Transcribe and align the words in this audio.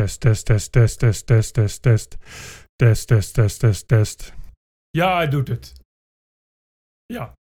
Test, 0.00 0.20
test, 0.20 0.46
test, 0.46 0.72
test, 0.72 0.98
test, 0.98 1.26
test, 1.26 1.54
test, 1.54 1.82
test. 1.82 2.16
Test, 2.76 3.06
test, 3.06 3.34
test, 3.34 3.60
test, 3.60 3.88
test. 3.88 4.34
Ja, 4.90 5.16
hij 5.16 5.28
doet 5.28 5.48
het. 5.48 5.72
Ja. 7.06 7.32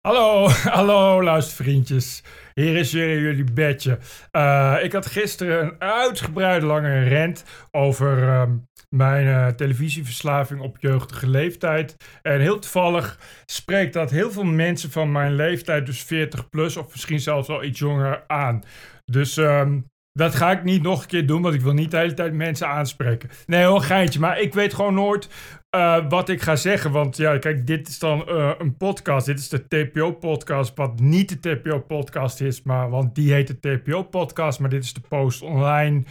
Hallo, 0.00 0.48
hallo 0.78 1.22
luistervriendjes. 1.22 2.22
Hier 2.54 2.76
is 2.76 2.92
weer 2.92 3.20
jullie 3.20 3.52
bedje. 3.52 3.98
Uh, 4.32 4.76
ik 4.82 4.92
had 4.92 5.06
gisteren 5.06 5.64
een 5.64 5.80
uitgebreide 5.80 6.66
lange 6.66 7.02
rent 7.02 7.44
over 7.70 8.18
uh, 8.18 8.42
mijn 8.88 9.26
uh, 9.26 9.46
televisieverslaving 9.46 10.60
op 10.60 10.76
jeugdige 10.80 11.28
leeftijd. 11.28 11.96
En 12.22 12.40
heel 12.40 12.58
toevallig 12.58 13.18
spreekt 13.46 13.92
dat 13.92 14.10
heel 14.10 14.30
veel 14.30 14.44
mensen 14.44 14.90
van 14.90 15.12
mijn 15.12 15.34
leeftijd, 15.34 15.86
dus 15.86 16.02
40 16.02 16.48
plus 16.48 16.76
of 16.76 16.90
misschien 16.90 17.20
zelfs 17.20 17.48
wel 17.48 17.64
iets 17.64 17.78
jonger, 17.78 18.24
aan. 18.26 18.62
Dus 19.04 19.36
um, 19.36 19.86
dat 20.18 20.34
ga 20.34 20.50
ik 20.50 20.64
niet 20.64 20.82
nog 20.82 21.02
een 21.02 21.08
keer 21.08 21.26
doen, 21.26 21.42
want 21.42 21.54
ik 21.54 21.60
wil 21.60 21.72
niet 21.72 21.90
de 21.90 21.96
hele 21.96 22.14
tijd 22.14 22.32
mensen 22.32 22.68
aanspreken. 22.68 23.30
Nee 23.46 23.64
hoor, 23.64 23.80
geintje. 23.80 24.20
Maar 24.20 24.40
ik 24.40 24.54
weet 24.54 24.74
gewoon 24.74 24.94
nooit 24.94 25.28
uh, 25.76 26.08
wat 26.08 26.28
ik 26.28 26.42
ga 26.42 26.56
zeggen. 26.56 26.90
Want 26.90 27.16
ja, 27.16 27.38
kijk, 27.38 27.66
dit 27.66 27.88
is 27.88 27.98
dan 27.98 28.24
uh, 28.28 28.50
een 28.58 28.76
podcast. 28.76 29.26
Dit 29.26 29.38
is 29.38 29.48
de 29.48 29.66
TPO-podcast, 29.68 30.76
wat 30.76 31.00
niet 31.00 31.42
de 31.42 31.56
TPO-podcast 31.56 32.40
is. 32.40 32.62
Maar, 32.62 32.90
want 32.90 33.14
die 33.14 33.32
heet 33.32 33.46
de 33.46 33.58
TPO-podcast, 33.60 34.60
maar 34.60 34.70
dit 34.70 34.84
is 34.84 34.92
de 34.92 35.00
Post 35.08 35.42
Online 35.42 36.02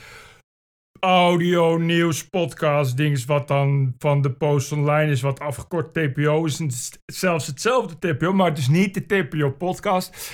audio, 0.99 1.77
nieuws, 1.77 2.29
podcast, 2.29 2.97
ding 2.97 3.25
wat 3.25 3.47
dan 3.47 3.95
van 3.97 4.21
de 4.21 4.31
Post 4.31 4.71
Online 4.71 5.11
is, 5.11 5.21
wat 5.21 5.39
afgekort 5.39 5.93
TPO 5.93 6.45
is. 6.45 6.61
zelfs 7.05 7.47
hetzelfde 7.47 8.13
TPO, 8.13 8.33
maar 8.33 8.49
het 8.49 8.57
is 8.57 8.67
niet 8.67 8.93
de 8.93 9.05
TPO-podcast. 9.05 10.31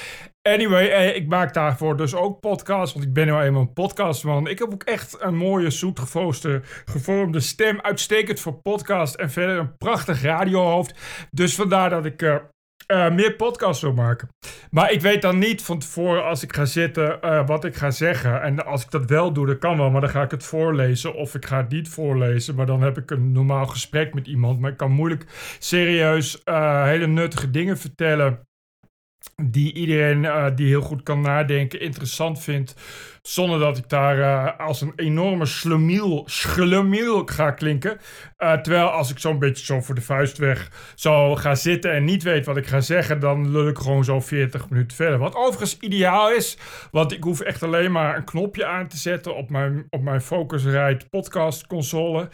Anyway, 0.49 0.89
eh, 0.89 1.15
ik 1.15 1.27
maak 1.27 1.53
daarvoor 1.53 1.97
dus 1.97 2.15
ook 2.15 2.39
podcasts, 2.39 2.93
want 2.93 3.05
ik 3.05 3.13
ben 3.13 3.27
nou 3.27 3.43
eenmaal 3.43 3.61
een 3.61 3.73
podcastman. 3.73 4.47
Ik 4.47 4.59
heb 4.59 4.73
ook 4.73 4.83
echt 4.83 5.16
een 5.19 5.35
mooie, 5.35 5.69
zoet 5.69 5.99
gevormde 6.85 7.39
stem, 7.39 7.81
uitstekend 7.81 8.39
voor 8.39 8.53
podcast 8.53 9.16
en 9.16 9.29
verder 9.29 9.57
een 9.57 9.77
prachtig 9.77 10.22
radiohoofd. 10.22 11.00
Dus 11.31 11.55
vandaar 11.55 11.89
dat 11.89 12.05
ik 12.05 12.22
uh, 12.22 12.35
uh, 12.88 13.11
meer 13.11 13.35
podcasts 13.35 13.81
wil 13.81 13.94
maken. 13.94 14.27
Maar 14.72 14.91
ik 14.91 15.02
weet 15.02 15.22
dan 15.22 15.38
niet 15.38 15.61
van 15.61 15.80
tevoren 15.80 16.23
als 16.23 16.44
ik 16.44 16.55
ga 16.55 16.66
zitten 16.66 17.19
wat 17.45 17.66
ik 17.66 17.75
ga 17.75 17.91
zeggen. 17.91 18.41
En 18.41 18.66
als 18.66 18.83
ik 18.83 18.91
dat 18.91 19.09
wel 19.09 19.33
doe, 19.33 19.45
dat 19.45 19.57
kan 19.57 19.78
wel, 19.78 19.89
maar 19.89 20.02
dan 20.02 20.09
ga 20.09 20.23
ik 20.23 20.31
het 20.31 20.44
voorlezen. 20.44 21.16
Of 21.16 21.35
ik 21.35 21.45
ga 21.45 21.57
het 21.57 21.69
niet 21.69 21.89
voorlezen, 21.89 22.55
maar 22.55 22.66
dan 22.66 22.81
heb 22.81 22.97
ik 22.97 23.11
een 23.11 23.31
normaal 23.31 23.66
gesprek 23.66 24.13
met 24.13 24.28
iemand. 24.28 24.59
Maar 24.59 24.72
ik 24.72 24.78
kan 24.78 24.91
moeilijk 24.91 25.25
serieus 25.59 26.41
hele 26.83 27.07
nuttige 27.07 27.50
dingen 27.50 27.78
vertellen 27.78 28.39
die 29.52 29.73
iedereen 29.73 30.23
uh, 30.23 30.45
die 30.55 30.67
heel 30.67 30.81
goed 30.81 31.03
kan 31.03 31.21
nadenken 31.21 31.79
interessant 31.79 32.43
vindt. 32.43 32.75
Zonder 33.21 33.59
dat 33.59 33.77
ik 33.77 33.89
daar 33.89 34.17
uh, 34.17 34.59
als 34.59 34.81
een 34.81 34.93
enorme 34.95 35.45
slemiel 36.25 37.25
ga 37.25 37.51
klinken. 37.51 37.97
Uh, 38.38 38.53
terwijl 38.53 38.88
als 38.88 39.11
ik 39.11 39.19
zo'n 39.19 39.39
beetje 39.39 39.66
zo 39.66 39.81
voor 39.81 39.95
de 39.95 40.01
vuist 40.01 40.38
weg 40.38 40.91
zou 40.95 41.38
gaan 41.38 41.57
zitten 41.57 41.91
en 41.91 42.03
niet 42.03 42.23
weet 42.23 42.45
wat 42.45 42.57
ik 42.57 42.67
ga 42.67 42.81
zeggen, 42.81 43.19
dan 43.19 43.51
lul 43.51 43.67
ik 43.67 43.77
gewoon 43.77 44.03
zo 44.03 44.19
40 44.19 44.69
minuten 44.69 44.97
verder. 44.97 45.19
Wat 45.19 45.35
overigens 45.35 45.77
ideaal 45.79 46.31
is, 46.31 46.57
want 46.91 47.11
ik 47.11 47.23
hoef 47.23 47.39
echt 47.39 47.63
alleen 47.63 47.91
maar 47.91 48.17
een 48.17 48.23
knopje 48.23 48.66
aan 48.66 48.88
te 48.88 48.97
zetten 48.97 49.35
op 49.35 49.49
mijn, 49.49 49.88
op 49.89 50.01
mijn 50.01 50.21
Focusrite 50.21 51.09
podcast 51.09 51.67
console. 51.67 52.29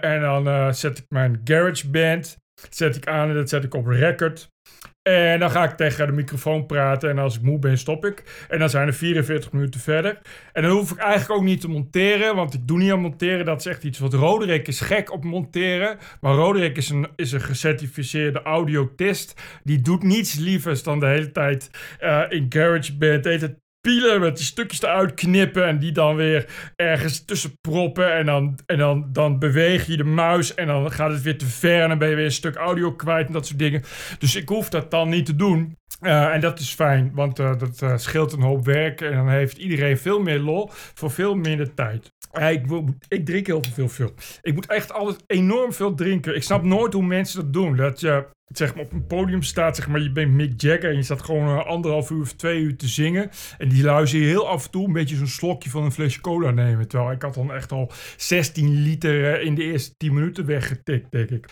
en 0.00 0.20
dan 0.20 0.74
zet 0.74 0.98
ik 0.98 1.04
mijn 1.08 1.40
GarageBand 1.44 2.36
zet 2.70 2.96
ik 2.96 3.06
aan 3.06 3.28
en 3.28 3.34
dat 3.34 3.48
zet 3.48 3.64
ik 3.64 3.74
op 3.74 3.86
record. 3.86 4.54
En 5.02 5.38
dan 5.38 5.50
ga 5.50 5.64
ik 5.64 5.76
tegen 5.76 6.06
de 6.06 6.12
microfoon 6.12 6.66
praten. 6.66 7.10
En 7.10 7.18
als 7.18 7.36
ik 7.36 7.42
moe 7.42 7.58
ben, 7.58 7.78
stop 7.78 8.04
ik. 8.04 8.46
En 8.48 8.58
dan 8.58 8.70
zijn 8.70 8.86
er 8.86 8.94
44 8.94 9.52
minuten 9.52 9.80
verder. 9.80 10.18
En 10.52 10.62
dan 10.62 10.70
hoef 10.70 10.90
ik 10.90 10.98
eigenlijk 10.98 11.40
ook 11.40 11.46
niet 11.46 11.60
te 11.60 11.68
monteren. 11.68 12.36
Want 12.36 12.54
ik 12.54 12.66
doe 12.66 12.78
niet 12.78 12.92
aan 12.92 13.00
monteren. 13.00 13.44
Dat 13.44 13.58
is 13.58 13.66
echt 13.66 13.84
iets 13.84 13.98
wat 13.98 14.14
Roderick 14.14 14.68
is 14.68 14.80
gek 14.80 15.12
op 15.12 15.24
monteren. 15.24 15.98
Maar 16.20 16.34
Roderick 16.34 16.76
is 16.76 16.88
een, 16.88 17.08
is 17.16 17.32
een 17.32 17.40
gecertificeerde 17.40 18.42
audiotest. 18.42 19.40
Die 19.62 19.80
doet 19.80 20.02
niets 20.02 20.34
lievers 20.34 20.82
dan 20.82 21.00
de 21.00 21.06
hele 21.06 21.32
tijd 21.32 21.70
uh, 22.00 22.22
in 22.28 22.46
GarageBand. 22.48 23.24
De 23.24 23.56
met 23.94 24.36
die 24.36 24.44
stukjes 24.44 24.82
eruit 24.82 25.14
knippen 25.14 25.66
en 25.66 25.78
die 25.78 25.92
dan 25.92 26.16
weer 26.16 26.72
ergens 26.76 27.24
tussen 27.24 27.58
proppen. 27.60 28.14
En 28.14 28.26
dan, 28.26 28.58
en 28.66 28.78
dan, 28.78 29.08
dan 29.12 29.38
beweeg 29.38 29.86
je 29.86 29.96
de 29.96 30.04
muis 30.04 30.54
en 30.54 30.66
dan 30.66 30.92
gaat 30.92 31.12
het 31.12 31.22
weer 31.22 31.38
te 31.38 31.46
ver 31.46 31.82
en 31.82 31.88
dan 31.88 31.98
ben 31.98 32.08
je 32.08 32.14
weer 32.14 32.24
een 32.24 32.30
stuk 32.30 32.56
audio 32.56 32.92
kwijt 32.92 33.26
en 33.26 33.32
dat 33.32 33.46
soort 33.46 33.58
dingen. 33.58 33.82
Dus 34.18 34.36
ik 34.36 34.48
hoef 34.48 34.68
dat 34.68 34.90
dan 34.90 35.08
niet 35.08 35.26
te 35.26 35.36
doen. 35.36 35.76
Uh, 36.00 36.34
en 36.34 36.40
dat 36.40 36.58
is 36.58 36.74
fijn, 36.74 37.10
want 37.14 37.38
uh, 37.38 37.58
dat 37.58 37.80
uh, 37.82 37.96
scheelt 37.96 38.32
een 38.32 38.42
hoop 38.42 38.64
werk 38.64 39.00
en 39.00 39.12
dan 39.12 39.28
heeft 39.28 39.56
iedereen 39.56 39.98
veel 39.98 40.20
meer 40.20 40.38
lol 40.38 40.70
voor 40.70 41.10
veel 41.10 41.34
minder 41.34 41.74
tijd. 41.74 42.12
ik, 42.32 42.64
ik, 43.08 43.26
drink 43.26 43.46
heel 43.46 43.62
veel, 43.74 43.88
veel. 43.88 44.14
Ik 44.42 44.54
moet 44.54 44.66
echt 44.66 44.92
altijd 44.92 45.24
enorm 45.26 45.72
veel 45.72 45.94
drinken. 45.94 46.34
Ik 46.34 46.42
snap 46.42 46.62
nooit 46.62 46.92
hoe 46.92 47.02
mensen 47.02 47.40
dat 47.40 47.52
doen. 47.52 47.76
Dat 47.76 48.00
je 48.00 48.26
zeg 48.46 48.74
maar, 48.74 48.84
op 48.84 48.92
een 48.92 49.06
podium 49.06 49.42
staat, 49.42 49.76
zeg 49.76 49.88
maar, 49.88 50.00
je 50.00 50.12
bent 50.12 50.32
Mick 50.32 50.60
Jagger 50.60 50.90
en 50.90 50.96
je 50.96 51.02
staat 51.02 51.22
gewoon 51.22 51.66
anderhalf 51.66 52.10
uur 52.10 52.20
of 52.20 52.32
twee 52.32 52.60
uur 52.60 52.76
te 52.76 52.88
zingen. 52.88 53.30
En 53.58 53.68
die 53.68 53.84
luister 53.84 54.20
je 54.20 54.26
heel 54.26 54.48
af 54.48 54.64
en 54.64 54.70
toe 54.70 54.86
een 54.86 54.92
beetje 54.92 55.16
zo'n 55.16 55.26
slokje 55.26 55.70
van 55.70 55.84
een 55.84 55.92
flesje 55.92 56.20
cola 56.20 56.50
nemen. 56.50 56.88
Terwijl 56.88 57.12
ik 57.12 57.22
had 57.22 57.34
dan 57.34 57.52
echt 57.52 57.72
al 57.72 57.92
16 58.16 58.82
liter 58.82 59.40
in 59.40 59.54
de 59.54 59.62
eerste 59.62 59.96
10 59.96 60.14
minuten 60.14 60.46
weggetikt, 60.46 61.10
denk 61.10 61.30
ik. 61.30 61.46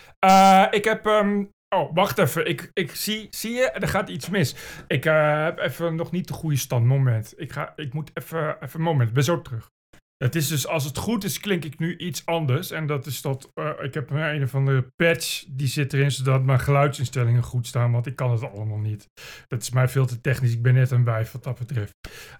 ik 0.70 0.84
heb 0.84 1.06
um, 1.06 1.52
Oh, 1.74 1.94
wacht 1.94 2.18
even. 2.18 2.48
Ik, 2.48 2.70
ik 2.72 2.90
zie, 2.90 3.26
zie 3.30 3.52
je, 3.52 3.70
er 3.70 3.88
gaat 3.88 4.08
iets 4.08 4.28
mis. 4.28 4.56
Ik 4.86 5.04
heb 5.04 5.58
even 5.58 5.94
nog 5.94 6.10
niet 6.10 6.28
de 6.28 6.34
goede 6.34 6.56
stand. 6.56 6.84
Moment. 6.84 7.34
Ik, 7.36 7.52
ga, 7.52 7.72
ik 7.76 7.92
moet 7.92 8.10
even, 8.14 8.56
even 8.62 8.80
moment. 8.80 9.08
Ik 9.08 9.14
ben 9.14 9.24
zo 9.24 9.42
terug. 9.42 9.70
Het 10.16 10.34
is 10.34 10.48
dus, 10.48 10.66
als 10.66 10.84
het 10.84 10.98
goed 10.98 11.24
is, 11.24 11.40
klink 11.40 11.64
ik 11.64 11.78
nu 11.78 11.96
iets 11.96 12.26
anders. 12.26 12.70
En 12.70 12.86
dat 12.86 13.06
is 13.06 13.22
dat, 13.22 13.52
uh, 13.54 13.70
ik 13.82 13.94
heb 13.94 14.10
een 14.10 14.42
of 14.42 14.54
andere 14.54 14.92
patch, 14.96 15.44
die 15.48 15.66
zit 15.66 15.92
erin, 15.92 16.10
zodat 16.10 16.42
mijn 16.42 16.60
geluidsinstellingen 16.60 17.42
goed 17.42 17.66
staan. 17.66 17.92
Want 17.92 18.06
ik 18.06 18.16
kan 18.16 18.30
het 18.30 18.52
allemaal 18.52 18.78
niet. 18.78 19.08
Dat 19.48 19.62
is 19.62 19.70
mij 19.70 19.88
veel 19.88 20.06
te 20.06 20.20
technisch. 20.20 20.52
Ik 20.52 20.62
ben 20.62 20.74
net 20.74 20.90
een 20.90 21.04
wijf 21.04 21.32
wat 21.32 21.44
dat 21.44 21.58
betreft. 21.58 21.92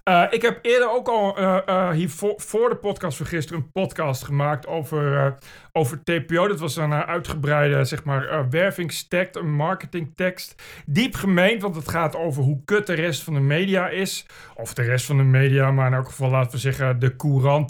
Uh, 0.09 0.27
ik 0.31 0.43
heb 0.43 0.59
eerder 0.63 0.91
ook 0.91 1.09
al, 1.09 1.41
uh, 1.41 1.91
hier 1.91 2.11
voor, 2.37 2.69
de 2.69 2.77
podcast 2.81 3.17
van 3.17 3.27
gisteren, 3.27 3.63
een 3.63 3.71
podcast 3.71 4.25
gemaakt 4.25 4.67
over, 4.67 5.35
over 5.73 6.03
TPO. 6.03 6.49
Dat 6.49 6.61
was 6.61 6.77
een 6.77 6.95
uitgebreide, 6.95 7.85
zeg 7.85 8.05
maar, 8.05 8.51
wervingstekst, 8.51 9.37
een 9.37 9.55
marketingtekst. 9.55 10.63
Diep 10.87 11.15
gemeend, 11.15 11.63
want 11.63 11.77
het 11.77 11.89
gaat 11.89 12.17
over 12.17 12.43
hoe 12.43 12.65
kut 12.65 12.87
de 12.87 12.95
rest 12.95 13.23
van 13.23 13.35
de 13.35 13.41
media 13.41 13.89
is. 13.89 14.27
Of 14.55 14.75
de 14.75 14.83
rest 14.83 15.07
van 15.07 15.17
de 15.17 15.23
media, 15.23 15.71
maar 15.71 15.87
in 15.87 15.95
elk 15.95 16.07
geval 16.07 16.31
laten 16.31 16.53
we 16.53 16.59
zeggen 16.59 16.99
de 16.99 17.17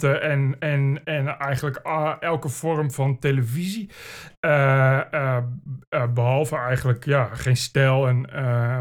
en, 0.03 0.55
en, 0.59 1.01
en 1.03 1.27
eigenlijk 1.39 1.79
uh, 1.83 2.13
elke 2.19 2.49
vorm 2.49 2.91
van 2.91 3.19
televisie. 3.19 3.89
Uh, 4.41 5.01
uh, 5.11 5.37
behalve 6.13 6.55
eigenlijk 6.55 7.05
ja, 7.05 7.29
geen 7.33 7.57
stijl 7.57 8.07
en 8.07 8.25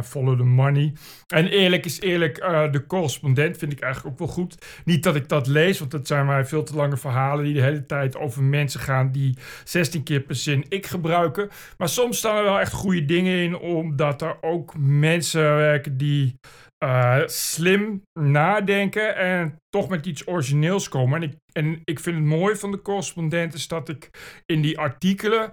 follow 0.05 0.37
the 0.37 0.45
money. 0.45 0.93
En 1.29 1.47
eerlijk 1.47 1.85
is 1.85 2.01
eerlijk, 2.01 2.35
de 2.73 2.85
correspondent 2.87 3.59
vind 3.59 3.73
ik 3.73 3.81
eigenlijk 3.81 4.13
ook 4.13 4.27
wel 4.27 4.35
goed. 4.35 4.83
Niet 4.85 5.03
dat 5.03 5.15
ik 5.15 5.29
dat 5.29 5.47
lees, 5.47 5.79
want 5.79 5.91
dat 5.91 6.07
zijn 6.07 6.27
maar 6.27 6.47
veel 6.47 6.63
te 6.63 6.75
lange 6.75 6.97
verhalen 6.97 7.45
die 7.45 7.55
de 7.55 7.63
hele 7.63 7.87
tijd 7.87 8.17
over 8.17 8.43
mensen 8.43 8.81
gaan 8.81 9.13
die 9.13 9.39
16 9.65 10.03
keer 10.03 10.21
per 10.21 10.35
zin 10.35 10.65
ik 10.69 10.87
gebruiken. 10.87 11.49
Maar 11.79 11.89
soms 11.89 12.19
staan 12.19 12.37
er 12.37 12.45
wel 12.45 12.61
echt 12.61 12.73
goede 12.73 13.05
dingen 13.05 13.43
in, 13.43 13.59
omdat 13.59 14.23
er 14.23 14.37
ook 14.41 14.75
mensen 14.79 15.43
werken 15.43 15.97
die 15.97 16.39
uh, 16.85 17.23
slim 17.27 18.03
nadenken 18.21 19.17
en 19.17 19.57
toch 19.69 19.89
met 19.89 20.07
iets 20.07 20.27
origineels 20.27 20.89
komen. 20.89 21.23
En 21.23 21.29
ik, 21.29 21.37
en 21.53 21.81
ik 21.85 22.01
vind 22.01 22.17
het 22.17 22.25
mooi 22.25 22.57
van 22.57 22.71
de 22.71 22.83
correspondent 22.83 23.55
is 23.55 23.69
dat 23.69 23.89
ik 23.89 24.11
in 24.47 24.63
die 24.63 24.79
artikelen 24.79 25.51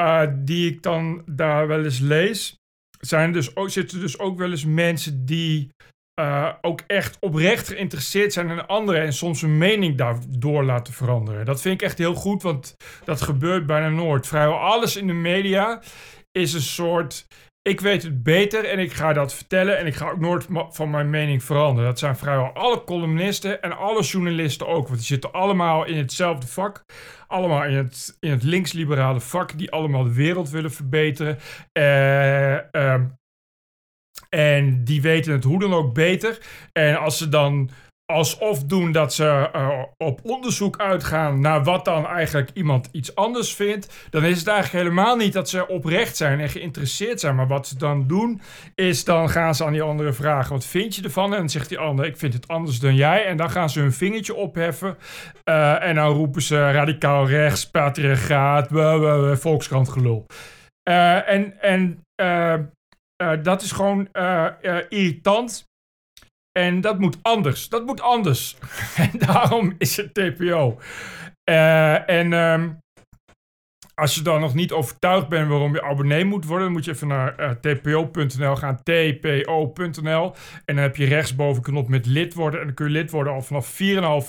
uh, 0.00 0.26
die 0.34 0.72
ik 0.72 0.82
dan 0.82 1.22
daar 1.26 1.66
wel 1.66 1.84
eens 1.84 1.98
lees, 1.98 2.56
zijn 3.00 3.32
dus 3.32 3.56
ook, 3.56 3.70
zitten 3.70 4.00
dus 4.00 4.18
ook 4.18 4.38
wel 4.38 4.50
eens 4.50 4.64
mensen 4.64 5.24
die 5.24 5.68
uh, 6.20 6.52
ook 6.60 6.80
echt 6.86 7.16
oprecht 7.20 7.68
geïnteresseerd 7.68 8.32
zijn 8.32 8.50
in 8.50 8.66
anderen 8.66 9.02
en 9.02 9.12
soms 9.12 9.40
hun 9.40 9.58
mening 9.58 9.96
daardoor 9.96 10.64
laten 10.64 10.92
veranderen. 10.92 11.44
Dat 11.44 11.60
vind 11.60 11.74
ik 11.74 11.86
echt 11.86 11.98
heel 11.98 12.14
goed, 12.14 12.42
want 12.42 12.76
dat 13.04 13.20
gebeurt 13.20 13.66
bijna 13.66 13.88
nooit. 13.88 14.26
Vrijwel 14.26 14.58
alles 14.58 14.96
in 14.96 15.06
de 15.06 15.12
media 15.12 15.82
is 16.30 16.52
een 16.52 16.60
soort 16.60 17.26
ik 17.68 17.80
weet 17.80 18.02
het 18.02 18.22
beter 18.22 18.64
en 18.64 18.78
ik 18.78 18.92
ga 18.92 19.12
dat 19.12 19.34
vertellen 19.34 19.78
en 19.78 19.86
ik 19.86 19.94
ga 19.94 20.10
ook 20.10 20.20
nooit 20.20 20.46
van 20.70 20.90
mijn 20.90 21.10
mening 21.10 21.44
veranderen. 21.44 21.88
Dat 21.88 21.98
zijn 21.98 22.16
vrijwel 22.16 22.52
alle 22.52 22.84
columnisten 22.84 23.62
en 23.62 23.76
alle 23.76 24.02
journalisten 24.02 24.66
ook, 24.66 24.86
want 24.86 24.98
die 24.98 25.06
zitten 25.06 25.32
allemaal 25.32 25.84
in 25.84 25.96
hetzelfde 25.96 26.46
vak. 26.46 26.84
Allemaal 27.26 27.64
in 27.64 27.76
het, 27.76 28.16
in 28.20 28.30
het 28.30 28.42
linksliberale 28.42 29.20
vak, 29.20 29.58
die 29.58 29.70
allemaal 29.70 30.04
de 30.04 30.14
wereld 30.14 30.50
willen 30.50 30.72
verbeteren. 30.72 31.38
Uh, 31.72 32.52
uh, 32.52 33.00
en 34.28 34.84
die 34.84 35.02
weten 35.02 35.32
het 35.32 35.44
hoe 35.44 35.60
dan 35.60 35.74
ook 35.74 35.94
beter. 35.94 36.38
En 36.72 36.98
als 36.98 37.18
ze 37.18 37.28
dan 37.28 37.70
alsof 38.12 38.64
doen 38.64 38.92
dat 38.92 39.14
ze 39.14 39.50
uh, 39.56 39.82
op 39.96 40.20
onderzoek 40.22 40.78
uitgaan 40.78 41.40
naar 41.40 41.64
wat 41.64 41.84
dan 41.84 42.06
eigenlijk 42.06 42.50
iemand 42.54 42.88
iets 42.92 43.14
anders 43.14 43.54
vindt, 43.54 44.06
dan 44.10 44.24
is 44.24 44.38
het 44.38 44.48
eigenlijk 44.48 44.84
helemaal 44.84 45.16
niet 45.16 45.32
dat 45.32 45.48
ze 45.48 45.68
oprecht 45.68 46.16
zijn 46.16 46.40
en 46.40 46.48
geïnteresseerd 46.48 47.20
zijn. 47.20 47.34
Maar 47.34 47.46
wat 47.46 47.66
ze 47.66 47.78
dan 47.78 48.06
doen, 48.06 48.40
is 48.74 49.04
dan 49.04 49.28
gaan 49.28 49.54
ze 49.54 49.64
aan 49.64 49.72
die 49.72 49.82
andere 49.82 50.12
vragen: 50.12 50.52
wat 50.52 50.64
vind 50.64 50.94
je 50.94 51.02
ervan? 51.02 51.32
En 51.32 51.38
dan 51.38 51.48
zegt 51.48 51.68
die 51.68 51.78
ander: 51.78 52.06
ik 52.06 52.16
vind 52.16 52.34
het 52.34 52.48
anders 52.48 52.80
dan 52.80 52.94
jij. 52.94 53.26
En 53.26 53.36
dan 53.36 53.50
gaan 53.50 53.70
ze 53.70 53.80
hun 53.80 53.92
vingertje 53.92 54.34
opheffen. 54.34 54.96
Uh, 55.44 55.82
en 55.82 55.94
dan 55.94 56.12
roepen 56.12 56.42
ze 56.42 56.70
radicaal 56.70 57.26
rechts, 57.26 57.70
patriarchaat, 57.70 58.68
volkskrant 59.40 59.88
gelul. 59.88 60.26
Uh, 60.88 61.28
en 61.30 61.60
en 61.60 62.02
dat 63.42 63.62
is 63.62 63.72
gewoon 63.72 64.08
irritant. 64.88 65.67
En 66.58 66.80
dat 66.80 66.98
moet 66.98 67.18
anders. 67.22 67.68
Dat 67.68 67.86
moet 67.86 68.00
anders. 68.00 68.56
en 68.96 69.10
daarom 69.12 69.74
is 69.78 69.96
het 69.96 70.14
TPO. 70.14 70.78
Uh, 71.44 72.10
en 72.10 72.32
um, 72.32 72.82
als 73.98 74.14
je 74.14 74.22
dan 74.22 74.40
nog 74.40 74.54
niet 74.54 74.72
overtuigd 74.72 75.28
bent 75.28 75.48
waarom 75.48 75.74
je 75.74 75.82
abonnee 75.82 76.24
moet 76.24 76.44
worden, 76.44 76.64
dan 76.64 76.72
moet 76.72 76.84
je 76.84 76.90
even 76.90 77.08
naar 77.08 77.34
uh, 77.40 77.50
tpo.nl 77.50 78.56
gaan, 78.56 78.82
tpo.nl. 78.82 80.34
En 80.64 80.74
dan 80.74 80.84
heb 80.84 80.96
je 80.96 81.06
rechtsboven 81.06 81.62
knop 81.62 81.88
met 81.88 82.06
lid 82.06 82.34
worden. 82.34 82.60
En 82.60 82.66
dan 82.66 82.74
kun 82.74 82.86
je 82.86 82.92
lid 82.92 83.10
worden 83.10 83.32
al 83.32 83.42
vanaf 83.42 83.80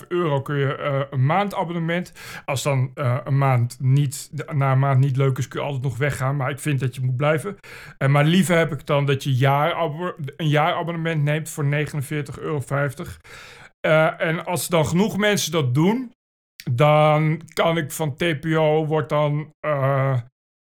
4,5 0.02 0.06
euro 0.08 0.42
kun 0.42 0.56
je 0.56 0.78
uh, 0.78 1.00
een 1.10 1.26
maandabonnement. 1.26 2.12
Als 2.44 2.62
dan 2.62 2.90
uh, 2.94 3.16
een 3.24 3.38
maand 3.38 3.76
niet, 3.80 4.30
na 4.52 4.72
een 4.72 4.78
maand 4.78 5.00
niet 5.00 5.16
leuk 5.16 5.38
is, 5.38 5.48
kun 5.48 5.60
je 5.60 5.66
altijd 5.66 5.84
nog 5.84 5.96
weggaan. 5.96 6.36
Maar 6.36 6.50
ik 6.50 6.58
vind 6.58 6.80
dat 6.80 6.94
je 6.94 7.00
moet 7.00 7.16
blijven. 7.16 7.56
maar 8.08 8.24
liever 8.24 8.56
heb 8.56 8.72
ik 8.72 8.86
dan 8.86 9.06
dat 9.06 9.24
je 9.24 9.34
jaar 9.34 9.90
een 10.36 10.48
jaarabonnement 10.48 11.22
neemt 11.22 11.48
voor 11.48 11.64
49,50 11.64 11.70
euro. 12.40 12.62
en 14.18 14.44
als 14.44 14.68
dan 14.68 14.86
genoeg 14.86 15.16
mensen 15.16 15.52
dat 15.52 15.74
doen, 15.74 16.12
dan 16.64 17.40
kan 17.52 17.76
ik 17.76 17.92
van 17.92 18.16
TPO 18.16 18.86
wordt 18.86 19.08
dan 19.08 19.54
uh, 19.66 20.20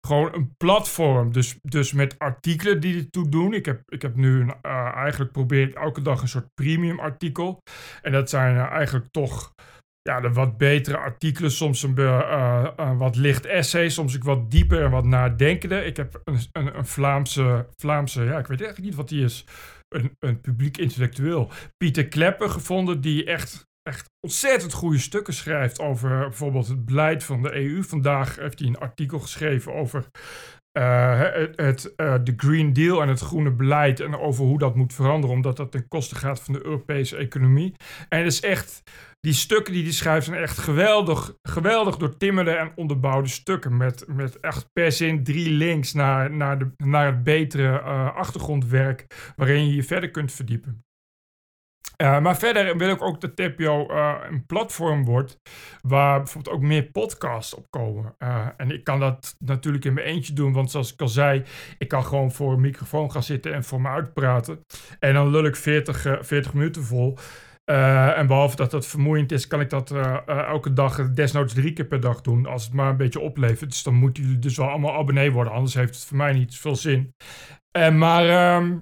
gewoon 0.08 0.34
een 0.34 0.54
platform. 0.58 1.32
Dus, 1.32 1.58
dus 1.62 1.94
met 1.94 2.20
artikelen 2.20 2.80
die 2.80 2.98
ertoe 2.98 3.30
doen. 3.30 3.54
Ik 3.54 3.66
heb, 3.66 3.82
ik 3.86 4.02
heb 4.02 4.16
nu 4.16 4.42
uh, 4.42 4.96
eigenlijk 4.96 5.32
probeer 5.32 5.76
elke 5.76 6.02
dag 6.02 6.22
een 6.22 6.28
soort 6.28 6.54
premium 6.54 7.00
artikel. 7.00 7.62
En 8.02 8.12
dat 8.12 8.30
zijn 8.30 8.56
uh, 8.56 8.62
eigenlijk 8.62 9.08
toch 9.12 9.54
ja, 10.02 10.20
de 10.20 10.32
wat 10.32 10.58
betere 10.58 10.98
artikelen. 10.98 11.52
Soms 11.52 11.84
een, 11.84 12.98
wat 12.98 13.16
licht 13.16 13.46
essay, 13.46 13.90
soms 13.90 14.16
ook 14.16 14.24
wat 14.24 14.52
dieper 14.52 14.84
en 14.84 14.92
wat 14.92 15.06
nadenkender. 15.06 15.86
Ik 15.86 15.98
heb 15.98 16.22
een, 16.24 16.40
een, 16.52 16.78
een 16.78 16.86
Vlaamse, 16.86 17.68
Vlaamse, 17.76 18.24
ja, 18.24 18.38
ik 18.38 18.48
weet 18.48 18.62
eigenlijk 18.62 18.80
niet 18.80 18.96
wat 18.96 19.10
die 19.10 19.24
is. 19.24 19.46
Een, 19.88 20.16
een 20.20 20.42
publiek 20.42 20.78
intellectueel. 20.78 21.52
Pieter 21.78 22.08
Klepper 22.08 22.50
gevonden, 22.50 23.02
die 23.02 23.26
echt 23.26 23.68
echt 23.84 24.10
ontzettend 24.20 24.74
goede 24.74 25.00
stukken 25.00 25.34
schrijft 25.34 25.80
over 25.80 26.20
bijvoorbeeld 26.20 26.68
het 26.68 26.86
beleid 26.86 27.24
van 27.24 27.42
de 27.42 27.54
EU. 27.56 27.84
Vandaag 27.84 28.36
heeft 28.36 28.60
hij 28.60 28.68
een 28.68 28.78
artikel 28.78 29.20
geschreven 29.20 29.74
over 29.74 30.10
uh, 30.78 31.20
het, 31.56 31.94
uh, 31.98 32.16
de 32.24 32.34
Green 32.38 32.74
Deal 32.74 33.02
en 33.02 33.08
het 33.08 33.20
groene 33.20 33.52
beleid 33.52 34.00
en 34.00 34.20
over 34.20 34.46
hoe 34.46 34.60
dat 34.60 34.76
moet 34.76 34.94
veranderen, 34.94 35.36
omdat 35.36 35.58
dat 35.58 35.72
ten 35.72 35.88
koste 35.88 36.16
gaat 36.16 36.42
van 36.42 36.54
de 36.54 36.66
Europese 36.66 37.18
economie. 37.18 37.74
En 38.10 38.18
het 38.18 38.28
is 38.28 38.42
echt, 38.42 38.84
die 39.20 39.34
stukken 39.34 39.74
die 39.74 39.84
hij 39.84 39.92
schrijft 39.92 40.26
zijn 40.26 40.42
echt 40.42 40.58
geweldig, 40.58 41.36
geweldig 41.42 41.98
doortimmerde 41.98 42.52
en 42.52 42.72
onderbouwde 42.76 43.30
stukken. 43.30 43.78
Met, 43.78 44.06
met 44.08 44.40
echt 44.40 44.66
per 44.72 44.92
zin 44.92 45.24
drie 45.24 45.50
links 45.50 45.94
naar, 45.94 46.32
naar, 46.32 46.60
de, 46.60 46.72
naar 46.84 47.06
het 47.06 47.24
betere 47.24 47.82
uh, 47.82 48.16
achtergrondwerk 48.16 49.34
waarin 49.36 49.68
je 49.68 49.76
je 49.76 49.84
verder 49.84 50.12
kunt 50.12 50.32
verdiepen. 50.32 50.84
Uh, 52.02 52.20
maar 52.20 52.38
verder 52.38 52.78
wil 52.78 52.90
ik 52.90 53.02
ook 53.02 53.22
dat 53.22 53.36
TPO 53.36 53.88
uh, 53.90 54.14
een 54.30 54.46
platform 54.46 55.06
wordt 55.06 55.40
waar 55.82 56.18
bijvoorbeeld 56.18 56.56
ook 56.56 56.62
meer 56.62 56.84
podcasts 56.84 57.54
op 57.54 57.66
komen. 57.70 58.16
Uh, 58.20 58.48
en 58.58 58.72
ik 58.72 58.84
kan 58.84 59.00
dat 59.00 59.36
natuurlijk 59.40 59.86
in 59.86 59.94
mijn 59.94 60.08
eentje 60.08 60.34
doen, 60.34 60.54
want 60.54 60.72
zoals 60.72 60.94
ik 60.94 61.02
al 61.02 61.08
zei, 61.08 61.44
ik 61.78 61.88
kan 61.88 62.06
gewoon 62.06 62.32
voor 62.32 62.54
een 62.54 62.62
microfoon 62.62 63.12
gaan 63.12 63.24
zitten 63.24 63.54
en 63.54 63.64
voor 63.64 63.82
me 63.82 63.90
uitpraten. 63.90 64.60
En 65.00 65.14
dan 65.14 65.30
lul 65.30 65.46
ik 65.46 65.56
40, 65.56 66.18
40 66.22 66.54
minuten 66.54 66.84
vol. 66.84 67.18
en 67.66 68.28
behalve 68.28 68.56
dat 68.56 68.72
dat 68.72 68.88
vermoeiend 68.88 69.32
is, 69.32 69.48
kan 69.48 69.60
ik 69.62 69.70
dat 69.70 69.92
elke 70.28 70.74
dag, 70.74 71.12
desnoods 71.12 71.54
drie 71.54 71.74
keer 71.74 71.86
per 71.86 72.00
dag 72.00 72.22
doen, 72.22 72.46
als 72.46 72.64
het 72.64 72.74
maar 72.74 72.90
een 72.90 72.98
beetje 72.98 73.20
oplevert. 73.20 73.70
Dus 73.70 73.84
dan 73.84 73.94
moeten 73.94 74.24
jullie 74.24 74.40
dus 74.40 74.58
wel 74.58 74.70
allemaal 74.70 74.94
abonnee 74.94 75.32
worden, 75.32 75.54
anders 75.54 75.74
heeft 75.74 75.96
het 75.96 76.06
voor 76.06 76.18
mij 76.18 76.34
niet 76.34 76.54
zoveel 76.54 76.76
zin. 76.76 77.14
maar 77.98 78.30
ehm, 78.30 78.78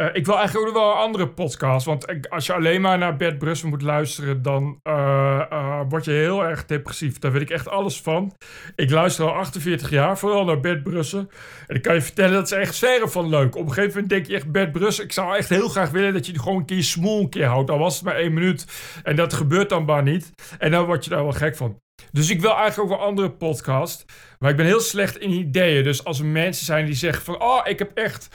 uh, 0.00 0.06
ik 0.12 0.26
wil 0.26 0.36
eigenlijk 0.38 0.68
ook 0.68 0.74
wel 0.74 0.90
een 0.90 0.96
andere 0.96 1.28
podcast. 1.28 1.86
Want 1.86 2.30
als 2.30 2.46
je 2.46 2.52
alleen 2.52 2.80
maar 2.80 2.98
naar 2.98 3.16
Bert 3.16 3.38
Brussel 3.38 3.68
moet 3.68 3.82
luisteren, 3.82 4.42
dan 4.42 4.80
uh, 4.84 5.42
uh, 5.52 5.80
word 5.88 6.04
je 6.04 6.10
heel 6.10 6.44
erg 6.44 6.64
depressief. 6.66 7.18
Daar 7.18 7.32
weet 7.32 7.42
ik 7.42 7.50
echt 7.50 7.68
alles 7.68 8.00
van. 8.00 8.32
Ik 8.76 8.90
luister 8.90 9.24
al 9.24 9.34
48 9.34 9.90
jaar, 9.90 10.18
vooral 10.18 10.44
naar 10.44 10.60
Bert 10.60 10.82
Brussel. 10.82 11.26
En 11.66 11.76
ik 11.76 11.82
kan 11.82 11.94
je 11.94 12.00
vertellen, 12.00 12.32
dat 12.32 12.44
is 12.44 12.52
echt 12.52 12.78
verre 12.78 13.08
van 13.08 13.28
leuk. 13.28 13.56
Op 13.56 13.62
een 13.62 13.72
gegeven 13.72 13.90
moment 13.90 14.08
denk 14.08 14.26
je 14.26 14.34
echt, 14.34 14.52
Bert 14.52 14.72
Brussel, 14.72 15.04
ik 15.04 15.12
zou 15.12 15.36
echt 15.36 15.48
heel 15.48 15.68
graag 15.68 15.90
willen 15.90 16.12
dat 16.12 16.26
je 16.26 16.38
gewoon 16.38 16.58
een 16.58 16.66
keer 16.66 16.82
smoel 16.82 17.20
een 17.20 17.28
keer 17.28 17.46
houdt. 17.46 17.70
Al 17.70 17.78
was 17.78 17.94
het 17.94 18.04
maar 18.04 18.16
één 18.16 18.34
minuut. 18.34 18.66
En 19.02 19.16
dat 19.16 19.32
gebeurt 19.32 19.68
dan 19.68 19.84
maar 19.84 20.02
niet. 20.02 20.32
En 20.58 20.70
dan 20.70 20.84
word 20.86 21.04
je 21.04 21.10
daar 21.10 21.22
wel 21.22 21.32
gek 21.32 21.56
van. 21.56 21.78
Dus 22.12 22.30
ik 22.30 22.40
wil 22.40 22.56
eigenlijk 22.56 22.90
ook 22.92 22.98
een 22.98 23.04
andere 23.04 23.30
podcast. 23.30 24.04
Maar 24.38 24.50
ik 24.50 24.56
ben 24.56 24.66
heel 24.66 24.80
slecht 24.80 25.18
in 25.18 25.30
ideeën. 25.30 25.84
Dus 25.84 26.04
als 26.04 26.18
er 26.18 26.24
mensen 26.24 26.64
zijn 26.64 26.86
die 26.86 26.94
zeggen 26.94 27.24
van... 27.24 27.42
Oh, 27.42 27.60
ik 27.64 27.78
heb 27.78 27.90
echt 27.94 28.28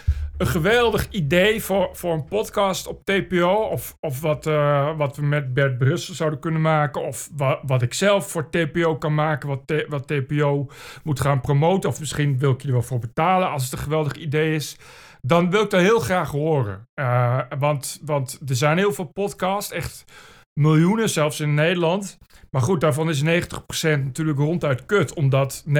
een 0.44 0.50
geweldig 0.50 1.08
idee 1.10 1.64
voor, 1.64 1.90
voor 1.94 2.14
een 2.14 2.26
podcast 2.26 2.88
op 2.88 3.06
TPO. 3.06 3.54
Of, 3.54 3.98
of 4.00 4.22
wat, 4.22 4.46
uh, 4.46 4.98
wat 4.98 5.16
we 5.16 5.22
met 5.22 5.54
Bert 5.54 5.78
Brussel 5.78 6.14
zouden 6.14 6.40
kunnen 6.40 6.62
maken. 6.62 7.06
Of 7.06 7.30
wat, 7.36 7.60
wat 7.66 7.82
ik 7.82 7.94
zelf 7.94 8.32
voor 8.32 8.50
TPO 8.50 8.98
kan 8.98 9.14
maken. 9.14 9.50
Wat, 9.50 9.84
wat 9.88 10.08
TPO 10.08 10.68
moet 11.04 11.20
gaan 11.20 11.42
promoten. 11.42 11.90
Of 11.90 12.00
misschien 12.00 12.38
wil 12.38 12.52
ik 12.52 12.62
je 12.62 12.68
er 12.68 12.74
wel 12.74 12.82
voor 12.82 13.00
betalen 13.00 13.50
als 13.50 13.64
het 13.64 13.72
een 13.72 13.78
geweldig 13.78 14.14
idee 14.14 14.56
is. 14.56 14.78
Dan 15.22 15.50
wil 15.50 15.64
ik 15.64 15.70
dat 15.70 15.82
heel 15.82 16.00
graag 16.00 16.32
horen. 16.32 16.88
Uh, 16.96 17.40
want, 17.60 18.02
want 18.06 18.40
er 18.48 18.56
zijn 18.56 18.78
heel 18.78 18.94
veel 18.94 19.12
podcasts. 19.14 19.72
Echt 19.72 20.06
miljoenen 20.60 21.10
zelfs 21.10 21.40
in 21.40 21.54
Nederland. 21.54 22.18
Maar 22.52 22.62
goed, 22.62 22.82
daarvan 22.82 23.10
is 23.10 23.24
90% 23.24 23.26
natuurlijk 23.82 24.38
ronduit 24.38 24.86
kut. 24.86 25.14
Omdat 25.14 25.64
90% 25.68 25.72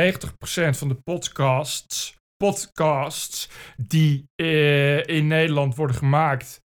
van 0.70 0.88
de 0.88 0.98
podcasts 1.04 2.22
podcasts 2.44 3.50
die 3.78 4.30
uh, 4.36 5.08
in 5.08 5.28
Nederland 5.28 5.76
worden 5.76 5.96
gemaakt, 5.96 6.62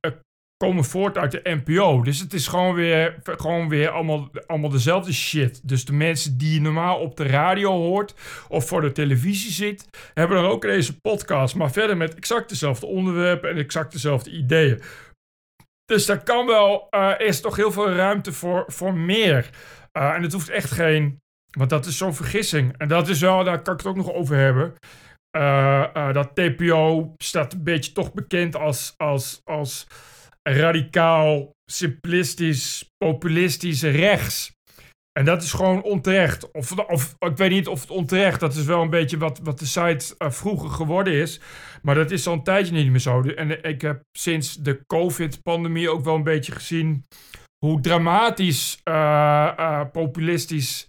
uh, 0.00 0.12
komen 0.56 0.84
voort 0.84 1.18
uit 1.18 1.30
de 1.30 1.40
NPO. 1.42 2.02
Dus 2.02 2.20
het 2.20 2.32
is 2.32 2.46
gewoon 2.46 2.74
weer, 2.74 3.18
gewoon 3.22 3.68
weer 3.68 3.90
allemaal, 3.90 4.30
allemaal 4.46 4.70
dezelfde 4.70 5.12
shit. 5.12 5.68
Dus 5.68 5.84
de 5.84 5.92
mensen 5.92 6.38
die 6.38 6.54
je 6.54 6.60
normaal 6.60 6.98
op 6.98 7.16
de 7.16 7.26
radio 7.26 7.72
hoort 7.72 8.14
of 8.48 8.66
voor 8.66 8.80
de 8.80 8.92
televisie 8.92 9.50
zit, 9.50 9.88
hebben 10.14 10.36
dan 10.36 10.50
ook 10.50 10.62
deze 10.62 11.00
podcast. 11.00 11.54
Maar 11.54 11.70
verder 11.70 11.96
met 11.96 12.14
exact 12.14 12.48
dezelfde 12.48 12.86
onderwerpen 12.86 13.50
en 13.50 13.56
exact 13.56 13.92
dezelfde 13.92 14.30
ideeën. 14.30 14.80
Dus 15.84 16.06
daar 16.06 16.22
kan 16.22 16.46
wel, 16.46 16.88
is 17.18 17.40
toch 17.40 17.56
heel 17.56 17.72
veel 17.72 17.90
ruimte 17.90 18.32
voor, 18.32 18.64
voor 18.66 18.94
meer. 18.94 19.50
en 19.92 20.22
het 20.22 20.32
hoeft 20.32 20.48
echt 20.48 20.70
geen, 20.70 21.20
want 21.50 21.70
dat 21.70 21.86
is 21.86 21.96
zo'n 21.96 22.14
vergissing. 22.14 22.74
En 22.78 22.88
dat 22.88 23.08
is 23.08 23.20
wel, 23.20 23.44
daar 23.44 23.62
kan 23.62 23.72
ik 23.72 23.80
het 23.80 23.88
ook 23.88 23.96
nog 23.96 24.12
over 24.12 24.36
hebben. 24.36 24.74
Uh, 25.36 25.86
uh, 25.96 26.12
dat 26.12 26.34
TPO 26.34 27.14
staat 27.16 27.52
een 27.52 27.64
beetje 27.64 27.92
toch 27.92 28.12
bekend 28.12 28.56
als, 28.56 28.94
als, 28.96 29.40
als 29.44 29.86
radicaal, 30.42 31.50
simplistisch, 31.70 32.90
populistisch 32.98 33.82
rechts. 33.82 34.54
En 35.12 35.24
dat 35.24 35.42
is 35.42 35.52
gewoon 35.52 35.82
onterecht. 35.82 36.50
Of, 36.50 36.78
of 36.78 37.14
ik 37.18 37.36
weet 37.36 37.50
niet 37.50 37.68
of 37.68 37.80
het 37.80 37.90
onterecht, 37.90 38.40
dat 38.40 38.54
is 38.54 38.64
wel 38.64 38.82
een 38.82 38.90
beetje 38.90 39.18
wat, 39.18 39.40
wat 39.42 39.58
de 39.58 39.66
site 39.66 40.14
uh, 40.18 40.30
vroeger 40.30 40.70
geworden 40.70 41.12
is. 41.12 41.40
Maar 41.82 41.94
dat 41.94 42.10
is 42.10 42.26
al 42.26 42.32
een 42.32 42.42
tijdje 42.42 42.72
niet 42.72 42.90
meer 42.90 43.00
zo. 43.00 43.22
En 43.22 43.64
ik 43.64 43.82
heb 43.82 44.00
sinds 44.18 44.56
de 44.56 44.80
COVID-pandemie 44.86 45.90
ook 45.90 46.04
wel 46.04 46.14
een 46.14 46.22
beetje 46.22 46.52
gezien 46.52 47.06
hoe 47.66 47.80
dramatisch 47.80 48.80
populistisch 49.92 50.88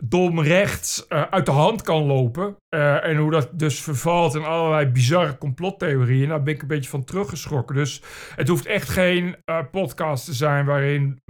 dom 0.00 0.40
rechts 0.40 1.06
uh, 1.08 1.22
uit 1.22 1.46
de 1.46 1.52
hand 1.52 1.82
kan 1.82 2.02
lopen. 2.02 2.56
Uh, 2.70 3.04
en 3.04 3.16
hoe 3.16 3.30
dat 3.30 3.48
dus 3.52 3.80
vervalt 3.80 4.34
in 4.34 4.44
allerlei 4.44 4.86
bizarre 4.86 5.38
complottheorieën. 5.38 6.28
Daar 6.28 6.42
ben 6.42 6.54
ik 6.54 6.62
een 6.62 6.68
beetje 6.68 6.90
van 6.90 7.04
teruggeschrokken. 7.04 7.76
Dus 7.76 8.02
het 8.36 8.48
hoeft 8.48 8.66
echt 8.66 8.88
geen 8.88 9.36
uh, 9.46 9.58
podcast 9.70 10.24
te 10.24 10.32
zijn 10.32 10.64
waarin 10.64 11.22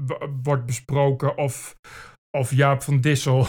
wordt 0.42 0.66
besproken 0.66 1.36
of 1.36 1.76
of 2.30 2.54
Jaap 2.54 2.82
van 2.82 3.00
Dissel, 3.00 3.38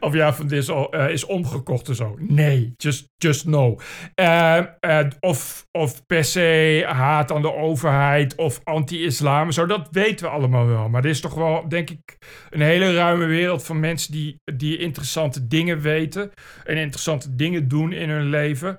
of 0.00 0.14
Jaap 0.14 0.34
van 0.34 0.46
Dissel 0.46 0.96
uh, 0.96 1.10
is 1.10 1.24
omgekocht 1.24 1.88
en 1.88 1.94
zo. 1.94 2.16
Nee, 2.18 2.74
just, 2.76 3.08
just 3.16 3.46
no. 3.46 3.76
Uh, 4.20 4.60
uh, 4.80 5.00
of, 5.20 5.66
of 5.70 6.06
per 6.06 6.24
se 6.24 6.84
haat 6.88 7.32
aan 7.32 7.42
de 7.42 7.54
overheid 7.54 8.34
of 8.34 8.60
anti-islam. 8.64 9.52
Zo, 9.52 9.66
dat 9.66 9.88
weten 9.90 10.26
we 10.26 10.32
allemaal 10.32 10.66
wel. 10.66 10.88
Maar 10.88 11.04
er 11.04 11.10
is 11.10 11.20
toch 11.20 11.34
wel, 11.34 11.68
denk 11.68 11.90
ik, 11.90 12.18
een 12.50 12.60
hele 12.60 12.94
ruime 12.94 13.24
wereld 13.24 13.64
van 13.64 13.80
mensen 13.80 14.12
die, 14.12 14.40
die 14.44 14.78
interessante 14.78 15.46
dingen 15.46 15.80
weten. 15.80 16.30
En 16.64 16.76
interessante 16.76 17.34
dingen 17.34 17.68
doen 17.68 17.92
in 17.92 18.08
hun 18.08 18.28
leven. 18.28 18.78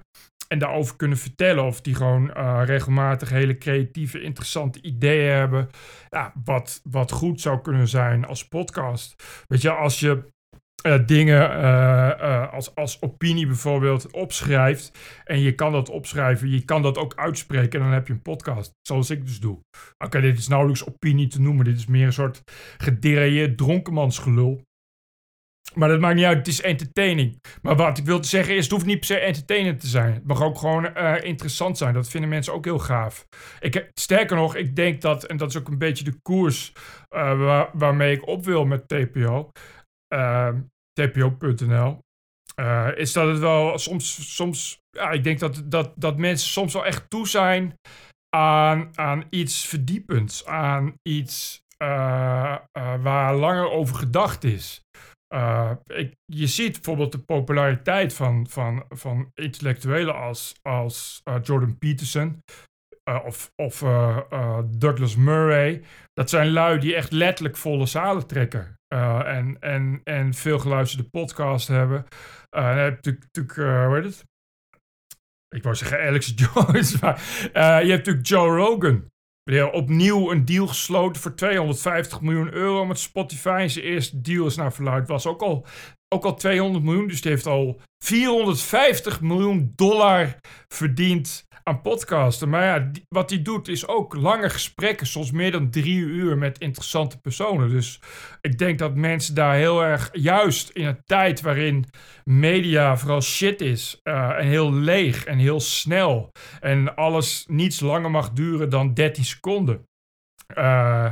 En 0.51 0.59
daarover 0.59 0.95
kunnen 0.95 1.17
vertellen. 1.17 1.63
Of 1.63 1.81
die 1.81 1.95
gewoon 1.95 2.33
eh, 2.33 2.61
regelmatig 2.65 3.29
hele 3.29 3.57
creatieve, 3.57 4.21
interessante 4.21 4.81
ideeën 4.81 5.33
hebben. 5.33 5.69
Ja, 6.09 6.33
wat, 6.43 6.81
wat 6.83 7.11
goed 7.11 7.41
zou 7.41 7.61
kunnen 7.61 7.87
zijn 7.87 8.25
als 8.25 8.47
podcast. 8.47 9.23
Weet 9.47 9.61
je, 9.61 9.71
als 9.71 9.99
je 9.99 10.23
uh, 10.85 10.99
dingen 11.05 11.61
uh, 11.61 12.53
als, 12.53 12.75
als 12.75 13.01
opinie 13.01 13.47
bijvoorbeeld 13.47 14.11
opschrijft. 14.11 14.91
En 15.23 15.39
je 15.39 15.55
kan 15.55 15.71
dat 15.71 15.89
opschrijven, 15.89 16.49
je 16.49 16.65
kan 16.65 16.81
dat 16.81 16.97
ook 16.97 17.15
uitspreken. 17.15 17.79
En 17.79 17.85
dan 17.85 17.93
heb 17.93 18.07
je 18.07 18.13
een 18.13 18.21
podcast, 18.21 18.73
zoals 18.81 19.09
ik 19.09 19.25
dus 19.25 19.39
doe. 19.39 19.59
Oké, 19.97 20.21
dit 20.21 20.37
is 20.37 20.47
nauwelijks 20.47 20.87
opinie 20.87 21.27
te 21.27 21.41
noemen. 21.41 21.65
Dit 21.65 21.77
is 21.77 21.85
meer 21.85 22.05
een 22.05 22.13
soort 22.13 22.43
gederailleerd 22.77 23.57
dronkenmansgelul. 23.57 24.61
Maar 25.73 25.89
dat 25.89 25.99
maakt 25.99 26.15
niet 26.15 26.25
uit, 26.25 26.37
het 26.37 26.47
is 26.47 26.61
entertaining. 26.61 27.41
Maar 27.61 27.75
wat 27.75 27.97
ik 27.97 28.05
wil 28.05 28.23
zeggen 28.23 28.55
is, 28.55 28.63
het 28.63 28.71
hoeft 28.71 28.85
niet 28.85 28.97
per 28.97 29.05
se 29.05 29.19
entertainend 29.19 29.79
te 29.79 29.87
zijn. 29.87 30.13
Het 30.13 30.27
mag 30.27 30.41
ook 30.41 30.57
gewoon 30.57 30.97
uh, 30.97 31.23
interessant 31.23 31.77
zijn. 31.77 31.93
Dat 31.93 32.09
vinden 32.09 32.29
mensen 32.29 32.53
ook 32.53 32.65
heel 32.65 32.79
gaaf. 32.79 33.27
Ik, 33.59 33.91
sterker 33.93 34.35
nog, 34.35 34.55
ik 34.55 34.75
denk 34.75 35.01
dat, 35.01 35.23
en 35.23 35.37
dat 35.37 35.49
is 35.49 35.57
ook 35.57 35.67
een 35.67 35.77
beetje 35.77 36.03
de 36.03 36.19
koers 36.21 36.73
waar, 37.09 37.69
waarmee 37.73 38.15
ik 38.15 38.27
op 38.27 38.45
wil 38.45 38.65
met 38.65 38.87
TPO, 38.87 39.51
uh, 40.13 40.49
tpo.nl, 40.93 41.99
uh, 42.59 42.87
is 42.95 43.13
dat 43.13 43.27
het 43.27 43.39
wel 43.39 43.77
soms, 43.77 44.35
soms 44.35 44.79
ja, 44.89 45.11
ik 45.11 45.23
denk 45.23 45.39
dat, 45.39 45.61
dat, 45.65 45.93
dat 45.95 46.17
mensen 46.17 46.49
soms 46.49 46.73
wel 46.73 46.85
echt 46.85 47.09
toe 47.09 47.27
zijn 47.27 47.79
aan, 48.35 48.89
aan 48.95 49.23
iets 49.29 49.67
verdiepends, 49.67 50.45
aan 50.45 50.93
iets 51.01 51.61
waar 53.01 53.35
langer 53.35 53.69
over 53.71 53.95
gedacht 53.95 54.43
is. 54.43 54.81
Ik, 55.85 56.15
je 56.25 56.47
ziet 56.47 56.71
bijvoorbeeld 56.71 57.11
de 57.11 57.19
populariteit 57.19 58.13
van, 58.13 58.47
van, 58.49 58.85
van 58.89 59.31
intellectuelen 59.33 60.15
als, 60.15 60.55
als 60.61 61.21
uh, 61.23 61.35
Jordan 61.43 61.77
Peterson 61.77 62.41
uh, 63.09 63.25
of, 63.25 63.51
of 63.55 63.79
Douglas 64.65 65.15
Murray. 65.15 65.83
Dat 66.13 66.29
zijn 66.29 66.51
lui 66.51 66.79
die 66.79 66.95
echt 66.95 67.11
letterlijk 67.11 67.57
volle 67.57 67.85
zalen 67.85 68.27
trekken. 68.27 68.79
en, 68.87 69.57
en, 69.59 70.01
en 70.03 70.33
veel 70.33 70.59
geluisterde 70.59 71.09
podcasts 71.09 71.67
hebben. 71.67 72.05
en 72.49 72.63
dan 72.63 72.77
heb 72.77 73.05
je 73.05 73.17
natuurlijk, 73.21 73.55
hoe 73.87 73.95
heet 73.95 74.03
het? 74.03 74.23
Ik 75.55 75.63
wou 75.63 75.75
zeggen 75.75 76.07
Alex 76.07 76.33
Jones, 76.41 76.99
maar 76.99 77.21
je 77.53 77.91
hebt 77.91 78.05
natuurlijk 78.05 78.27
Joe 78.27 78.55
Rogan. 78.57 79.10
Opnieuw 79.59 80.31
een 80.31 80.45
deal 80.45 80.67
gesloten 80.67 81.21
voor 81.21 81.35
250 81.35 82.21
miljoen 82.21 82.53
euro 82.53 82.85
met 82.85 82.99
Spotify. 82.99 83.65
Zijn 83.67 83.85
eerste 83.85 84.21
deal 84.21 84.45
is 84.45 84.55
naar 84.55 84.73
verluid 84.73 85.07
was 85.07 85.25
ook 85.25 85.41
al, 85.41 85.65
ook 86.13 86.25
al 86.25 86.35
200 86.35 86.83
miljoen. 86.83 87.07
Dus 87.07 87.21
die 87.21 87.31
heeft 87.31 87.45
al 87.45 87.81
450 88.03 89.21
miljoen 89.21 89.71
dollar 89.75 90.35
verdiend 90.67 91.49
aan 91.63 91.81
podcasten. 91.81 92.49
Maar 92.49 92.63
ja, 92.63 92.91
wat 93.07 93.29
hij 93.29 93.41
doet 93.41 93.67
is 93.67 93.87
ook 93.87 94.15
lange 94.15 94.49
gesprekken, 94.49 95.07
soms 95.07 95.31
meer 95.31 95.51
dan 95.51 95.69
drie 95.69 95.97
uur 95.97 96.37
met 96.37 96.59
interessante 96.59 97.19
personen. 97.19 97.69
Dus 97.69 97.99
ik 98.41 98.57
denk 98.57 98.79
dat 98.79 98.95
mensen 98.95 99.35
daar 99.35 99.55
heel 99.55 99.83
erg, 99.83 100.09
juist 100.11 100.69
in 100.69 100.85
een 100.85 101.01
tijd 101.05 101.41
waarin 101.41 101.85
media 102.23 102.97
vooral 102.97 103.21
shit 103.21 103.61
is 103.61 103.99
uh, 104.03 104.29
en 104.29 104.47
heel 104.47 104.73
leeg 104.73 105.25
en 105.25 105.37
heel 105.37 105.59
snel 105.59 106.31
en 106.59 106.95
alles 106.95 107.45
niets 107.47 107.79
langer 107.79 108.11
mag 108.11 108.31
duren 108.31 108.69
dan 108.69 108.93
13 108.93 109.25
seconden. 109.25 109.83
Uh, 110.57 111.11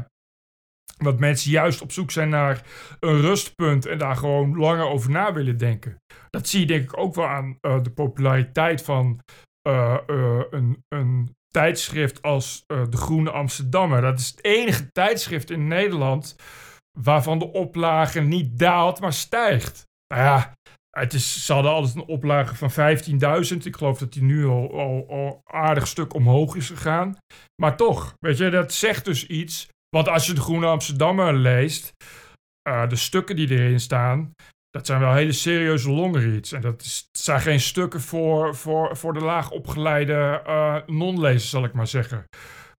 dat 1.03 1.20
mensen 1.20 1.51
juist 1.51 1.82
op 1.82 1.91
zoek 1.91 2.12
zijn 2.12 2.29
naar 2.29 2.62
een 3.00 3.22
rustpunt 3.22 3.86
en 3.86 3.98
daar 3.98 4.15
gewoon 4.15 4.58
langer 4.58 4.86
over 4.86 5.10
na 5.10 5.34
willen 5.34 5.58
denken. 5.58 6.01
Dat 6.29 6.48
zie 6.48 6.60
je 6.60 6.65
denk 6.65 6.84
ik 6.84 6.98
ook 6.98 7.15
wel 7.15 7.27
aan 7.27 7.58
uh, 7.62 7.84
de 7.84 7.91
populariteit 7.91 8.82
van 8.82 9.20
uh, 9.68 9.98
uh, 10.08 10.41
een, 10.50 10.84
een 10.88 11.36
tijdschrift 11.48 12.22
als 12.22 12.63
De 12.68 12.98
Groene 12.98 13.32
Amsterdammer. 13.32 14.01
Dat 14.01 14.20
is 14.20 14.27
het 14.27 14.44
enige 14.44 14.91
tijdschrift 14.91 15.50
in 15.50 15.68
Nederland 15.68 16.36
waarvan 17.00 17.39
de 17.39 17.51
oplage 17.51 18.22
niet 18.22 18.60
daalt, 18.60 19.00
maar 19.00 19.13
stijgt. 19.13 19.88
Nou 20.13 20.24
ja, 20.24 20.53
het 20.89 21.13
is, 21.13 21.46
ze 21.46 21.53
hadden 21.53 21.72
altijd 21.72 21.96
een 21.96 22.13
oplage 22.15 22.56
van 22.56 22.72
15.000. 23.51 23.58
Ik 23.63 23.75
geloof 23.75 23.98
dat 23.98 24.13
die 24.13 24.24
nu 24.24 24.46
al, 24.46 24.72
al, 24.79 25.06
al 25.10 25.41
aardig 25.44 25.88
stuk 25.88 26.13
omhoog 26.13 26.56
is 26.56 26.68
gegaan. 26.68 27.18
Maar 27.62 27.77
toch, 27.77 28.13
weet 28.20 28.38
je, 28.38 28.50
dat 28.50 28.74
zegt 28.74 29.06
dus 29.06 29.27
iets 29.27 29.70
want 29.89 30.08
als 30.08 30.27
je 30.27 30.34
de 30.34 30.41
Groene 30.41 30.65
Amsterdammer 30.65 31.34
leest, 31.34 31.93
uh, 32.69 32.89
de 32.89 32.96
stukken 32.96 33.36
die 33.36 33.50
erin 33.50 33.79
staan, 33.79 34.36
dat 34.69 34.86
zijn 34.86 35.00
wel 35.00 35.13
hele 35.13 35.31
serieuze 35.31 35.91
longreads. 35.91 36.51
En 36.51 36.62
dat 36.62 36.81
is, 36.81 37.10
zijn 37.12 37.41
geen 37.41 37.60
stukken 37.60 38.01
voor, 38.01 38.55
voor, 38.55 38.98
voor 38.98 39.13
de 39.13 39.19
laag 39.19 39.51
opgeleide 39.51 40.43
uh, 40.48 40.77
non-lezers, 40.86 41.50
zal 41.50 41.63
ik 41.63 41.74
maar 41.74 41.88
zeggen. 41.88 42.25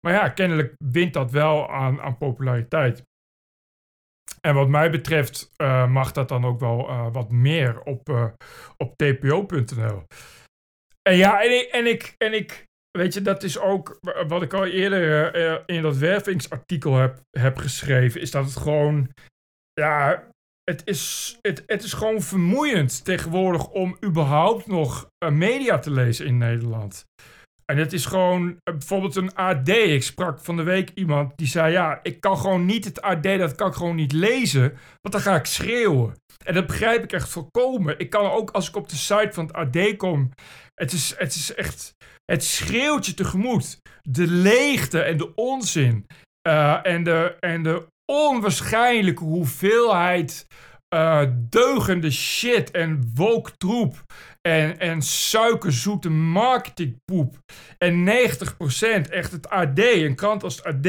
Maar 0.01 0.13
ja, 0.13 0.29
kennelijk 0.29 0.75
wint 0.85 1.13
dat 1.13 1.31
wel 1.31 1.71
aan, 1.71 2.01
aan 2.01 2.19
populariteit. 2.19 3.03
En 4.41 4.55
wat 4.55 4.69
mij 4.69 4.91
betreft 4.91 5.53
uh, 5.57 5.87
mag 5.87 6.13
dat 6.13 6.29
dan 6.29 6.45
ook 6.45 6.61
wel 6.61 7.11
wat 7.13 7.31
meer 7.31 7.81
op, 7.81 8.35
op 8.77 8.97
tpo.nl. 8.97 10.05
En 11.03 11.17
ja, 11.17 11.43
en 11.43 11.51
ik, 11.51 11.69
en 11.71 11.87
ik, 11.87 12.15
en 12.19 12.33
ik 12.33 12.69
weet 12.91 13.15
je, 13.15 13.23
dat 13.23 13.43
is 13.43 13.59
ook 13.59 14.01
wat 14.29 14.43
ik 14.43 14.53
al 14.53 14.67
eerder 14.67 15.37
uh, 15.37 15.59
in 15.67 15.83
dat 15.83 15.97
wervingsartikel 15.97 16.97
heb, 16.97 17.21
heb 17.31 17.57
geschreven. 17.57 18.21
Is 18.21 18.31
dat 18.31 18.45
het 18.45 18.57
gewoon. 18.57 19.09
Ja, 19.73 20.29
het 20.65 20.83
is, 20.85 21.39
het, 21.43 21.63
het 21.67 21.83
is 21.83 21.93
gewoon 21.93 22.21
vermoeiend 22.21 23.05
tegenwoordig 23.05 23.69
om 23.69 23.97
überhaupt 24.05 24.67
nog 24.67 25.11
uh, 25.25 25.31
media 25.31 25.79
te 25.79 25.91
lezen 25.91 26.27
in 26.27 26.39
Nederland. 26.39 27.05
En 27.71 27.77
het 27.77 27.93
is 27.93 28.07
gewoon 28.07 28.49
uh, 28.49 28.55
bijvoorbeeld 28.65 29.17
een 29.17 29.35
AD. 29.35 29.69
Ik 29.69 30.03
sprak 30.03 30.39
van 30.41 30.57
de 30.57 30.63
week 30.63 30.91
iemand 30.95 31.33
die 31.37 31.47
zei: 31.47 31.73
Ja, 31.73 32.01
ik 32.03 32.21
kan 32.21 32.39
gewoon 32.39 32.65
niet 32.65 32.85
het 32.85 33.03
AD, 33.03 33.23
dat 33.23 33.55
kan 33.55 33.69
ik 33.69 33.75
gewoon 33.75 33.97
niet 33.97 34.13
lezen, 34.13 34.79
want 35.01 35.15
dan 35.15 35.21
ga 35.21 35.35
ik 35.35 35.45
schreeuwen. 35.45 36.15
En 36.45 36.55
dat 36.55 36.67
begrijp 36.67 37.03
ik 37.03 37.13
echt 37.13 37.29
volkomen. 37.29 37.99
Ik 37.99 38.11
kan 38.11 38.31
ook 38.31 38.51
als 38.51 38.69
ik 38.69 38.77
op 38.77 38.89
de 38.89 38.97
site 38.97 39.31
van 39.33 39.47
het 39.47 39.55
AD 39.55 39.97
kom. 39.97 40.31
Het 40.75 40.93
is, 40.93 41.15
het 41.17 41.35
is 41.35 41.55
echt. 41.55 41.95
Het 42.25 42.45
schreeuwt 42.45 43.07
je 43.07 43.15
tegemoet. 43.15 43.79
De 44.03 44.27
leegte 44.27 45.01
en 45.01 45.17
de 45.17 45.35
onzin. 45.35 46.07
Uh, 46.49 46.87
en, 46.87 47.03
de, 47.03 47.37
en 47.41 47.63
de 47.63 47.87
onwaarschijnlijke 48.13 49.25
hoeveelheid 49.25 50.47
uh, 50.95 51.23
deugende 51.37 52.11
shit 52.11 52.71
en 52.71 53.11
woke 53.15 53.51
troep. 53.57 54.05
En, 54.41 54.79
en 54.79 55.03
suikerzoete 55.03 56.11
marketingpoep. 56.11 57.37
En 57.79 58.09
90% 58.09 59.11
echt 59.11 59.33
het 59.33 59.49
AD, 59.49 59.79
een 59.79 60.15
krant 60.15 60.43
als 60.43 60.57
het 60.57 60.67
AD. 60.67 60.87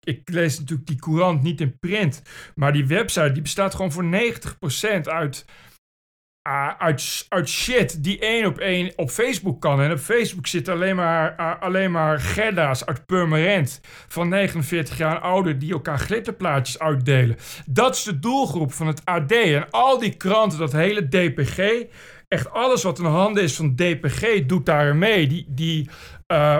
Ik, 0.00 0.20
lees 0.24 0.58
natuurlijk 0.58 0.88
die 0.88 0.98
courant 0.98 1.42
niet 1.42 1.60
in 1.60 1.78
print. 1.78 2.22
Maar 2.54 2.72
die 2.72 2.86
website 2.86 3.32
die 3.32 3.42
bestaat 3.42 3.74
gewoon 3.74 3.92
voor 3.92 4.04
90% 4.04 5.00
uit 5.02 5.44
uit, 6.78 7.26
uit 7.28 7.48
shit 7.48 8.04
die 8.04 8.18
één 8.18 8.46
op 8.46 8.58
één 8.58 8.92
op 8.96 9.10
Facebook 9.10 9.60
kan. 9.60 9.82
En 9.82 9.92
op 9.92 9.98
Facebook 9.98 10.46
zitten 10.46 10.74
alleen 10.74 10.96
maar, 10.96 11.34
uh, 11.40 11.60
alleen 11.60 11.90
maar 11.90 12.20
Gerda's 12.20 12.84
uit 12.84 13.06
Purmerend 13.06 13.80
van 14.08 14.28
49 14.28 14.98
jaar 14.98 15.18
ouder 15.18 15.58
die 15.58 15.72
elkaar 15.72 15.98
glitterplaatjes 15.98 16.78
uitdelen. 16.78 17.36
Dat 17.66 17.94
is 17.94 18.02
de 18.02 18.18
doelgroep 18.18 18.72
van 18.72 18.86
het 18.86 19.04
AD. 19.04 19.32
En 19.32 19.70
al 19.70 19.98
die 19.98 20.16
kranten, 20.16 20.58
dat 20.58 20.72
hele 20.72 21.08
DPG, 21.08 21.84
echt 22.28 22.50
alles 22.50 22.82
wat 22.82 22.98
in 22.98 23.04
handen 23.04 23.42
is 23.42 23.56
van 23.56 23.74
DPG 23.74 24.46
doet 24.46 24.66
daar 24.66 24.96
mee. 24.96 25.26
Die, 25.26 25.46
die 25.48 25.88
uh, 26.32 26.58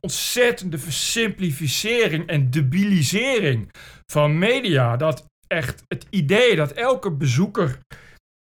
ontzettende 0.00 0.78
versimplificering 0.78 2.26
en 2.26 2.50
debilisering 2.50 3.72
van 4.06 4.38
media. 4.38 4.96
Dat 4.96 5.26
echt 5.46 5.82
het 5.88 6.06
idee 6.10 6.56
dat 6.56 6.72
elke 6.72 7.12
bezoeker 7.12 7.78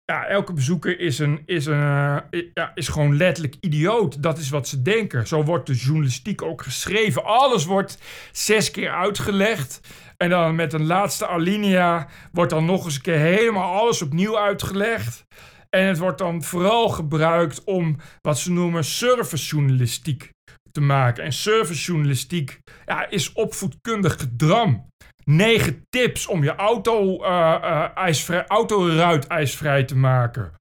ja, 0.09 0.25
elke 0.25 0.53
bezoeker 0.53 0.99
is, 0.99 1.19
een, 1.19 1.43
is, 1.45 1.65
een, 1.65 1.73
uh, 1.73 2.17
ja, 2.53 2.71
is 2.75 2.87
gewoon 2.87 3.17
letterlijk 3.17 3.55
idioot. 3.59 4.23
Dat 4.23 4.37
is 4.37 4.49
wat 4.49 4.67
ze 4.67 4.81
denken. 4.81 5.27
Zo 5.27 5.43
wordt 5.43 5.67
de 5.67 5.73
journalistiek 5.73 6.41
ook 6.41 6.61
geschreven. 6.61 7.23
Alles 7.23 7.65
wordt 7.65 7.97
zes 8.31 8.71
keer 8.71 8.91
uitgelegd. 8.91 9.81
En 10.17 10.29
dan 10.29 10.55
met 10.55 10.73
een 10.73 10.85
laatste 10.85 11.27
alinea 11.27 12.07
wordt 12.31 12.51
dan 12.51 12.65
nog 12.65 12.85
eens 12.85 12.95
een 12.95 13.01
keer 13.01 13.17
helemaal 13.17 13.79
alles 13.79 14.01
opnieuw 14.01 14.37
uitgelegd. 14.37 15.25
En 15.69 15.85
het 15.85 15.97
wordt 15.97 16.17
dan 16.17 16.43
vooral 16.43 16.89
gebruikt 16.89 17.63
om 17.63 17.97
wat 18.21 18.39
ze 18.39 18.51
noemen 18.51 18.83
servicejournalistiek 18.83 20.31
te 20.71 20.81
maken. 20.81 21.23
En 21.23 21.33
servicejournalistiek 21.33 22.59
ja, 22.85 23.09
is 23.09 23.33
opvoedkundig 23.33 24.19
gedram. 24.19 24.87
9 25.23 25.85
tips 25.89 26.27
om 26.27 26.43
je 26.43 26.55
auto, 26.55 27.23
uh, 27.23 27.97
ijsvrij, 27.97 28.47
autoruit 28.47 29.27
ijsvrij 29.27 29.83
te 29.83 29.95
maken. 29.95 30.53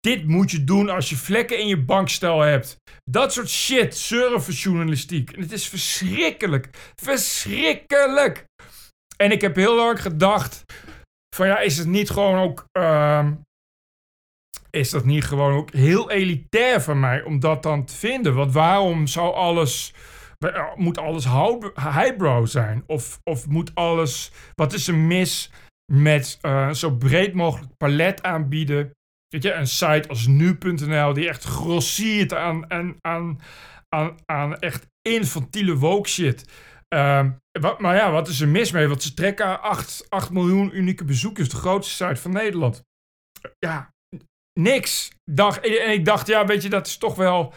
Dit 0.00 0.26
moet 0.26 0.50
je 0.50 0.64
doen 0.64 0.88
als 0.88 1.10
je 1.10 1.16
vlekken 1.16 1.58
in 1.58 1.66
je 1.66 1.84
bankstel 1.84 2.40
hebt. 2.40 2.76
Dat 3.04 3.32
soort 3.32 3.48
shit, 3.48 3.96
servicejournalistiek. 3.96 5.30
En 5.30 5.40
het 5.40 5.52
is 5.52 5.68
verschrikkelijk. 5.68 6.68
Verschrikkelijk. 6.94 8.44
En 9.16 9.32
ik 9.32 9.40
heb 9.40 9.56
heel 9.56 9.76
lang 9.76 10.02
gedacht: 10.02 10.64
van 11.36 11.46
ja, 11.46 11.58
is 11.58 11.78
het 11.78 11.86
niet 11.86 12.10
gewoon 12.10 12.38
ook. 12.38 12.64
Uh, 12.78 13.28
is 14.78 14.90
dat 14.90 15.04
niet 15.04 15.24
gewoon 15.24 15.52
ook 15.52 15.72
heel 15.72 16.10
elitair 16.10 16.80
van 16.80 17.00
mij 17.00 17.22
om 17.22 17.40
dat 17.40 17.62
dan 17.62 17.84
te 17.84 17.96
vinden? 17.96 18.34
Want 18.34 18.52
waarom 18.52 19.06
zou 19.06 19.34
alles, 19.34 19.94
moet 20.74 20.98
alles 20.98 21.24
highbrow 21.74 22.46
zijn? 22.46 22.82
Of, 22.86 23.20
of 23.24 23.46
moet 23.46 23.74
alles, 23.74 24.32
wat 24.54 24.72
is 24.72 24.88
er 24.88 24.94
mis 24.94 25.50
met 25.92 26.38
uh, 26.42 26.70
zo 26.70 26.90
breed 26.90 27.34
mogelijk 27.34 27.76
palet 27.76 28.22
aanbieden? 28.22 28.90
Weet 29.28 29.42
je, 29.42 29.52
een 29.52 29.66
site 29.66 30.08
als 30.08 30.26
nu.nl 30.26 31.12
die 31.12 31.28
echt 31.28 31.44
grossiert 31.44 32.34
aan, 32.34 32.70
aan, 32.70 32.96
aan, 33.88 34.16
aan, 34.26 34.58
echt 34.58 34.86
infantiele 35.02 35.76
woke 35.76 36.08
shit. 36.08 36.44
Uh, 36.94 37.26
wat, 37.60 37.80
maar 37.80 37.94
ja, 37.94 38.10
wat 38.10 38.28
is 38.28 38.40
er 38.40 38.48
mis 38.48 38.70
mee? 38.70 38.88
Want 38.88 39.02
ze 39.02 39.14
trekken 39.14 39.62
8, 39.62 40.06
8 40.08 40.30
miljoen 40.30 40.76
unieke 40.76 41.04
bezoekers, 41.04 41.48
de 41.48 41.56
grootste 41.56 42.04
site 42.04 42.20
van 42.20 42.32
Nederland. 42.32 42.82
Ja, 43.58 43.92
niks. 44.58 45.12
Dag, 45.24 45.58
en 45.58 45.92
ik 45.92 46.04
dacht, 46.04 46.26
ja, 46.26 46.46
weet 46.46 46.62
je, 46.62 46.68
dat 46.68 46.86
is 46.86 46.98
toch 46.98 47.14
wel 47.14 47.52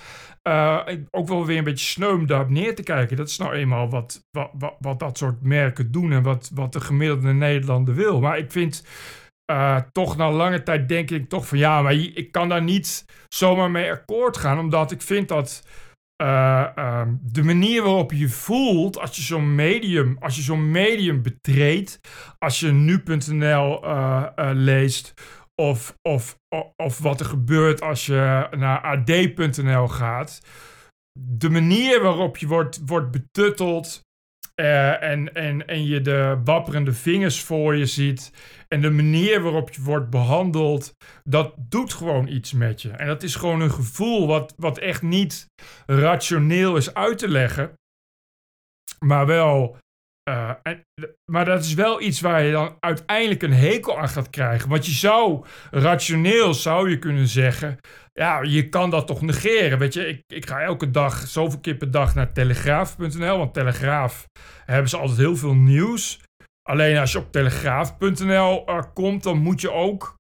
uh, 0.47 0.79
ook 1.11 1.27
wel 1.27 1.45
weer 1.45 1.57
een 1.57 1.63
beetje 1.63 1.85
sneu 1.85 2.13
om 2.13 2.27
daarop 2.27 2.49
neer 2.49 2.75
te 2.75 2.83
kijken. 2.83 3.17
Dat 3.17 3.27
is 3.27 3.37
nou 3.37 3.53
eenmaal 3.53 3.89
wat, 3.89 4.27
wat, 4.31 4.75
wat, 4.79 4.99
dat 4.99 5.17
soort 5.17 5.41
merken 5.41 5.91
doen 5.91 6.11
en 6.11 6.23
wat, 6.23 6.51
wat 6.53 6.73
de 6.73 6.81
gemiddelde 6.81 7.33
Nederlander 7.33 7.95
wil. 7.95 8.19
Maar 8.19 8.37
ik 8.37 8.51
vind 8.51 8.85
uh, 9.51 9.77
toch 9.91 10.17
na 10.17 10.31
lange 10.31 10.63
tijd 10.63 10.89
denk 10.89 11.11
ik 11.11 11.29
toch 11.29 11.47
van 11.47 11.57
ja, 11.57 11.81
maar 11.81 11.93
ik 11.93 12.31
kan 12.31 12.49
daar 12.49 12.63
niet 12.63 13.05
zomaar 13.29 13.71
mee 13.71 13.91
akkoord 13.91 14.37
gaan, 14.37 14.59
omdat 14.59 14.91
ik 14.91 15.01
vind 15.01 15.27
dat 15.27 15.67
uh, 16.23 16.67
um, 16.77 17.19
de 17.23 17.43
manier 17.43 17.83
waarop 17.83 18.11
je 18.11 18.29
voelt 18.29 18.99
als 18.99 19.15
je 19.15 19.21
zo'n 19.21 19.55
medium, 19.55 20.17
als 20.19 20.35
je 20.35 20.41
zo'n 20.41 20.71
medium 20.71 21.21
betreedt, 21.21 21.99
als 22.39 22.59
je 22.59 22.71
nu.nl 22.71 23.81
leest 24.53 25.13
of, 25.61 25.97
of, 26.01 26.39
of 26.75 26.99
wat 26.99 27.19
er 27.19 27.25
gebeurt 27.25 27.81
als 27.81 28.05
je 28.05 28.47
naar 28.57 28.81
ad.nl 28.81 29.87
gaat. 29.87 30.41
De 31.19 31.49
manier 31.49 32.01
waarop 32.01 32.37
je 32.37 32.47
wordt, 32.47 32.81
wordt 32.85 33.11
betutteld 33.11 34.01
uh, 34.55 35.03
en, 35.03 35.33
en, 35.33 35.67
en 35.67 35.85
je 35.85 36.01
de 36.01 36.41
wapperende 36.43 36.93
vingers 36.93 37.41
voor 37.41 37.75
je 37.75 37.85
ziet. 37.85 38.31
En 38.67 38.81
de 38.81 38.89
manier 38.89 39.41
waarop 39.41 39.69
je 39.69 39.81
wordt 39.81 40.09
behandeld, 40.09 40.93
dat 41.23 41.53
doet 41.57 41.93
gewoon 41.93 42.27
iets 42.27 42.51
met 42.51 42.81
je. 42.81 42.89
En 42.89 43.07
dat 43.07 43.23
is 43.23 43.35
gewoon 43.35 43.61
een 43.61 43.71
gevoel 43.71 44.27
wat, 44.27 44.53
wat 44.57 44.77
echt 44.77 45.01
niet 45.01 45.45
rationeel 45.85 46.75
is 46.75 46.93
uit 46.93 47.17
te 47.17 47.27
leggen. 47.27 47.73
Maar 48.99 49.25
wel 49.25 49.77
en, 50.23 50.85
maar 51.31 51.45
dat 51.45 51.63
is 51.63 51.73
wel 51.73 52.01
iets 52.01 52.21
waar 52.21 52.43
je 52.43 52.51
dan 52.51 52.75
uiteindelijk 52.79 53.43
een 53.43 53.53
hekel 53.53 53.99
aan 53.99 54.09
gaat 54.09 54.29
krijgen. 54.29 54.69
Want 54.69 54.85
je 54.85 54.91
zou, 54.91 55.45
rationeel 55.71 56.53
zou 56.53 56.89
je 56.89 56.99
kunnen 56.99 57.27
zeggen, 57.27 57.77
ja, 58.13 58.41
je 58.41 58.69
kan 58.69 58.89
dat 58.89 59.07
toch 59.07 59.21
negeren. 59.21 59.79
Weet 59.79 59.93
je, 59.93 60.07
ik, 60.07 60.23
ik 60.27 60.47
ga 60.47 60.61
elke 60.61 60.91
dag, 60.91 61.27
zoveel 61.27 61.59
keer 61.59 61.75
per 61.75 61.91
dag 61.91 62.15
naar 62.15 62.33
telegraaf.nl. 62.33 63.37
Want 63.37 63.53
Telegraaf 63.53 64.25
hebben 64.65 64.89
ze 64.89 64.97
altijd 64.97 65.17
heel 65.17 65.35
veel 65.35 65.55
nieuws. 65.55 66.19
Alleen 66.69 66.97
als 66.97 67.11
je 67.11 67.17
op 67.17 67.31
telegraaf.nl 67.31 68.69
uh, 68.69 68.81
komt, 68.93 69.23
dan 69.23 69.37
moet 69.37 69.61
je 69.61 69.71
ook 69.71 70.15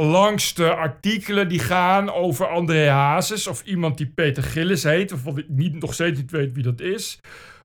langs 0.00 0.54
de 0.54 0.74
artikelen 0.74 1.48
die 1.48 1.58
gaan 1.58 2.12
over 2.12 2.48
André 2.48 2.88
Hazes 2.88 3.46
of 3.46 3.62
iemand 3.62 3.96
die 3.96 4.12
Peter 4.14 4.42
Gillis 4.42 4.82
heet, 4.82 5.12
of 5.12 5.24
wat 5.24 5.38
ik 5.38 5.48
niet, 5.48 5.80
nog 5.80 5.94
steeds 5.94 6.18
niet 6.18 6.30
weet 6.30 6.52
wie 6.52 6.62
dat 6.62 6.80
is. 6.80 7.20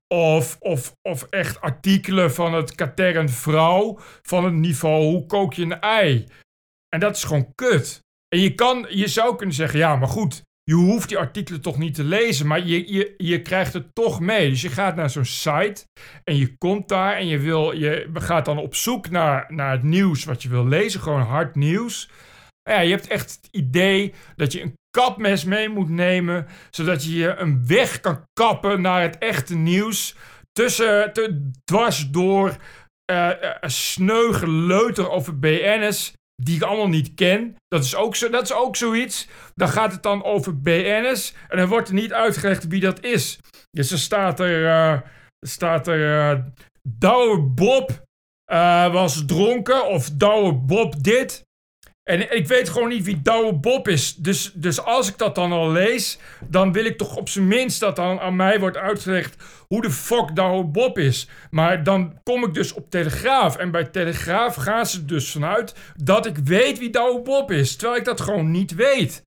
Of, 0.08 0.56
of, 0.60 0.96
of 1.02 1.22
echt 1.22 1.60
artikelen 1.60 2.32
van 2.32 2.54
het 2.54 2.74
katern 2.74 3.28
vrouw 3.28 3.98
van 4.22 4.44
het 4.44 4.54
niveau 4.54 5.02
hoe 5.04 5.26
kook 5.26 5.54
je 5.54 5.62
een 5.62 5.80
ei. 5.80 6.26
En 6.88 7.00
dat 7.00 7.16
is 7.16 7.24
gewoon 7.24 7.54
kut. 7.54 8.02
En 8.28 8.40
je, 8.40 8.54
kan, 8.54 8.86
je 8.88 9.08
zou 9.08 9.36
kunnen 9.36 9.54
zeggen, 9.54 9.78
ja, 9.78 9.96
maar 9.96 10.08
goed, 10.08 10.42
je 10.64 10.74
hoeft 10.74 11.08
die 11.08 11.18
artikelen 11.18 11.60
toch 11.60 11.78
niet 11.78 11.94
te 11.94 12.04
lezen, 12.04 12.46
maar 12.46 12.66
je, 12.66 12.92
je, 12.92 13.14
je 13.16 13.42
krijgt 13.42 13.72
het 13.72 13.94
toch 13.94 14.20
mee. 14.20 14.48
Dus 14.50 14.62
je 14.62 14.68
gaat 14.68 14.96
naar 14.96 15.10
zo'n 15.10 15.24
site 15.24 15.86
en 16.24 16.36
je 16.36 16.56
komt 16.56 16.88
daar 16.88 17.16
en 17.16 17.26
je, 17.26 17.38
wil, 17.38 17.72
je 17.72 18.10
gaat 18.12 18.44
dan 18.44 18.58
op 18.58 18.74
zoek 18.74 19.10
naar, 19.10 19.44
naar 19.48 19.70
het 19.70 19.82
nieuws 19.82 20.24
wat 20.24 20.42
je 20.42 20.48
wil 20.48 20.66
lezen, 20.66 21.00
gewoon 21.00 21.22
hard 21.22 21.54
nieuws. 21.54 22.10
Ja, 22.70 22.80
je 22.80 22.90
hebt 22.90 23.06
echt 23.06 23.30
het 23.30 23.48
idee 23.50 24.14
dat 24.36 24.52
je 24.52 24.62
een 24.62 24.78
kapmes 24.90 25.44
mee 25.44 25.68
moet 25.68 25.88
nemen, 25.88 26.46
zodat 26.70 27.04
je 27.04 27.34
een 27.36 27.66
weg 27.66 28.00
kan 28.00 28.24
kappen 28.32 28.80
naar 28.80 29.02
het 29.02 29.18
echte 29.18 29.56
nieuws. 29.56 30.16
Tussen, 30.52 31.12
te, 31.12 31.50
dwars 31.64 32.10
door 32.10 32.56
uh, 33.10 33.30
uh, 34.00 35.12
over 35.12 35.38
BN'ers 35.38 36.12
die 36.42 36.56
ik 36.56 36.62
allemaal 36.62 36.88
niet 36.88 37.14
ken. 37.14 37.56
Dat 37.68 37.84
is, 37.84 37.94
ook 37.94 38.16
zo, 38.16 38.28
dat 38.28 38.42
is 38.42 38.52
ook 38.52 38.76
zoiets. 38.76 39.28
Dan 39.54 39.68
gaat 39.68 39.92
het 39.92 40.02
dan 40.02 40.24
over 40.24 40.60
BN'ers 40.60 41.34
en 41.48 41.58
dan 41.58 41.68
wordt 41.68 41.88
er 41.88 41.94
niet 41.94 42.12
uitgelegd 42.12 42.66
wie 42.66 42.80
dat 42.80 43.04
is. 43.04 43.38
Dus 43.70 43.90
er 43.90 43.98
staat 43.98 44.40
er, 44.40 44.62
uh, 44.62 45.00
staat 45.46 45.86
er 45.86 46.44
Douwe 46.88 47.40
Bob 47.40 48.02
was 48.92 49.24
dronken 49.26 49.86
of 49.86 50.10
Douwe 50.10 50.54
Bob 50.54 51.02
dit. 51.02 51.43
En 52.10 52.36
ik 52.36 52.46
weet 52.46 52.68
gewoon 52.68 52.88
niet 52.88 53.04
wie 53.04 53.22
Douwe 53.22 53.54
Bob 53.54 53.88
is. 53.88 54.14
Dus, 54.14 54.52
dus 54.52 54.80
als 54.80 55.08
ik 55.08 55.18
dat 55.18 55.34
dan 55.34 55.52
al 55.52 55.70
lees, 55.70 56.18
dan 56.48 56.72
wil 56.72 56.84
ik 56.84 56.98
toch 56.98 57.16
op 57.16 57.28
zijn 57.28 57.48
minst 57.48 57.80
dat 57.80 57.96
dan 57.96 58.20
aan 58.20 58.36
mij 58.36 58.60
wordt 58.60 58.76
uitgelegd 58.76 59.42
hoe 59.68 59.82
de 59.82 59.90
fuck 59.90 60.36
Douwe 60.36 60.64
Bob 60.64 60.98
is. 60.98 61.28
Maar 61.50 61.82
dan 61.82 62.20
kom 62.22 62.44
ik 62.44 62.54
dus 62.54 62.72
op 62.72 62.90
Telegraaf. 62.90 63.56
En 63.56 63.70
bij 63.70 63.84
Telegraaf 63.84 64.54
gaan 64.54 64.86
ze 64.86 65.04
dus 65.04 65.32
vanuit 65.32 65.74
dat 65.96 66.26
ik 66.26 66.36
weet 66.36 66.78
wie 66.78 66.90
Douwe 66.90 67.22
Bob 67.22 67.50
is. 67.50 67.76
Terwijl 67.76 67.98
ik 67.98 68.04
dat 68.04 68.20
gewoon 68.20 68.50
niet 68.50 68.74
weet. 68.74 69.22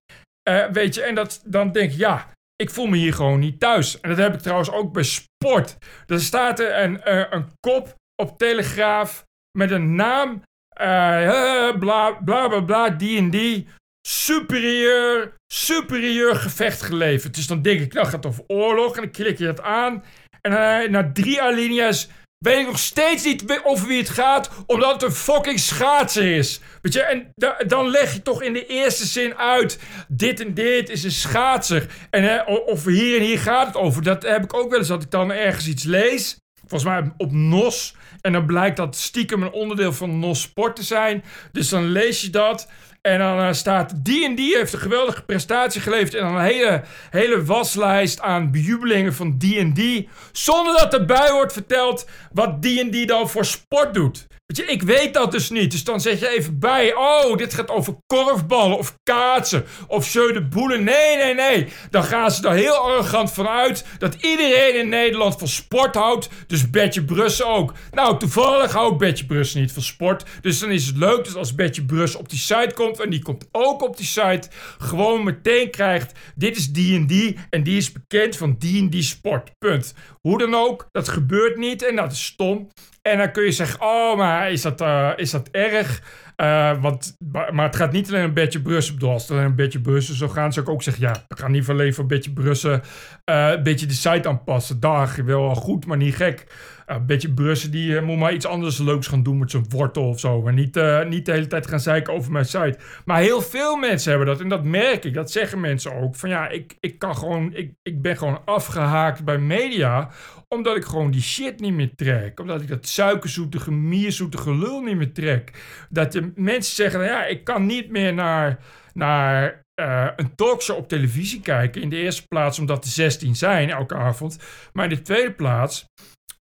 Uh, 0.49 0.65
weet 0.65 0.95
je, 0.95 1.01
en 1.01 1.15
dat, 1.15 1.41
dan 1.45 1.71
denk 1.71 1.91
ik, 1.91 1.97
ja, 1.97 2.29
ik 2.55 2.69
voel 2.69 2.85
me 2.85 2.97
hier 2.97 3.13
gewoon 3.13 3.39
niet 3.39 3.59
thuis. 3.59 3.99
En 3.99 4.09
dat 4.09 4.17
heb 4.17 4.33
ik 4.33 4.39
trouwens 4.39 4.71
ook 4.71 4.93
bij 4.93 5.03
sport. 5.03 5.77
Er 6.07 6.21
staat 6.21 6.59
er 6.59 6.83
een, 6.83 7.01
uh, 7.05 7.23
een 7.29 7.45
kop 7.59 7.95
op 8.21 8.37
Telegraaf 8.37 9.23
met 9.57 9.71
een 9.71 9.95
naam 9.95 10.41
uh, 10.81 11.79
bla 11.79 12.11
bla 12.11 12.61
bla 12.61 12.89
die 12.89 13.17
en 13.17 13.29
die. 13.29 13.67
Superieur, 14.07 15.33
superieur 15.53 16.35
gevecht 16.35 16.81
geleverd. 16.81 17.35
Dus 17.35 17.47
dan 17.47 17.61
denk 17.61 17.79
ik, 17.79 17.93
nou 17.93 18.05
gaat 18.05 18.23
het 18.23 18.25
over 18.25 18.43
oorlog. 18.47 18.95
En 18.95 19.01
dan 19.01 19.11
klik 19.11 19.37
je 19.37 19.45
dat 19.45 19.61
aan. 19.61 20.03
En 20.41 20.51
uh, 20.51 20.89
na 20.89 21.11
drie 21.13 21.41
alinea's 21.41 22.07
weet 22.37 22.59
ik 22.59 22.65
nog 22.65 22.79
steeds 22.79 23.23
niet 23.23 23.61
over 23.63 23.87
wie 23.87 23.97
het 23.97 24.09
gaat, 24.09 24.49
omdat 24.65 24.91
het 24.93 25.03
een 25.03 25.11
fucking 25.11 25.59
schaatser 25.59 26.35
is. 26.35 26.59
Weet 26.81 26.93
je, 26.93 27.01
en 27.01 27.31
dan 27.67 27.89
leg 27.89 28.13
je 28.13 28.21
toch 28.21 28.41
in 28.41 28.53
de 28.53 28.65
eerste 28.65 29.05
zin 29.05 29.35
uit, 29.35 29.79
dit 30.07 30.39
en 30.39 30.53
dit 30.53 30.89
is 30.89 31.03
een 31.03 31.11
schaatser. 31.11 32.07
En 32.09 32.47
of 32.47 32.85
hier 32.85 33.17
en 33.17 33.25
hier 33.25 33.39
gaat 33.39 33.67
het 33.67 33.75
over. 33.75 34.03
Dat 34.03 34.23
heb 34.23 34.43
ik 34.43 34.53
ook 34.53 34.69
wel 34.69 34.79
eens, 34.79 34.87
dat 34.87 35.03
ik 35.03 35.11
dan 35.11 35.31
ergens 35.31 35.67
iets 35.67 35.83
lees. 35.83 36.37
Volgens 36.67 36.89
mij 36.89 37.11
op 37.17 37.31
NOS. 37.31 37.95
En 38.21 38.31
dan 38.31 38.45
blijkt 38.45 38.77
dat 38.77 38.95
stiekem 38.95 39.41
een 39.41 39.51
onderdeel 39.51 39.93
van 39.93 40.19
NOS 40.19 40.41
Sport 40.41 40.75
te 40.75 40.83
zijn. 40.83 41.23
Dus 41.51 41.69
dan 41.69 41.85
lees 41.85 42.21
je 42.21 42.29
dat. 42.29 42.69
En 43.01 43.19
dan 43.19 43.39
uh, 43.39 43.53
staat 43.53 44.05
die 44.05 44.25
en 44.25 44.35
die 44.35 44.57
heeft 44.57 44.73
een 44.73 44.79
geweldige 44.79 45.23
prestatie 45.23 45.81
geleverd. 45.81 46.13
En 46.13 46.23
dan 46.23 46.35
een 46.35 46.41
hele, 46.41 46.83
hele 47.09 47.45
waslijst 47.45 48.21
aan 48.21 48.51
bejubelingen 48.51 49.13
van 49.13 49.37
die 49.37 49.59
en 49.59 49.73
die. 49.73 50.09
Zonder 50.31 50.77
dat 50.77 50.93
erbij 50.93 51.31
wordt 51.31 51.53
verteld 51.53 52.09
wat 52.31 52.61
die 52.61 52.79
en 52.79 52.89
die 52.89 53.05
dan 53.05 53.29
voor 53.29 53.45
sport 53.45 53.93
doet. 53.93 54.27
Je, 54.53 54.65
ik 54.65 54.81
weet 54.81 55.13
dat 55.13 55.31
dus 55.31 55.49
niet. 55.49 55.71
Dus 55.71 55.83
dan 55.83 56.01
zeg 56.01 56.19
je 56.19 56.29
even 56.29 56.59
bij. 56.59 56.95
Oh, 56.95 57.37
dit 57.37 57.53
gaat 57.53 57.69
over 57.69 57.95
korfballen 58.05 58.77
of 58.77 58.97
kaatsen 59.03 59.65
of 59.87 60.11
de 60.11 60.47
boelen. 60.49 60.83
Nee, 60.83 61.17
nee, 61.17 61.33
nee. 61.33 61.67
Dan 61.89 62.03
gaan 62.03 62.31
ze 62.31 62.47
er 62.47 62.53
heel 62.53 62.75
arrogant 62.75 63.31
van 63.31 63.47
uit 63.47 63.85
dat 63.97 64.13
iedereen 64.13 64.79
in 64.79 64.89
Nederland 64.89 65.35
van 65.37 65.47
sport 65.47 65.95
houdt. 65.95 66.29
Dus 66.47 66.69
Betje 66.69 67.03
Brussen 67.03 67.47
ook. 67.47 67.73
Nou, 67.91 68.19
toevallig 68.19 68.71
houdt 68.71 68.97
Betje 68.97 69.25
Brussen 69.25 69.61
niet 69.61 69.71
van 69.71 69.81
sport. 69.81 70.23
Dus 70.41 70.59
dan 70.59 70.71
is 70.71 70.85
het 70.85 70.97
leuk 70.97 71.25
dat 71.25 71.35
als 71.35 71.55
Betje 71.55 71.85
Brussen 71.85 72.19
op 72.19 72.29
die 72.29 72.39
site 72.39 72.71
komt. 72.75 72.99
En 72.99 73.09
die 73.09 73.21
komt 73.21 73.47
ook 73.51 73.81
op 73.81 73.97
die 73.97 74.05
site. 74.05 74.49
Gewoon 74.77 75.23
meteen 75.23 75.71
krijgt. 75.71 76.11
Dit 76.35 76.57
is 76.57 76.71
die 76.71 76.95
en 76.95 77.07
die. 77.07 77.37
En 77.49 77.63
die 77.63 77.77
is 77.77 77.91
bekend 77.91 78.37
van 78.37 78.55
die 78.59 78.81
en 78.81 78.89
die 78.89 79.03
sport. 79.03 79.51
Punt. 79.57 79.93
Hoe 80.21 80.37
dan 80.37 80.55
ook, 80.55 80.87
dat 80.91 81.09
gebeurt 81.09 81.57
niet 81.57 81.83
en 81.83 81.95
dat 81.95 82.11
is 82.11 82.25
stom. 82.25 82.67
En 83.11 83.17
dan 83.17 83.31
kun 83.31 83.43
je 83.43 83.51
zeggen, 83.51 83.81
oh, 83.81 84.17
maar 84.17 84.51
is 84.51 84.61
dat, 84.61 84.81
uh, 84.81 85.11
is 85.15 85.31
dat 85.31 85.49
erg? 85.51 86.01
Uh, 86.37 86.81
want, 86.81 87.17
maar 87.51 87.65
het 87.65 87.75
gaat 87.75 87.91
niet 87.91 88.07
alleen 88.09 88.23
een 88.23 88.33
beetje 88.33 88.61
Brussel. 88.61 88.93
Bedoel, 88.93 89.11
als 89.11 89.21
het 89.21 89.31
alleen 89.31 89.43
een 89.43 89.55
beetje 89.55 89.81
Brussel 89.81 90.15
zou 90.15 90.31
gaan, 90.31 90.53
zou 90.53 90.65
ik 90.65 90.71
ook 90.71 90.83
zeggen, 90.83 91.03
ja, 91.03 91.25
we 91.27 91.37
gaan 91.37 91.51
niet 91.51 91.69
alleen 91.69 91.93
voor 91.93 92.03
een 92.03 92.09
beetje 92.09 92.33
Brussel 92.33 92.71
uh, 92.71 92.79
een 93.25 93.63
beetje 93.63 93.85
de 93.85 93.93
site 93.93 94.27
aanpassen. 94.27 94.79
Dag, 94.79 95.15
wel 95.15 95.55
goed, 95.55 95.85
maar 95.85 95.97
niet 95.97 96.15
gek. 96.15 96.45
Een 96.87 97.05
beetje 97.05 97.33
brussen, 97.33 97.71
die 97.71 98.01
moet 98.01 98.17
maar 98.17 98.33
iets 98.33 98.45
anders 98.45 98.77
leuks 98.77 99.07
gaan 99.07 99.23
doen 99.23 99.37
met 99.37 99.51
zijn 99.51 99.65
wortel 99.69 100.07
of 100.07 100.19
zo. 100.19 100.41
Maar 100.41 100.53
niet, 100.53 100.79
niet 101.07 101.25
de 101.25 101.31
hele 101.31 101.47
tijd 101.47 101.67
gaan 101.67 101.79
zeiken 101.79 102.13
over 102.13 102.31
mijn 102.31 102.45
site. 102.45 102.77
Maar 103.05 103.19
heel 103.19 103.41
veel 103.41 103.75
mensen 103.75 104.09
hebben 104.09 104.27
dat 104.27 104.39
en 104.39 104.49
dat 104.49 104.63
merk 104.63 105.05
ik. 105.05 105.13
Dat 105.13 105.31
zeggen 105.31 105.59
mensen 105.59 105.93
ook. 105.93 106.15
Van 106.15 106.29
ja, 106.29 106.49
ik, 106.49 106.77
ik 106.79 106.99
kan 106.99 107.15
gewoon, 107.15 107.53
ik, 107.53 107.73
ik 107.81 108.01
ben 108.01 108.17
gewoon 108.17 108.41
afgehaakt 108.45 109.23
bij 109.23 109.37
media 109.37 110.09
omdat 110.47 110.75
ik 110.75 110.85
gewoon 110.85 111.11
die 111.11 111.21
shit 111.21 111.59
niet 111.59 111.73
meer 111.73 111.95
trek. 111.95 112.39
Omdat 112.39 112.61
ik 112.61 112.67
dat 112.67 112.87
suikerzoetige, 112.87 113.71
mierzoetige 113.71 114.55
lul 114.55 114.81
niet 114.81 114.95
meer 114.95 115.13
trek. 115.13 115.51
Dat 115.89 116.11
de 116.11 116.31
mensen 116.35 116.75
zeggen, 116.75 116.99
nou 116.99 117.11
ja, 117.11 117.25
ik 117.25 117.43
kan 117.43 117.65
niet 117.65 117.89
meer 117.89 118.13
naar, 118.13 118.59
naar 118.93 119.65
uh, 119.81 120.07
een 120.15 120.35
talkshow 120.35 120.77
op 120.77 120.87
televisie 120.87 121.41
kijken. 121.41 121.81
In 121.81 121.89
de 121.89 121.95
eerste 121.95 122.27
plaats 122.27 122.59
omdat 122.59 122.83
er 122.83 122.89
16 122.89 123.35
zijn 123.35 123.69
elke 123.69 123.95
avond. 123.95 124.39
Maar 124.73 124.83
in 124.89 124.95
de 124.95 125.01
tweede 125.01 125.33
plaats 125.33 125.85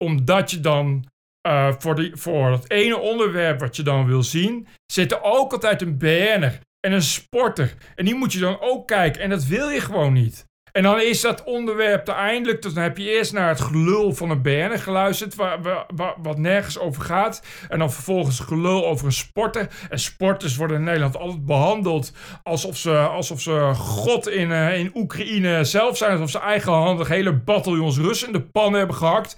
omdat 0.02 0.50
je 0.50 0.60
dan 0.60 1.04
uh, 1.46 1.72
voor, 1.78 1.94
die, 1.94 2.16
voor 2.16 2.50
dat 2.50 2.70
ene 2.70 2.98
onderwerp 2.98 3.60
wat 3.60 3.76
je 3.76 3.82
dan 3.82 4.06
wil 4.06 4.22
zien, 4.22 4.66
zit 4.92 5.12
er 5.12 5.22
ook 5.22 5.52
altijd 5.52 5.82
een 5.82 5.98
BN'er 5.98 6.58
en 6.80 6.92
een 6.92 7.02
sporter. 7.02 7.74
En 7.94 8.04
die 8.04 8.14
moet 8.14 8.32
je 8.32 8.38
dan 8.38 8.60
ook 8.60 8.86
kijken. 8.86 9.22
En 9.22 9.30
dat 9.30 9.44
wil 9.44 9.68
je 9.68 9.80
gewoon 9.80 10.12
niet. 10.12 10.44
En 10.72 10.82
dan 10.82 11.00
is 11.00 11.20
dat 11.20 11.44
onderwerp 11.44 12.08
eindelijk. 12.08 12.62
Dus 12.62 12.74
dan 12.74 12.82
heb 12.82 12.98
je 12.98 13.10
eerst 13.10 13.32
naar 13.32 13.48
het 13.48 13.60
gelul 13.60 14.12
van 14.12 14.30
een 14.30 14.42
BN'er 14.42 14.78
geluisterd. 14.78 15.34
Waar, 15.34 15.86
wat 16.22 16.38
nergens 16.38 16.78
over 16.78 17.02
gaat. 17.02 17.42
En 17.68 17.78
dan 17.78 17.92
vervolgens 17.92 18.40
gelul 18.40 18.86
over 18.86 19.06
een 19.06 19.12
sporter. 19.12 19.68
En 19.90 19.98
sporters 19.98 20.56
worden 20.56 20.76
in 20.76 20.84
Nederland 20.84 21.16
altijd 21.16 21.46
behandeld. 21.46 22.12
alsof 22.42 22.76
ze, 22.76 22.96
alsof 22.96 23.40
ze 23.40 23.72
God 23.74 24.28
in, 24.28 24.50
uh, 24.50 24.78
in 24.78 24.90
Oekraïne 24.94 25.64
zelf 25.64 25.96
zijn. 25.96 26.12
Alsof 26.12 26.30
ze 26.30 26.38
eigenhandig 26.38 27.08
hele 27.08 27.32
bataljons 27.32 27.98
Russen 27.98 28.26
in 28.26 28.32
de 28.32 28.42
pan 28.42 28.72
hebben 28.72 28.96
gehakt. 28.96 29.36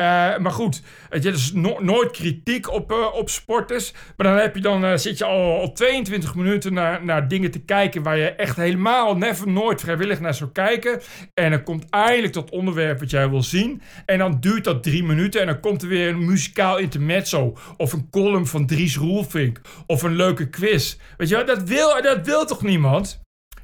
Uh, 0.00 0.38
maar 0.38 0.50
goed, 0.50 0.82
weet 1.08 1.22
je, 1.22 1.50
no 1.54 1.78
nooit 1.80 2.10
kritiek 2.10 2.70
op, 2.70 2.92
uh, 2.92 3.14
op 3.14 3.30
sporters. 3.30 3.92
Maar 4.16 4.26
dan, 4.26 4.36
heb 4.36 4.54
je 4.54 4.60
dan 4.60 4.84
uh, 4.84 4.96
zit 4.96 5.18
je 5.18 5.24
al, 5.24 5.60
al 5.60 5.72
22 5.72 6.34
minuten 6.34 6.72
naar, 6.72 7.04
naar 7.04 7.28
dingen 7.28 7.50
te 7.50 7.64
kijken 7.64 8.02
waar 8.02 8.16
je 8.16 8.30
echt 8.30 8.56
helemaal 8.56 9.16
never 9.16 9.48
nooit 9.48 9.80
vrijwillig 9.80 10.20
naar 10.20 10.34
zou 10.34 10.50
kijken. 10.50 11.00
En 11.34 11.50
dan 11.50 11.62
komt 11.62 11.90
eindelijk 11.90 12.32
dat 12.32 12.50
onderwerp 12.50 13.00
wat 13.00 13.10
jij 13.10 13.30
wil 13.30 13.42
zien. 13.42 13.82
En 14.06 14.18
dan 14.18 14.40
duurt 14.40 14.64
dat 14.64 14.82
drie 14.82 15.04
minuten 15.04 15.40
en 15.40 15.46
dan 15.46 15.60
komt 15.60 15.82
er 15.82 15.88
weer 15.88 16.08
een 16.08 16.24
muzikaal 16.24 16.78
intermezzo. 16.78 17.56
Of 17.76 17.92
een 17.92 18.10
column 18.10 18.46
van 18.46 18.66
Dries 18.66 18.96
Roelvink. 18.96 19.60
Of 19.86 20.02
een 20.02 20.16
leuke 20.16 20.50
quiz. 20.50 20.96
Weet 21.16 21.28
je, 21.28 21.44
dat 21.44 21.62
wil, 21.62 22.02
dat 22.02 22.26
wil 22.26 22.44
toch 22.44 22.62
niemand? 22.62 23.21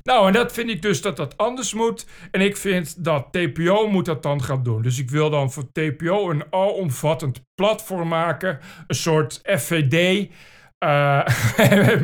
Nou, 0.08 0.26
en 0.26 0.32
dat 0.32 0.52
vind 0.52 0.70
ik 0.70 0.82
dus 0.82 1.02
dat 1.02 1.16
dat 1.16 1.36
anders 1.36 1.74
moet. 1.74 2.06
En 2.30 2.40
ik 2.40 2.56
vind 2.56 3.04
dat 3.04 3.28
TPO 3.32 3.88
moet 3.88 4.04
dat 4.04 4.22
dan 4.22 4.42
gaan 4.42 4.62
doen. 4.62 4.82
Dus 4.82 4.98
ik 4.98 5.10
wil 5.10 5.30
dan 5.30 5.52
voor 5.52 5.72
TPO 5.72 6.30
een 6.30 6.44
alomvattend 6.50 7.44
platform 7.54 8.08
maken. 8.08 8.58
Een 8.86 8.94
soort 8.94 9.40
FVD. 9.44 10.28
Eh, 10.78 11.26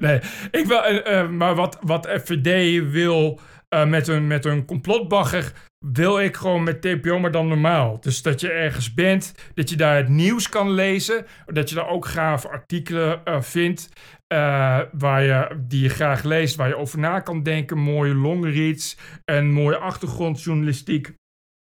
nee, 0.00 0.20
ik 0.50 0.64
wil, 0.66 0.82
uh, 0.90 1.28
maar 1.28 1.54
wat, 1.54 1.78
wat 1.80 2.08
FVD 2.08 2.82
wil 2.90 3.40
uh, 3.74 3.86
met, 3.86 4.08
een, 4.08 4.26
met 4.26 4.44
een 4.44 4.64
complotbagger, 4.64 5.52
wil 5.86 6.20
ik 6.20 6.36
gewoon 6.36 6.62
met 6.62 6.80
TPO, 6.80 7.18
maar 7.18 7.30
dan 7.30 7.48
normaal. 7.48 8.00
Dus 8.00 8.22
dat 8.22 8.40
je 8.40 8.50
ergens 8.50 8.94
bent, 8.94 9.34
dat 9.54 9.70
je 9.70 9.76
daar 9.76 9.96
het 9.96 10.08
nieuws 10.08 10.48
kan 10.48 10.70
lezen, 10.70 11.26
dat 11.46 11.68
je 11.68 11.74
daar 11.74 11.88
ook 11.88 12.06
gave 12.06 12.48
artikelen 12.48 13.22
vindt. 13.44 13.88
Uh, 14.34 14.80
waar 14.92 15.22
je, 15.22 15.64
die 15.66 15.82
je 15.82 15.88
graag 15.88 16.22
leest, 16.22 16.56
waar 16.56 16.68
je 16.68 16.76
over 16.76 16.98
na 16.98 17.20
kan 17.20 17.42
denken. 17.42 17.78
Mooie 17.78 18.14
longreads 18.14 18.96
en 19.24 19.50
mooie 19.50 19.76
achtergrondjournalistiek. 19.76 21.12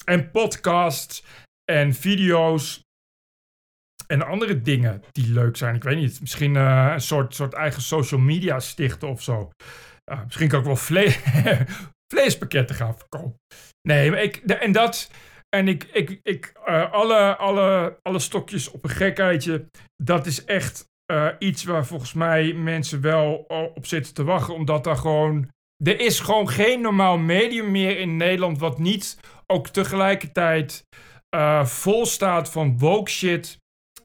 En 0.05 0.31
podcasts 0.31 1.23
en 1.71 1.93
video's. 1.93 2.85
En 4.07 4.25
andere 4.25 4.61
dingen 4.61 5.03
die 5.11 5.31
leuk 5.31 5.57
zijn. 5.57 5.75
Ik 5.75 5.83
weet 5.83 5.97
niet. 5.97 6.19
Misschien 6.19 6.55
een 6.55 7.01
soort, 7.01 7.35
soort 7.35 7.53
eigen 7.53 7.81
social 7.81 8.19
media 8.19 8.59
stichten 8.59 9.07
of 9.07 9.21
zo. 9.21 9.51
Uh, 10.11 10.23
misschien 10.23 10.47
kan 10.47 10.59
ik 10.59 10.65
wel 10.65 10.75
vleespakketten 12.13 12.75
gaan 12.75 12.97
verkopen. 12.97 13.39
Nee, 13.81 14.11
maar 14.11 14.23
ik. 14.23 14.35
En 14.35 14.71
dat. 14.71 15.11
En 15.49 15.67
ik, 15.67 15.83
ik, 15.83 16.19
ik 16.23 16.51
alle, 16.91 17.35
alle, 17.35 17.97
alle 18.01 18.19
stokjes 18.19 18.71
op 18.71 18.83
een 18.83 18.89
gekheidje. 18.89 19.69
Dat 20.03 20.25
is 20.25 20.45
echt 20.45 20.87
uh, 21.11 21.27
iets 21.39 21.63
waar 21.63 21.85
volgens 21.85 22.13
mij 22.13 22.53
mensen 22.53 23.01
wel 23.01 23.33
op 23.75 23.85
zitten 23.85 24.13
te 24.13 24.23
wachten. 24.23 24.53
Omdat 24.53 24.83
daar 24.83 24.97
gewoon. 24.97 25.49
Er 25.83 25.99
is 25.99 26.19
gewoon 26.19 26.49
geen 26.49 26.81
normaal 26.81 27.17
medium 27.17 27.71
meer 27.71 27.99
in 27.99 28.17
Nederland. 28.17 28.59
wat 28.59 28.79
niet 28.79 29.19
ook 29.47 29.67
tegelijkertijd 29.67 30.85
uh, 31.35 31.65
vol 31.65 32.05
staat 32.05 32.51
van 32.51 32.77
woke 32.77 33.11
shit. 33.11 33.57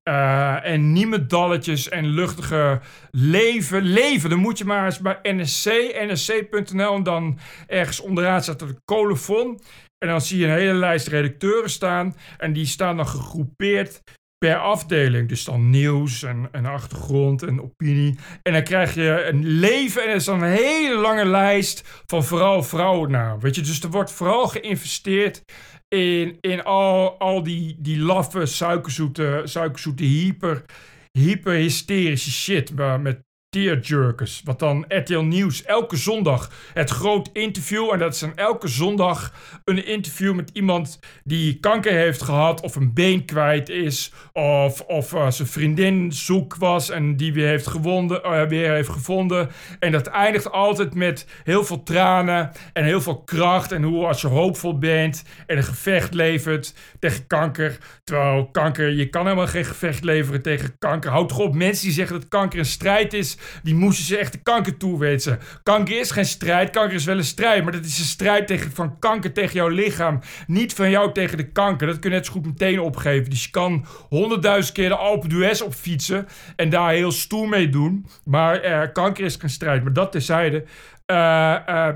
Uh, 0.09 0.67
en 0.67 0.93
niemendalletjes 0.93 1.89
en 1.89 2.07
luchtige 2.07 2.81
leven. 3.11 3.83
Leven, 3.83 4.31
dan 4.31 4.39
moet 4.39 4.59
je 4.59 4.65
maar 4.65 4.85
eens 4.85 4.99
bij 4.99 5.19
NSC, 5.23 5.67
nsc.nl 6.07 6.95
en 6.95 7.03
dan 7.03 7.39
ergens 7.67 8.01
onderaan 8.01 8.43
staat 8.43 8.59
de 8.59 8.77
colofon. 8.85 9.61
En 9.99 10.09
dan 10.09 10.21
zie 10.21 10.39
je 10.39 10.47
een 10.47 10.59
hele 10.59 10.73
lijst 10.73 11.07
redacteuren 11.07 11.71
staan. 11.71 12.17
En 12.39 12.53
die 12.53 12.67
staan 12.67 12.97
dan 12.97 13.07
gegroepeerd 13.07 14.03
per 14.43 14.59
afdeling. 14.59 15.29
Dus 15.29 15.45
dan 15.45 15.71
nieuws 15.71 16.23
en, 16.23 16.49
en 16.53 16.67
achtergrond 16.67 17.43
en 17.43 17.63
opinie. 17.63 18.19
En 18.43 18.53
dan 18.53 18.63
krijg 18.63 18.95
je 18.95 19.25
een 19.25 19.47
leven 19.47 20.03
en 20.03 20.09
er 20.09 20.15
is 20.15 20.25
dan 20.25 20.43
een 20.43 20.51
hele 20.51 20.95
lange 20.95 21.25
lijst 21.25 22.03
van 22.07 22.25
vooral 22.25 22.63
vrouwennaam. 22.63 23.41
Weet 23.41 23.55
je, 23.55 23.61
dus 23.61 23.83
er 23.83 23.91
wordt 23.91 24.13
vooral 24.13 24.49
geïnvesteerd 24.49 25.45
in, 25.89 26.37
in 26.41 26.63
al, 26.63 27.19
al 27.19 27.43
die, 27.43 27.77
die 27.79 27.99
laffe, 27.99 28.47
suikerzoete, 28.47 29.41
suikerzoete 29.45 30.05
hyper, 30.05 30.65
hyper 31.13 31.55
hysterische 31.55 32.31
shit. 32.31 32.73
Met 33.01 33.25
tearjerkers. 33.53 34.41
Wat 34.45 34.59
dan 34.59 34.85
RTL 34.89 35.19
Nieuws 35.19 35.65
elke 35.65 35.97
zondag 35.97 36.51
het 36.75 36.91
groot 36.91 37.31
interview. 37.33 37.93
En 37.93 37.99
dat 37.99 38.15
is 38.15 38.19
dan 38.19 38.37
elke 38.37 38.69
zondag 38.69 39.33
een 39.65 39.87
interview 39.87 40.35
met 40.35 40.51
iemand 40.53 40.99
die 41.25 41.61
kanker 41.61 41.93
heeft 41.93 42.23
gehad. 42.23 42.61
Of 42.61 42.77
een 42.77 42.95
been 42.95 43.25
kwijt 43.25 43.69
is. 43.69 44.13
Of, 44.33 44.81
of 44.81 45.13
uh, 45.13 45.31
zijn 45.31 45.49
vriendin 45.49 46.13
zoek 46.13 46.57
was 46.57 46.91
en 46.91 47.17
die 47.17 47.33
weer 47.33 47.49
heeft, 47.49 47.67
gewonden, 47.67 48.21
uh, 48.25 48.43
weer 48.43 48.73
heeft 48.73 48.89
gevonden. 48.89 49.51
En 49.79 49.93
dat 49.93 50.07
eindigt 50.07 50.51
altijd 50.53 50.95
met 50.95 51.27
heel 51.45 51.65
veel 51.65 51.83
tranen 51.83 52.51
en 52.73 52.85
heel 52.85 53.01
veel 53.01 53.23
kracht. 53.23 53.73
En 53.73 53.83
hoe 53.83 54.07
als 54.07 54.21
je 54.21 54.27
hoopvol 54.27 54.79
bent 54.79 55.25
en 55.47 55.57
een 55.57 55.65
gevecht 55.65 56.15
levert 56.15 56.75
tegen 56.99 57.27
kanker. 57.27 57.79
Terwijl 58.05 58.49
kanker, 58.51 58.89
je 58.91 59.09
kan 59.09 59.25
helemaal 59.25 59.47
geen 59.47 59.65
gevecht 59.65 60.05
leveren 60.05 60.43
tegen 60.43 60.79
kanker. 60.79 61.11
Houd 61.11 61.29
toch 61.29 61.39
op, 61.39 61.55
mensen 61.55 61.85
die 61.85 61.95
zeggen 61.95 62.21
dat 62.21 62.29
kanker 62.29 62.59
een 62.59 62.65
strijd 62.65 63.13
is 63.13 63.41
die 63.63 63.75
moesten 63.75 64.05
ze 64.05 64.17
echt 64.17 64.33
de 64.33 64.43
kanker 64.43 64.77
toewensen. 64.77 65.39
Kanker 65.63 66.01
is 66.01 66.11
geen 66.11 66.25
strijd, 66.25 66.71
kanker 66.71 66.95
is 66.95 67.05
wel 67.05 67.17
een 67.17 67.25
strijd. 67.25 67.63
Maar 67.63 67.73
dat 67.73 67.85
is 67.85 67.99
een 67.99 68.05
strijd 68.05 68.47
tegen, 68.47 68.73
van 68.73 68.99
kanker 68.99 69.33
tegen 69.33 69.55
jouw 69.55 69.69
lichaam. 69.69 70.21
Niet 70.47 70.75
van 70.75 70.91
jou 70.91 71.13
tegen 71.13 71.37
de 71.37 71.53
kanker. 71.53 71.87
Dat 71.87 71.99
kun 71.99 72.11
je 72.11 72.17
net 72.17 72.27
zo 72.27 72.33
goed 72.33 72.47
meteen 72.47 72.81
opgeven. 72.81 73.31
Dus 73.31 73.45
je 73.45 73.51
kan 73.51 73.87
honderdduizend 74.09 74.75
keer 74.75 74.89
de 74.89 74.97
Alpe 74.97 75.29
d'Huez 75.29 75.61
opfietsen. 75.61 76.27
En 76.57 76.69
daar 76.69 76.93
heel 76.93 77.13
stoer 77.13 77.49
mee 77.49 77.69
doen. 77.69 78.07
Maar 78.25 78.65
uh, 78.65 78.93
kanker 78.93 79.25
is 79.25 79.37
geen 79.37 79.51
strijd. 79.51 79.83
Maar 79.83 79.93
dat 79.93 80.13
terzijde. 80.13 80.65
Uh, 81.07 81.89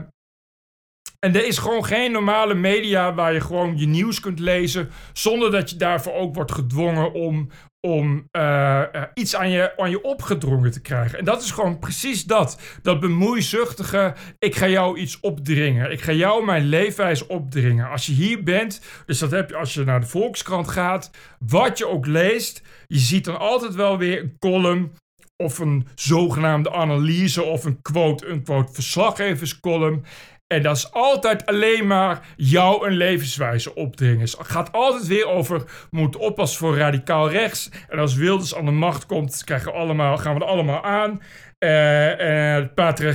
en 1.18 1.34
er 1.34 1.46
is 1.46 1.58
gewoon 1.58 1.84
geen 1.84 2.12
normale 2.12 2.54
media 2.54 3.14
waar 3.14 3.32
je 3.32 3.40
gewoon 3.40 3.78
je 3.78 3.86
nieuws 3.86 4.20
kunt 4.20 4.38
lezen. 4.38 4.90
zonder 5.12 5.50
dat 5.50 5.70
je 5.70 5.76
daarvoor 5.76 6.12
ook 6.12 6.34
wordt 6.34 6.52
gedwongen 6.52 7.12
om, 7.12 7.50
om 7.86 8.28
uh, 8.32 8.82
iets 9.14 9.36
aan 9.36 9.50
je, 9.50 9.76
aan 9.76 9.90
je 9.90 10.02
opgedrongen 10.02 10.70
te 10.70 10.80
krijgen. 10.80 11.18
En 11.18 11.24
dat 11.24 11.42
is 11.42 11.50
gewoon 11.50 11.78
precies 11.78 12.24
dat. 12.24 12.60
Dat 12.82 13.00
bemoeizuchtige, 13.00 14.14
ik 14.38 14.54
ga 14.54 14.68
jou 14.68 14.98
iets 14.98 15.20
opdringen. 15.20 15.90
Ik 15.90 16.00
ga 16.00 16.12
jou 16.12 16.44
mijn 16.44 16.64
leefwijze 16.64 17.28
opdringen. 17.28 17.90
Als 17.90 18.06
je 18.06 18.12
hier 18.12 18.42
bent, 18.42 18.80
dus 19.06 19.18
dat 19.18 19.30
heb 19.30 19.48
je 19.48 19.56
als 19.56 19.74
je 19.74 19.84
naar 19.84 20.00
de 20.00 20.06
Volkskrant 20.06 20.68
gaat, 20.68 21.10
wat 21.38 21.78
je 21.78 21.88
ook 21.88 22.06
leest, 22.06 22.62
je 22.86 22.98
ziet 22.98 23.24
dan 23.24 23.38
altijd 23.38 23.74
wel 23.74 23.98
weer 23.98 24.20
een 24.20 24.36
column 24.38 24.92
of 25.36 25.58
een 25.58 25.86
zogenaamde 25.94 26.72
analyse 26.72 27.42
of 27.42 27.64
een 27.64 27.82
quote-unquote 27.82 28.72
verslaggeverscolumn. 28.72 30.04
En 30.46 30.62
dat 30.62 30.76
is 30.76 30.92
altijd 30.92 31.46
alleen 31.46 31.86
maar 31.86 32.26
jou 32.36 32.86
een 32.86 32.96
levenswijze 32.96 33.74
opdringen. 33.74 34.20
Het 34.20 34.36
gaat 34.38 34.72
altijd 34.72 35.06
weer 35.06 35.26
over, 35.26 35.62
moet 35.90 36.16
oppassen 36.16 36.58
voor 36.58 36.76
radicaal 36.76 37.30
rechts. 37.30 37.70
En 37.88 37.98
als 37.98 38.14
Wilders 38.14 38.54
aan 38.54 38.64
de 38.64 38.70
macht 38.70 39.06
komt, 39.06 39.44
krijgen 39.44 39.72
allemaal, 39.72 40.18
gaan 40.18 40.34
we 40.34 40.40
er 40.40 40.46
allemaal 40.46 40.82
aan. 40.82 41.22
Uh, 41.58 42.58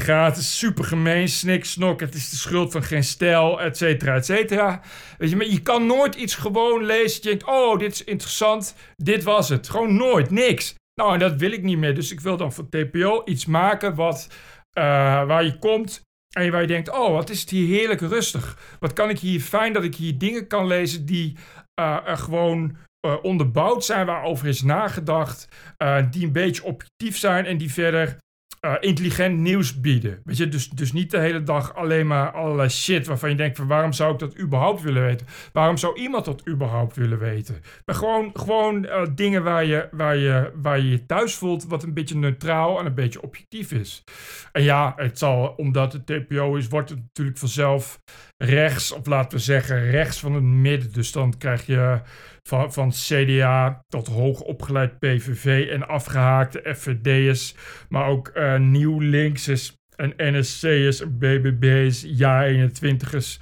uh, 0.08 0.28
is 0.38 0.58
super 0.58 0.84
gemeen, 0.84 1.28
snik, 1.28 1.66
snok, 1.66 2.00
het 2.00 2.14
is 2.14 2.30
de 2.30 2.36
schuld 2.36 2.72
van 2.72 2.84
geen 2.84 3.04
stijl, 3.04 3.62
et 3.62 3.78
cetera, 3.78 4.16
et 4.16 4.26
cetera. 4.26 4.82
Weet 5.18 5.30
je, 5.30 5.36
maar 5.36 5.46
je 5.46 5.62
kan 5.62 5.86
nooit 5.86 6.16
iets 6.16 6.36
gewoon 6.36 6.86
lezen. 6.86 7.22
Je 7.22 7.30
denkt, 7.30 7.46
oh, 7.46 7.80
dit 7.80 7.92
is 7.92 8.04
interessant, 8.04 8.76
dit 8.98 9.24
was 9.24 9.50
het. 9.50 9.70
Gewoon 9.70 9.96
nooit, 9.96 10.32
niks. 10.32 10.76
Nou, 10.96 11.14
en 11.14 11.20
dat 11.20 11.36
wil 11.36 11.52
ik 11.52 11.64
niet 11.64 11.78
meer. 11.78 11.96
Dus 11.96 12.12
ik 12.12 12.20
wil 12.20 12.38
dan 12.38 12.54
voor 12.54 12.70
TPO 12.70 13.22
iets 13.26 13.46
maken 13.46 13.96
wat, 13.96 14.28
uh, 14.74 14.84
waar 15.26 15.44
je 15.44 15.60
komt 15.60 16.10
en 16.32 16.52
waar 16.52 16.62
je 16.62 16.68
denkt, 16.68 16.90
oh, 16.90 17.12
wat 17.14 17.30
is 17.30 17.42
het 17.42 17.50
hier 17.50 17.68
heerlijk 17.68 18.02
rustig. 18.02 18.58
Wat 18.80 18.94
kan 18.94 19.10
ik 19.10 19.20
hier 19.20 19.42
fijn 19.42 19.74
dat 19.74 19.84
ik 19.84 19.96
hier 19.96 20.18
dingen 20.18 20.48
kan 20.48 20.68
lezen 20.68 21.06
die 21.06 21.38
uh, 21.80 21.98
gewoon 22.18 22.76
onderbouwd 23.22 23.86
zijn, 23.86 24.06
waarover 24.06 24.48
is 24.48 24.62
nagedacht, 24.62 25.48
die 26.12 26.26
een 26.26 26.32
beetje 26.32 26.64
objectief 26.64 27.18
zijn 27.18 27.46
en 27.46 27.58
die 27.58 27.72
verder 27.72 28.18
uh, 28.66 28.76
intelligent 28.80 29.38
nieuws 29.38 29.80
bieden. 29.80 30.22
Weet 30.24 30.38
je, 30.38 30.48
dus, 30.50 30.70
dus 30.70 30.92
niet 30.92 31.12
de 31.12 31.20
hele 31.20 31.44
dag 31.44 31.76
alleen 31.76 32.08
maar 32.08 32.32
allerlei 32.32 32.70
shit 32.70 33.08
waarvan 33.08 33.30
je 33.30 33.36
denkt 33.36 33.58
van 33.58 33.68
waarom 33.68 33.94
zou 33.94 34.14
ik 34.14 34.20
dat 34.20 34.40
überhaupt 34.40 34.82
willen 34.82 35.04
weten? 35.04 35.28
Waarom 35.54 35.78
zou 35.78 36.00
iemand 36.00 36.26
dat 36.26 36.48
überhaupt 36.48 36.96
willen 36.96 37.20
weten? 37.20 37.62
Maar 37.86 37.96
gewoon, 37.96 38.30
gewoon 38.34 38.86
uh, 38.86 39.02
dingen 39.16 39.44
waar 39.44 39.66
je, 39.66 39.88
waar, 39.92 40.16
je, 40.16 40.52
waar 40.56 40.78
je 40.78 40.90
je 40.90 41.06
thuis 41.06 41.36
voelt, 41.36 41.66
wat 41.66 41.84
een 41.84 41.94
beetje 41.94 42.16
neutraal 42.16 42.80
en 42.80 42.86
een 42.86 42.94
beetje 42.94 43.22
objectief 43.22 43.72
is. 43.72 44.04
En 44.52 44.64
ja, 44.64 44.94
het 44.96 45.18
zal, 45.18 45.48
omdat 45.48 45.94
het 45.94 46.06
TPO 46.06 46.56
is, 46.56 46.68
wordt 46.68 46.90
het 46.90 47.00
natuurlijk 47.00 47.38
vanzelf 47.38 48.02
rechts, 48.38 48.92
of 48.92 49.06
laten 49.06 49.38
we 49.38 49.44
zeggen 49.44 49.90
rechts 49.90 50.20
van 50.20 50.34
het 50.34 50.44
midden. 50.44 50.92
Dus 50.92 51.12
dan 51.12 51.38
krijg 51.38 51.66
je 51.66 52.02
van, 52.44 52.74
van 52.74 52.90
CDA 52.92 53.84
tot 53.88 54.08
hoogopgeleid 54.08 55.00
PVV 55.00 55.68
en 55.70 55.88
afgehaakte 55.88 56.76
FVD'ers, 56.76 57.56
maar 57.90 58.08
ook 58.08 58.32
uh, 58.34 58.51
nieuw 58.60 59.00
linksers 59.00 59.74
en 59.96 60.14
NSC'ers, 60.18 61.04
BBB's, 61.18 62.04
Ja-21'ers, 62.08 63.40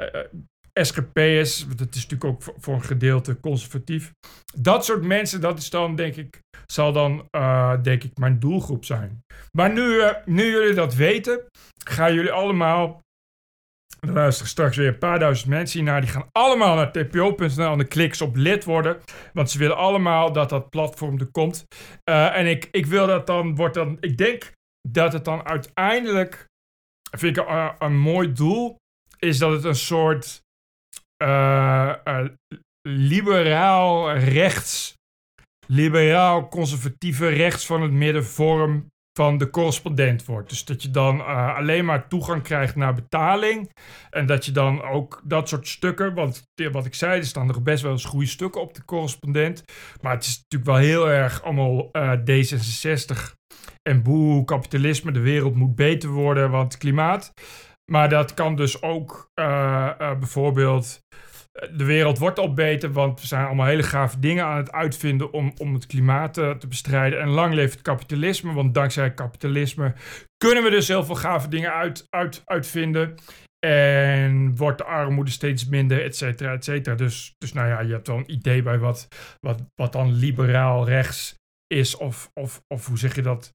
uh, 0.00 0.06
eh, 0.06 0.20
eh, 0.20 0.84
SGP'ers, 0.84 1.66
dat 1.76 1.94
is 1.94 2.06
natuurlijk 2.06 2.24
ook 2.24 2.54
voor, 2.58 2.74
een 2.74 2.82
gedeelte 2.82 3.40
conservatief. 3.40 4.12
Dat 4.54 4.84
soort 4.84 5.04
mensen, 5.04 5.40
dat 5.40 5.58
is 5.58 5.70
dan 5.70 5.96
denk 5.96 6.16
ik, 6.16 6.40
zal 6.66 6.92
dan 6.92 7.28
uh, 7.36 7.82
denk 7.82 8.04
ik 8.04 8.18
mijn 8.18 8.38
doelgroep 8.38 8.84
zijn. 8.84 9.24
Maar 9.52 9.72
nu, 9.72 10.02
nu 10.24 10.50
jullie 10.50 10.74
dat 10.74 10.94
weten, 10.94 11.40
gaan 11.84 12.14
jullie 12.14 12.32
allemaal 12.32 13.02
er 14.06 14.14
luisteren 14.14 14.50
straks 14.50 14.76
weer 14.76 14.88
een 14.88 14.98
paar 14.98 15.18
duizend 15.18 15.48
mensen 15.48 15.80
hiernaar. 15.80 16.00
Die 16.00 16.10
gaan 16.10 16.28
allemaal 16.32 16.76
naar 16.76 16.92
tpo.nl 16.92 17.72
en 17.72 17.78
de 17.78 17.84
kliks 17.84 18.20
op 18.20 18.36
lid 18.36 18.64
worden. 18.64 19.00
Want 19.32 19.50
ze 19.50 19.58
willen 19.58 19.76
allemaal 19.76 20.32
dat 20.32 20.48
dat 20.48 20.70
platform 20.70 21.18
er 21.18 21.30
komt. 21.30 21.66
Uh, 22.10 22.36
en 22.36 22.46
ik, 22.46 22.68
ik 22.70 22.86
wil 22.86 23.06
dat 23.06 23.26
dan, 23.26 23.54
wordt 23.54 23.74
dan, 23.74 23.96
ik 24.00 24.16
denk 24.16 24.52
dat 24.88 25.12
het 25.12 25.24
dan 25.24 25.46
uiteindelijk, 25.46 26.46
vind 27.18 27.36
ik 27.36 27.48
een, 27.48 27.74
een 27.78 27.98
mooi 27.98 28.32
doel, 28.32 28.76
is 29.18 29.38
dat 29.38 29.52
het 29.52 29.64
een 29.64 29.74
soort 29.74 30.40
uh, 31.22 31.94
liberaal 32.88 34.12
rechts, 34.12 34.94
liberaal 35.66 36.48
conservatieve 36.48 37.28
rechts 37.28 37.66
van 37.66 37.82
het 37.82 37.92
midden 37.92 38.24
vorm 38.24 38.86
van 39.16 39.38
de 39.38 39.50
correspondent 39.50 40.24
wordt. 40.24 40.48
Dus 40.48 40.64
dat 40.64 40.82
je 40.82 40.90
dan 40.90 41.18
uh, 41.18 41.56
alleen 41.56 41.84
maar 41.84 42.08
toegang 42.08 42.42
krijgt 42.42 42.76
naar 42.76 42.94
betaling. 42.94 43.70
En 44.10 44.26
dat 44.26 44.44
je 44.44 44.52
dan 44.52 44.82
ook 44.82 45.22
dat 45.24 45.48
soort 45.48 45.68
stukken, 45.68 46.14
want 46.14 46.42
wat 46.72 46.86
ik 46.86 46.94
zei, 46.94 47.18
er 47.18 47.26
staan 47.26 47.48
er 47.48 47.62
best 47.62 47.82
wel 47.82 47.92
eens 47.92 48.04
goede 48.04 48.26
stukken 48.26 48.60
op 48.60 48.74
de 48.74 48.84
correspondent. 48.84 49.64
Maar 50.00 50.12
het 50.12 50.24
is 50.24 50.36
natuurlijk 50.36 50.70
wel 50.70 50.88
heel 50.90 51.10
erg 51.10 51.42
allemaal 51.42 51.88
uh, 51.92 52.12
D66 52.12 53.34
en 53.82 54.02
boe, 54.02 54.44
kapitalisme, 54.44 55.12
de 55.12 55.20
wereld 55.20 55.54
moet 55.54 55.74
beter 55.74 56.08
worden, 56.08 56.50
want 56.50 56.76
klimaat. 56.76 57.32
Maar 57.90 58.08
dat 58.08 58.34
kan 58.34 58.56
dus 58.56 58.82
ook 58.82 59.30
uh, 59.34 59.90
bijvoorbeeld 59.98 61.00
de 61.76 61.84
wereld 61.84 62.18
wordt 62.18 62.38
al 62.38 62.54
beter, 62.54 62.92
want 62.92 63.20
we 63.20 63.26
zijn 63.26 63.46
allemaal 63.46 63.66
hele 63.66 63.82
gave 63.82 64.18
dingen 64.18 64.44
aan 64.44 64.56
het 64.56 64.72
uitvinden 64.72 65.32
om, 65.32 65.52
om 65.58 65.74
het 65.74 65.86
klimaat 65.86 66.34
te, 66.34 66.56
te 66.58 66.66
bestrijden. 66.66 67.20
En 67.20 67.28
lang 67.28 67.54
leeft 67.54 67.72
het 67.72 67.82
kapitalisme, 67.82 68.52
want 68.52 68.74
dankzij 68.74 69.14
kapitalisme 69.14 69.94
kunnen 70.36 70.64
we 70.64 70.70
dus 70.70 70.88
heel 70.88 71.04
veel 71.04 71.14
gave 71.14 71.48
dingen 71.48 71.72
uit, 71.72 72.06
uit, 72.10 72.42
uitvinden. 72.44 73.14
En 73.66 74.56
wordt 74.56 74.78
de 74.78 74.84
armoede 74.84 75.30
steeds 75.30 75.66
minder, 75.66 76.02
et 76.02 76.16
cetera, 76.16 76.52
et 76.52 76.64
cetera. 76.64 76.96
Dus, 76.96 77.34
dus 77.38 77.52
nou 77.52 77.68
ja, 77.68 77.80
je 77.80 77.92
hebt 77.92 78.06
wel 78.06 78.16
een 78.16 78.32
idee 78.32 78.62
bij 78.62 78.78
wat, 78.78 79.08
wat, 79.40 79.62
wat 79.74 79.92
dan 79.92 80.12
liberaal 80.12 80.88
rechts 80.88 81.34
is. 81.66 81.96
Of, 81.96 82.30
of, 82.40 82.60
of 82.74 82.86
hoe 82.86 82.98
zeg 82.98 83.14
je 83.14 83.22
dat? 83.22 83.50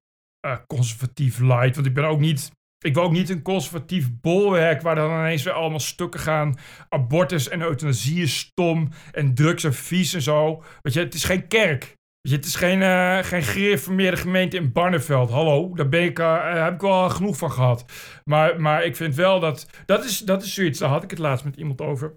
Uh, 0.45 0.57
conservatief 0.67 1.39
light. 1.39 1.75
Want 1.75 1.87
ik 1.87 1.93
ben 1.93 2.05
ook 2.05 2.19
niet 2.19 2.51
ik 2.85 2.93
wil 2.93 3.03
ook 3.03 3.11
niet 3.11 3.29
een 3.29 3.41
conservatief 3.41 4.07
bolwerk 4.21 4.81
waar 4.81 4.95
dan 4.95 5.19
ineens 5.19 5.43
weer 5.43 5.53
allemaal 5.53 5.79
stukken 5.79 6.19
gaan. 6.19 6.57
Abortus 6.89 7.49
en 7.49 7.61
euthanasie 7.61 8.21
is 8.21 8.37
stom 8.37 8.89
en 9.11 9.33
drugs 9.33 9.63
en 9.63 9.73
vies 9.73 10.13
en 10.13 10.21
zo. 10.21 10.63
Weet 10.81 10.93
je, 10.93 10.99
het 10.99 11.13
is 11.13 11.23
geen 11.23 11.47
kerk. 11.47 11.93
Je, 12.21 12.35
het 12.35 12.45
is 12.45 12.55
geen, 12.55 12.81
uh, 12.81 13.17
geen 13.17 13.43
gereformeerde 13.43 14.17
gemeente 14.17 14.57
in 14.57 14.71
Barneveld. 14.71 15.29
Hallo, 15.29 15.75
daar 15.75 15.89
ben 15.89 16.03
ik, 16.03 16.19
uh, 16.19 16.63
heb 16.63 16.73
ik 16.73 16.81
wel 16.81 17.09
genoeg 17.09 17.37
van 17.37 17.51
gehad. 17.51 17.85
Maar, 18.23 18.61
maar 18.61 18.83
ik 18.83 18.95
vind 18.95 19.15
wel 19.15 19.39
dat... 19.39 19.67
Dat 19.85 20.03
is, 20.03 20.19
dat 20.19 20.43
is 20.43 20.53
zoiets, 20.53 20.79
daar 20.79 20.89
had 20.89 21.03
ik 21.03 21.09
het 21.09 21.19
laatst 21.19 21.45
met 21.45 21.55
iemand 21.55 21.81
over. 21.81 22.15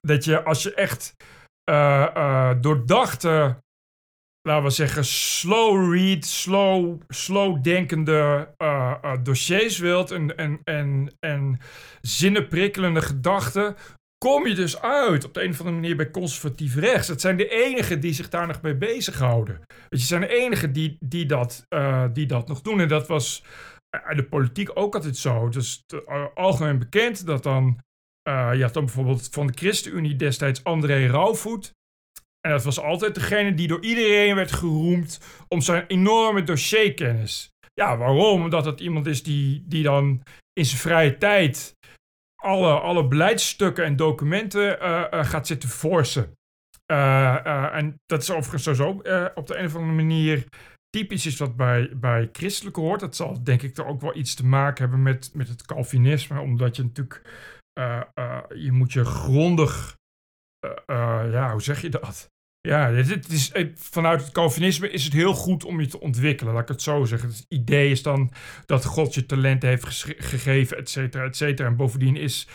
Dat 0.00 0.24
je 0.24 0.42
als 0.42 0.62
je 0.62 0.74
echt 0.74 1.14
uh, 1.70 2.54
doordachte 2.60 3.58
laten 4.48 4.64
we 4.64 4.70
zeggen, 4.70 5.04
slow 5.04 5.94
read, 5.94 6.24
slow, 6.24 7.00
slow 7.08 7.62
denkende 7.62 8.48
uh, 8.58 8.94
uh, 9.04 9.12
dossiers 9.22 9.78
wilt 9.78 10.10
en, 10.10 10.36
en, 10.36 10.60
en, 10.64 11.12
en 11.20 11.58
zinnenprikkelende 12.00 13.02
gedachten, 13.02 13.76
kom 14.18 14.46
je 14.46 14.54
dus 14.54 14.80
uit 14.80 15.24
op 15.24 15.34
de 15.34 15.42
een 15.42 15.50
of 15.50 15.58
andere 15.58 15.76
manier 15.76 15.96
bij 15.96 16.10
conservatief 16.10 16.74
rechts. 16.74 17.08
Het 17.08 17.20
zijn 17.20 17.36
de 17.36 17.48
enigen 17.48 18.00
die 18.00 18.12
zich 18.12 18.28
daar 18.28 18.46
nog 18.46 18.62
mee 18.62 18.76
bezighouden. 18.76 19.60
Weet 19.88 20.00
je, 20.00 20.06
zijn 20.06 20.20
de 20.20 20.36
enigen 20.36 20.72
die, 20.72 20.96
die, 21.00 21.26
dat, 21.26 21.66
uh, 21.68 22.04
die 22.12 22.26
dat 22.26 22.48
nog 22.48 22.60
doen. 22.60 22.80
En 22.80 22.88
dat 22.88 23.06
was 23.06 23.44
de 24.14 24.26
politiek 24.30 24.70
ook 24.74 24.94
altijd 24.94 25.16
zo. 25.16 25.48
Dus 25.48 25.84
algemeen 26.34 26.78
bekend 26.78 27.26
dat 27.26 27.42
dan. 27.42 27.78
je 28.22 28.58
had 28.60 28.74
dan 28.74 28.84
bijvoorbeeld 28.84 29.28
van 29.30 29.46
de 29.46 29.52
ChristenUnie 29.56 30.16
destijds 30.16 30.64
André 30.64 31.06
Rauwvoet. 31.06 31.76
En 32.40 32.50
dat 32.50 32.64
was 32.64 32.80
altijd 32.80 33.14
degene 33.14 33.54
die 33.54 33.68
door 33.68 33.82
iedereen 33.82 34.34
werd 34.34 34.52
geroemd 34.52 35.20
om 35.48 35.60
zijn 35.60 35.86
enorme 35.86 36.42
dossierkennis. 36.42 37.50
Ja, 37.74 37.96
waarom? 37.96 38.42
Omdat 38.42 38.64
het 38.64 38.80
iemand 38.80 39.06
is 39.06 39.22
die, 39.22 39.64
die 39.66 39.82
dan 39.82 40.22
in 40.52 40.64
zijn 40.64 40.80
vrije 40.80 41.18
tijd 41.18 41.76
alle, 42.42 42.80
alle 42.80 43.08
beleidsstukken 43.08 43.84
en 43.84 43.96
documenten 43.96 44.78
uh, 44.82 45.04
uh, 45.10 45.24
gaat 45.24 45.46
zitten 45.46 45.68
forsen. 45.68 46.32
Uh, 46.92 47.74
en 47.74 48.00
dat 48.06 48.22
is 48.22 48.30
overigens 48.30 48.62
sowieso 48.62 48.88
op 49.34 49.46
de 49.46 49.56
een 49.56 49.66
of 49.66 49.74
andere 49.74 49.92
manier 49.92 50.44
typisch 50.90 51.26
is 51.26 51.38
wat 51.38 51.56
bij, 51.56 51.90
bij 51.96 52.28
christelijke 52.32 52.80
hoort. 52.80 53.00
Dat 53.00 53.16
zal 53.16 53.44
denk 53.44 53.62
ik 53.62 53.76
er 53.76 53.86
ook 53.86 54.00
wel 54.00 54.16
iets 54.16 54.34
te 54.34 54.46
maken 54.46 54.82
hebben 54.82 55.02
met, 55.02 55.30
met 55.34 55.48
het 55.48 55.66
Calvinisme. 55.66 56.40
Omdat 56.40 56.76
je 56.76 56.82
natuurlijk, 56.82 57.22
je 58.54 58.72
moet 58.72 58.92
je 58.92 59.04
grondig, 59.04 59.96
ja, 61.32 61.52
hoe 61.52 61.62
zeg 61.62 61.82
je 61.82 61.88
dat? 61.88 62.30
Ja, 62.60 62.92
het 62.92 63.32
is, 63.32 63.52
eh, 63.52 63.66
vanuit 63.74 64.20
het 64.20 64.32
Calvinisme 64.32 64.90
is 64.90 65.04
het 65.04 65.12
heel 65.12 65.34
goed 65.34 65.64
om 65.64 65.80
je 65.80 65.86
te 65.86 66.00
ontwikkelen, 66.00 66.52
laat 66.52 66.62
ik 66.62 66.68
het 66.68 66.82
zo 66.82 67.04
zeggen. 67.04 67.28
Het 67.28 67.44
idee 67.48 67.90
is 67.90 68.02
dan 68.02 68.32
dat 68.66 68.84
God 68.84 69.14
je 69.14 69.26
talent 69.26 69.62
heeft 69.62 69.84
gegeven, 70.18 70.76
et 70.76 70.90
cetera, 70.90 71.24
et 71.24 71.36
cetera. 71.36 71.68
En 71.68 71.76
bovendien 71.76 72.16
is 72.16 72.48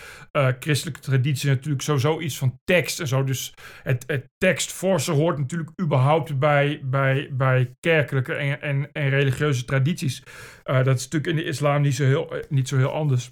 christelijke 0.60 1.00
traditie 1.00 1.50
natuurlijk 1.50 1.82
sowieso 1.82 2.20
iets 2.20 2.38
van 2.38 2.60
tekst 2.64 3.00
en 3.00 3.08
zo. 3.08 3.24
Dus 3.24 3.54
het, 3.84 4.04
het 4.08 4.30
tekstforsen 4.38 5.14
hoort 5.14 5.38
natuurlijk 5.38 5.72
überhaupt 5.82 6.40
bij, 6.40 6.82
bij, 6.84 7.30
bij 7.32 7.76
kerkelijke 7.80 8.34
en, 8.34 8.92
en, 8.92 9.10
religieuze 9.10 9.66
tradities. 9.66 10.24
Dat 10.64 10.98
is 10.98 11.04
natuurlijk 11.04 11.28
in 11.28 11.36
de 11.36 11.44
islam 11.44 11.82
niet 11.82 11.96
zo 11.96 12.04
heel, 12.04 12.34
niet 12.50 12.68
zo 12.68 12.78
heel 12.78 12.94
anders. 12.94 13.32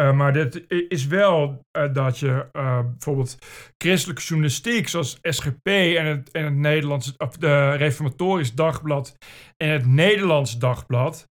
Uh, 0.00 0.12
maar 0.12 0.32
dit 0.32 0.64
is 0.88 1.06
wel 1.06 1.64
uh, 1.78 1.94
dat 1.94 2.18
je 2.18 2.46
uh, 2.52 2.80
bijvoorbeeld 2.80 3.38
christelijke 3.78 4.22
journalistiek, 4.22 4.88
zoals 4.88 5.18
SGP 5.22 5.66
en 5.66 6.06
het, 6.06 6.30
en 6.30 6.44
het 6.44 6.54
Nederlands, 6.54 7.16
of 7.16 7.36
de 7.36 7.70
Reformatorisch 7.70 8.54
Dagblad 8.54 9.16
en 9.56 9.68
het 9.68 9.86
Nederlands 9.86 10.58
Dagblad, 10.58 11.28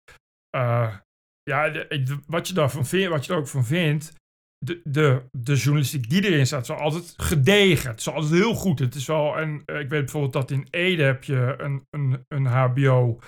ja, 1.42 1.86
wat 2.26 2.48
je 2.48 2.54
daarvan 2.54 2.86
vindt, 2.86 3.08
wat 3.08 3.26
je 3.26 3.32
er 3.32 3.38
ook 3.38 3.48
van 3.48 3.64
vindt, 3.64 4.12
de, 4.58 4.80
de, 4.84 5.22
de 5.30 5.54
journalistiek 5.54 6.10
die 6.10 6.24
erin 6.24 6.46
staat, 6.46 6.62
is 6.62 6.70
altijd 6.70 7.14
gedegen. 7.16 7.90
Het 7.90 8.00
is 8.00 8.08
altijd 8.08 8.32
heel 8.32 8.54
goed. 8.54 8.78
Het 8.78 8.94
is 8.94 9.06
wel, 9.06 9.38
en 9.38 9.60
ik 9.60 9.64
weet 9.64 9.88
bijvoorbeeld 9.88 10.32
dat 10.32 10.50
in 10.50 10.66
Ede 10.70 11.02
heb 11.02 11.24
je 11.24 11.54
een, 11.58 11.86
een, 11.90 12.24
een 12.28 12.46
HBO 12.46 13.18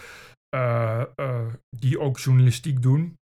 die 1.76 2.00
ook 2.00 2.18
journalistiek 2.18 2.82
doen. 2.82 3.16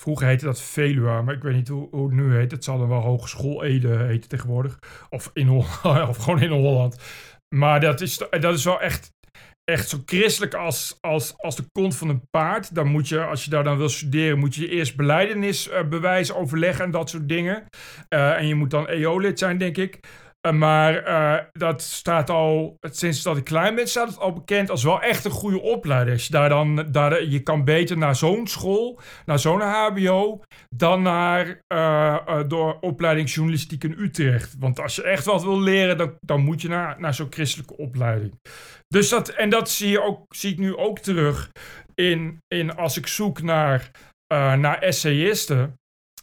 Vroeger 0.00 0.26
heette 0.26 0.44
dat 0.44 0.62
Veluwe, 0.62 1.22
maar 1.22 1.34
ik 1.34 1.42
weet 1.42 1.54
niet 1.54 1.68
hoe, 1.68 2.04
het 2.06 2.12
nu 2.12 2.34
heet. 2.34 2.50
Het 2.50 2.64
zal 2.64 2.78
dan 2.78 2.88
wel 2.88 3.00
Hogeschool 3.00 3.64
Ede 3.64 3.96
heten 3.96 4.28
tegenwoordig. 4.28 4.78
Of, 5.10 5.30
in 5.32 5.50
of 6.08 6.16
gewoon 6.16 6.42
in 6.42 6.50
Holland. 6.50 6.96
Maar 7.54 7.80
dat 7.80 8.00
is, 8.00 8.18
dat 8.30 8.54
is 8.54 8.64
wel 8.64 8.80
echt, 8.80 9.12
echt 9.64 9.88
zo 9.88 10.02
christelijk 10.04 10.54
als, 10.54 10.98
als, 11.00 11.38
als 11.38 11.56
de 11.56 11.64
kont 11.72 11.96
van 11.96 12.08
een 12.08 12.28
paard. 12.30 12.74
Dan 12.74 12.86
moet 12.86 13.08
je, 13.08 13.24
als 13.24 13.44
je 13.44 13.50
daar 13.50 13.64
dan 13.64 13.78
wil 13.78 13.88
studeren, 13.88 14.38
moet 14.38 14.54
je 14.54 14.68
eerst 14.68 14.96
beleidenisbewijs 14.96 16.30
uh, 16.30 16.36
overleggen 16.36 16.84
en 16.84 16.90
dat 16.90 17.10
soort 17.10 17.28
dingen. 17.28 17.66
Uh, 18.08 18.36
en 18.36 18.46
je 18.46 18.54
moet 18.54 18.70
dan 18.70 18.88
EO-lid 18.88 19.38
zijn, 19.38 19.58
denk 19.58 19.76
ik. 19.76 20.00
Eh, 20.40 20.52
maar 20.52 21.04
eh, 21.04 21.44
dat 21.52 21.82
staat 21.82 22.30
al, 22.30 22.76
sinds 22.80 23.22
dat 23.22 23.36
ik 23.36 23.44
klein 23.44 23.74
ben, 23.74 23.88
staat 23.88 24.08
het 24.08 24.18
al 24.18 24.32
bekend 24.32 24.70
als 24.70 24.84
wel 24.84 25.00
echt 25.02 25.24
een 25.24 25.30
goede 25.30 25.60
opleiding. 25.60 26.22
Je 26.22 26.32
daar 26.32 26.48
dan, 26.48 26.86
daar, 26.90 27.24
je 27.24 27.40
kan 27.40 27.64
beter 27.64 27.98
naar 27.98 28.16
zo'n 28.16 28.46
school, 28.46 29.00
naar 29.24 29.38
zo'n 29.38 29.60
HBO, 29.60 30.42
dan 30.68 31.02
naar 31.02 31.60
uh, 31.74 32.42
door 32.48 32.78
opleiding 32.80 33.30
journalistiek 33.30 33.84
in 33.84 33.96
Utrecht. 33.98 34.56
Want 34.58 34.80
als 34.80 34.96
je 34.96 35.02
echt 35.02 35.24
wat 35.24 35.42
wil 35.42 35.60
leren, 35.60 35.98
dan, 35.98 36.14
dan 36.20 36.40
moet 36.40 36.62
je 36.62 36.68
naar, 36.68 37.00
naar 37.00 37.14
zo'n 37.14 37.32
christelijke 37.32 37.76
opleiding. 37.76 38.40
Dus 38.88 39.08
dat, 39.08 39.28
en 39.28 39.50
dat 39.50 39.70
zie, 39.70 39.90
je 39.90 40.02
ook, 40.02 40.34
zie 40.34 40.52
ik 40.52 40.58
nu 40.58 40.76
ook 40.76 40.98
terug 40.98 41.50
in, 41.94 42.38
in 42.48 42.76
als 42.76 42.96
ik 42.96 43.06
zoek 43.06 43.42
naar, 43.42 43.90
naar 44.58 44.78
essayisten. 44.78 45.74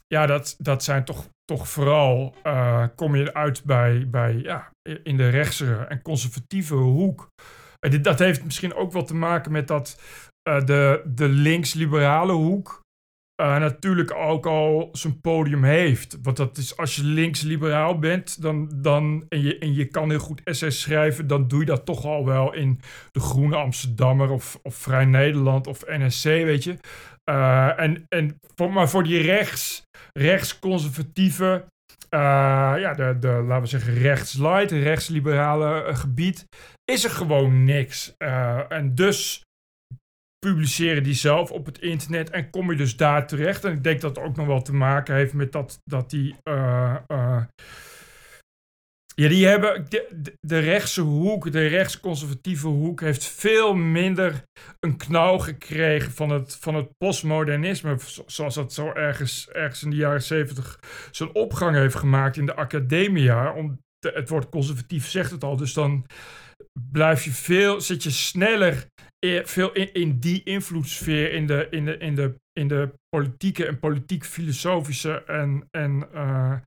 Ja, 0.08 0.26
dat, 0.26 0.56
dat 0.58 0.84
zijn 0.84 1.06
toch 1.06 1.28
toch 1.48 1.70
vooral 1.70 2.36
uh, 2.44 2.86
kom 2.96 3.16
je 3.16 3.34
uit 3.34 3.64
bij, 3.64 4.08
bij 4.10 4.34
ja, 4.34 4.72
in 5.04 5.18
de 5.18 5.30
rechtse 5.30 5.76
en 5.76 6.02
conservatieve 6.02 6.76
hoek. 6.76 7.30
En 7.80 7.92
dit, 7.92 8.04
dat 8.04 8.20
heeft 8.20 8.44
misschien 8.44 8.74
ook 8.74 8.92
wel 8.92 9.04
te 9.04 9.16
maken 9.16 9.52
met 9.52 9.68
dat 9.68 10.02
uh, 10.50 10.66
de, 10.66 11.02
de 11.06 11.28
links-liberale 11.28 12.32
hoek 12.32 12.82
uh, 13.42 13.58
natuurlijk 13.58 14.14
ook 14.14 14.46
al 14.46 14.90
zijn 14.92 15.22
podium 15.22 15.64
heeft. 15.64 16.18
Want 16.22 16.38
dat 16.38 16.58
is 16.58 16.78
als 16.78 16.96
je 16.96 17.04
links-liberaal 17.04 18.00
bent 18.00 18.42
dan, 18.42 18.72
dan, 18.76 19.26
en, 19.30 19.42
je, 19.42 19.58
en 19.58 19.74
je 19.74 19.86
kan 19.86 20.10
heel 20.10 20.20
goed 20.20 20.42
essays 20.44 20.82
schrijven, 20.82 21.28
dan 21.28 21.48
doe 21.48 21.60
je 21.60 21.66
dat 21.66 21.86
toch 21.86 22.06
al 22.06 22.26
wel 22.26 22.54
in 22.54 22.80
de 23.12 23.20
Groene 23.20 23.56
Amsterdammer 23.56 24.30
of, 24.30 24.60
of 24.64 24.76
Vrij 24.76 25.06
Nederland 25.06 25.68
of 25.68 25.84
NSC, 25.88 26.24
weet 26.24 26.64
je. 26.64 26.78
Uh, 27.30 27.80
en, 27.80 28.06
en 28.10 28.40
maar 28.72 28.90
voor 28.90 29.04
die 29.04 29.22
rechts, 29.22 29.84
rechtsconservatieve, 30.14 31.66
uh, 32.10 32.20
ja, 32.80 32.94
de, 32.94 33.18
de, 33.20 33.28
laten 33.28 33.62
we 33.62 33.68
zeggen, 33.68 33.94
rechtslight, 33.94 34.72
rechtsliberale 34.72 35.88
uh, 35.88 35.96
gebied, 35.96 36.46
is 36.92 37.04
er 37.04 37.10
gewoon 37.10 37.64
niks. 37.64 38.14
en 38.68 38.96
dus 38.96 39.42
publiceren 40.46 41.04
die 41.04 41.14
zelf 41.14 41.52
op 41.52 41.66
het 41.66 41.80
internet 41.80 42.30
en 42.30 42.50
kom 42.50 42.72
je 42.72 42.78
dus 42.78 42.98
daar 42.98 43.28
terecht. 43.28 43.64
En 43.64 43.74
ik 43.74 43.84
denk 43.84 44.02
dat 44.02 44.16
het 44.16 44.26
ook 44.26 44.36
nog 44.36 44.48
wel 44.48 44.62
te 44.62 44.74
maken 44.74 45.16
heeft 45.16 45.34
met 45.34 45.52
dat, 45.52 45.80
dat 45.84 46.10
die. 46.10 46.36
Ja, 49.22 49.28
die 49.28 49.46
hebben 49.46 49.86
de, 49.90 50.34
de, 50.40 50.60
rechtse 50.60 51.02
hoek, 51.02 51.52
de 51.52 51.68
rechtsconservatieve 51.68 52.68
hoek, 52.68 53.02
heeft 53.02 53.26
veel 53.26 53.74
minder 53.74 54.44
een 54.80 54.98
knauw 54.98 55.38
gekregen 55.38 56.12
van 56.12 56.30
het, 56.30 56.56
van 56.56 56.76
het 56.76 56.98
postmodernisme. 56.98 57.98
Zoals 58.26 58.56
dat 58.56 58.74
zo 58.74 58.92
ergens, 58.94 59.50
ergens 59.50 59.84
in 59.84 59.90
de 59.90 59.96
jaren 59.96 60.24
zeventig 60.24 60.80
zijn 61.12 61.36
opgang 61.36 61.76
heeft 61.76 61.96
gemaakt 61.96 62.38
in 62.38 62.46
de 62.46 62.56
academia. 62.56 63.54
Om 63.54 63.80
het 64.00 64.30
woord 64.30 64.50
conservatief 64.50 65.08
zegt 65.08 65.32
het 65.32 65.44
al. 65.44 65.58
Dus 65.58 65.74
dan 65.74 66.06
blijf 66.92 67.24
je 67.24 67.32
veel, 67.32 67.82
zit 67.82 68.04
je 68.04 68.12
sneller 68.12 68.86
veel 69.44 69.72
in, 69.72 69.94
in 69.94 70.20
die 70.20 70.44
invloedssfeer 70.44 71.32
in 71.32 71.48
de, 71.48 71.68
in 71.70 71.86
de, 71.86 71.98
in 71.98 72.16
de, 72.16 72.36
in 72.60 72.68
de 72.68 72.94
politieke 73.10 73.66
en 73.66 73.80
politiek-filosofische 73.80 75.24
en, 75.24 75.68
en 75.72 76.08
uh, 76.14 76.58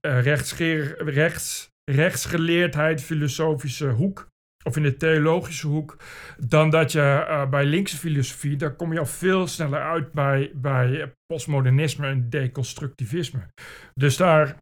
rechts, 0.00 1.72
rechtsgeleerdheid, 1.84 3.02
filosofische 3.02 3.88
hoek, 3.88 4.26
of 4.64 4.76
in 4.76 4.82
de 4.82 4.96
theologische 4.96 5.66
hoek, 5.66 5.96
dan 6.38 6.70
dat 6.70 6.92
je 6.92 7.26
uh, 7.28 7.48
bij 7.48 7.64
linkse 7.64 7.96
filosofie, 7.96 8.56
daar 8.56 8.74
kom 8.74 8.92
je 8.92 8.98
al 8.98 9.06
veel 9.06 9.46
sneller 9.46 9.82
uit 9.82 10.12
bij, 10.12 10.52
bij 10.54 11.12
postmodernisme 11.26 12.06
en 12.06 12.30
deconstructivisme. 12.30 13.48
Dus 13.94 14.16
daar 14.16 14.56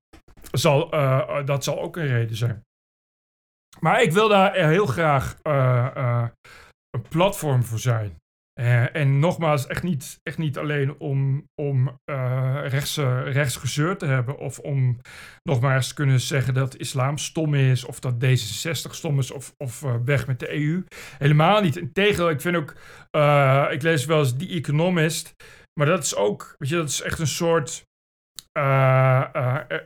zal, 0.53 0.95
uh, 0.95 1.45
dat 1.45 1.65
zal 1.65 1.81
ook 1.81 1.97
een 1.97 2.07
reden 2.07 2.37
zijn. 2.37 2.65
Maar 3.81 4.03
ik 4.03 4.13
wil 4.13 4.29
daar 4.29 4.55
heel 4.55 4.87
graag 4.87 5.37
een 6.91 7.09
platform 7.09 7.63
voor 7.65 7.79
zijn. 7.79 8.22
Uh, 8.63 8.97
en 8.97 9.19
nogmaals, 9.19 9.67
echt 9.67 9.83
niet, 9.83 10.21
echt 10.23 10.39
niet 10.39 10.59
alleen 10.59 10.99
om, 10.99 11.49
om 11.55 11.99
uh, 12.11 12.61
rechts, 12.65 12.97
rechtsgezeur 13.25 13.97
te 13.97 14.07
hebben. 14.07 14.39
Of 14.39 14.59
om 14.59 15.01
nogmaals 15.43 15.89
te 15.89 15.95
kunnen 15.95 16.21
zeggen 16.21 16.55
dat 16.55 16.77
islam 16.77 17.19
stom 17.19 17.55
is. 17.55 17.85
Of 17.85 18.01
dat 18.01 18.15
D66 18.25 18.91
stom 18.91 19.19
is. 19.19 19.31
Of, 19.31 19.55
of 19.57 19.81
weg 20.05 20.27
met 20.27 20.41
de 20.41 20.53
EU. 20.53 20.85
Helemaal 21.19 21.61
niet. 21.61 21.77
Integendeel, 21.77 22.31
ik 22.31 22.41
vind 22.41 22.57
ook. 22.57 22.71
ik 23.73 23.83
lees 23.83 24.05
wel 24.05 24.19
eens 24.19 24.37
The 24.37 24.49
Economist. 24.49 25.35
Maar 25.81 25.87
dat 25.87 26.05
is 26.05 26.17
ook. 26.17 26.55
Weet 26.59 26.69
je, 26.69 26.77
dat 26.77 26.89
is 26.89 27.03
echt 27.03 27.19
een 27.19 27.27
soort. 27.27 27.85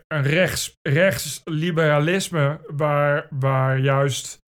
een 0.06 0.22
rechts, 0.22 0.76
rechtsliberalisme. 0.82 2.60
Waar, 2.66 3.26
waar 3.30 3.78
juist. 3.78 4.38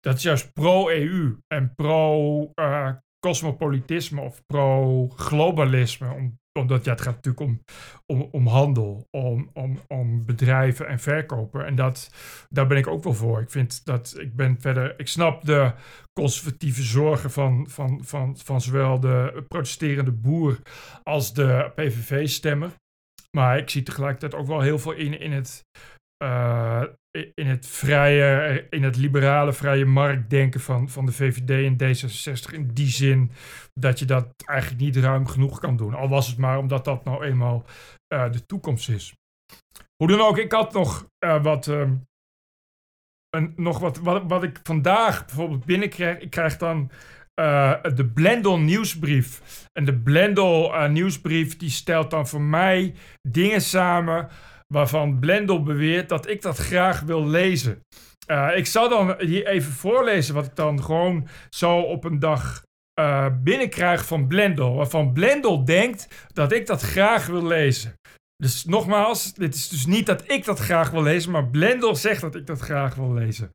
Dat 0.00 0.16
is 0.16 0.22
juist 0.22 0.52
pro-EU 0.52 1.36
en 1.46 1.74
pro-cosmopolitisme 1.74 3.06
uh, 3.20 4.24
of 4.24 4.42
pro-globalisme. 4.46 6.12
Om, 6.12 6.38
omdat 6.58 6.84
ja, 6.84 6.90
het 6.90 7.00
gaat 7.00 7.14
natuurlijk 7.14 7.44
om, 7.46 7.64
om, 8.06 8.28
om 8.30 8.46
handel, 8.46 9.06
om, 9.10 9.50
om, 9.52 9.80
om 9.86 10.24
bedrijven 10.24 10.88
en 10.88 10.98
verkopen. 10.98 11.66
En 11.66 11.74
dat, 11.74 12.10
daar 12.48 12.66
ben 12.66 12.78
ik 12.78 12.86
ook 12.86 13.04
wel 13.04 13.14
voor. 13.14 13.40
Ik 13.40 13.50
vind 13.50 13.84
dat 13.84 14.16
ik 14.18 14.36
ben 14.36 14.60
verder. 14.60 15.00
Ik 15.00 15.08
snap 15.08 15.44
de 15.44 15.72
conservatieve 16.12 16.82
zorgen 16.82 17.30
van, 17.30 17.66
van, 17.68 18.04
van, 18.04 18.36
van 18.36 18.60
zowel 18.60 19.00
de 19.00 19.44
protesterende 19.48 20.12
boer 20.12 20.58
als 21.02 21.34
de 21.34 21.72
PVV-stemmer. 21.74 22.70
Maar 23.30 23.58
ik 23.58 23.70
zie 23.70 23.82
tegelijkertijd 23.82 24.34
ook 24.34 24.46
wel 24.46 24.60
heel 24.60 24.78
veel 24.78 24.92
in, 24.92 25.20
in 25.20 25.32
het. 25.32 25.64
Uh, 26.22 26.82
in 27.10 27.46
het 27.46 27.66
vrije, 27.66 28.66
in 28.70 28.82
het 28.82 28.96
liberale 28.96 29.52
vrije 29.52 29.84
marktdenken 29.84 30.60
van, 30.60 30.88
van 30.88 31.06
de 31.06 31.12
VVD 31.12 31.50
en 31.50 31.76
D66. 31.76 32.54
In 32.54 32.70
die 32.72 32.88
zin 32.88 33.30
dat 33.74 33.98
je 33.98 34.04
dat 34.04 34.28
eigenlijk 34.44 34.80
niet 34.80 34.96
ruim 34.96 35.26
genoeg 35.26 35.60
kan 35.60 35.76
doen. 35.76 35.94
Al 35.94 36.08
was 36.08 36.26
het 36.26 36.38
maar 36.38 36.58
omdat 36.58 36.84
dat 36.84 37.04
nou 37.04 37.24
eenmaal 37.24 37.64
uh, 38.14 38.32
de 38.32 38.46
toekomst 38.46 38.88
is. 38.88 39.12
Hoe 39.96 40.08
dan 40.08 40.20
ook, 40.20 40.38
ik 40.38 40.52
had 40.52 40.72
nog 40.72 41.08
uh, 41.24 41.42
wat. 41.42 41.66
Een, 41.66 42.06
nog 43.56 43.78
wat, 43.78 43.98
wat, 43.98 44.22
wat 44.26 44.42
ik 44.42 44.60
vandaag 44.62 45.26
bijvoorbeeld 45.26 45.64
binnenkrijg. 45.64 46.18
Ik 46.18 46.30
krijg 46.30 46.56
dan 46.56 46.90
de 47.94 48.10
Blendel 48.14 48.58
nieuwsbrief. 48.58 49.66
En 49.72 49.84
de 49.84 49.98
Blendel 49.98 50.88
nieuwsbrief 50.88 51.56
die 51.56 51.70
stelt 51.70 52.10
dan 52.10 52.28
voor 52.28 52.40
mij 52.40 52.94
dingen 53.22 53.60
samen 53.60 54.28
waarvan 54.74 55.18
Blendel 55.18 55.62
beweert 55.62 56.08
dat 56.08 56.28
ik 56.28 56.42
dat 56.42 56.56
graag 56.56 57.00
wil 57.00 57.26
lezen. 57.26 57.80
Uh, 58.30 58.56
ik 58.56 58.66
zal 58.66 58.88
dan 58.88 59.14
hier 59.18 59.46
even 59.46 59.72
voorlezen 59.72 60.34
wat 60.34 60.46
ik 60.46 60.56
dan 60.56 60.82
gewoon 60.82 61.28
zo 61.50 61.78
op 61.80 62.04
een 62.04 62.18
dag 62.18 62.62
uh, 63.00 63.26
binnenkrijg 63.42 64.06
van 64.06 64.26
Blendel. 64.26 64.74
Waarvan 64.74 65.12
Blendel 65.12 65.64
denkt 65.64 66.26
dat 66.32 66.52
ik 66.52 66.66
dat 66.66 66.82
graag 66.82 67.26
wil 67.26 67.46
lezen. 67.46 67.94
Dus 68.36 68.64
nogmaals, 68.64 69.34
dit 69.34 69.54
is 69.54 69.68
dus 69.68 69.86
niet 69.86 70.06
dat 70.06 70.30
ik 70.30 70.44
dat 70.44 70.58
graag 70.58 70.90
wil 70.90 71.02
lezen, 71.02 71.30
maar 71.30 71.48
Blendel 71.48 71.96
zegt 71.96 72.20
dat 72.20 72.34
ik 72.34 72.46
dat 72.46 72.60
graag 72.60 72.94
wil 72.94 73.14
lezen. 73.14 73.50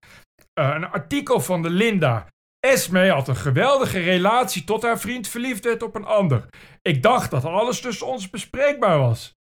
Uh, 0.60 0.72
een 0.76 0.86
artikel 0.86 1.40
van 1.40 1.62
de 1.62 1.70
Linda. 1.70 2.28
Esme 2.60 3.10
had 3.10 3.28
een 3.28 3.36
geweldige 3.36 4.00
relatie 4.00 4.64
tot 4.64 4.84
haar 4.84 5.00
vriend 5.00 5.28
verliefd 5.28 5.64
werd 5.64 5.84
op 5.84 5.96
een 5.96 6.06
ander. 6.06 6.46
Ik 6.82 7.04
dacht 7.04 7.32
dat 7.32 7.46
alles 7.46 7.82
tussen 7.82 8.08
ons 8.08 8.30
bespreekbaar 8.30 9.00
was. 9.00 9.34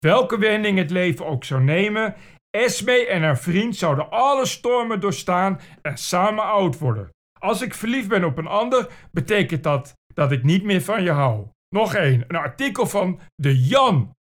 Welke 0.00 0.38
wending 0.38 0.78
het 0.78 0.90
leven 0.90 1.26
ook 1.26 1.44
zou 1.44 1.62
nemen, 1.62 2.14
Esme 2.50 3.06
en 3.06 3.22
haar 3.22 3.38
vriend 3.38 3.76
zouden 3.76 4.10
alle 4.10 4.46
stormen 4.46 5.00
doorstaan 5.00 5.60
en 5.82 5.96
samen 5.98 6.44
oud 6.44 6.78
worden. 6.78 7.10
Als 7.38 7.62
ik 7.62 7.74
verliefd 7.74 8.08
ben 8.08 8.24
op 8.24 8.38
een 8.38 8.46
ander, 8.46 8.88
betekent 9.12 9.62
dat 9.62 9.94
dat 10.14 10.32
ik 10.32 10.42
niet 10.42 10.64
meer 10.64 10.82
van 10.82 11.02
je 11.02 11.10
hou. 11.10 11.46
Nog 11.68 11.94
één, 11.94 12.24
een 12.28 12.36
artikel 12.36 12.86
van 12.86 13.20
de 13.34 13.60
Jan. 13.60 14.14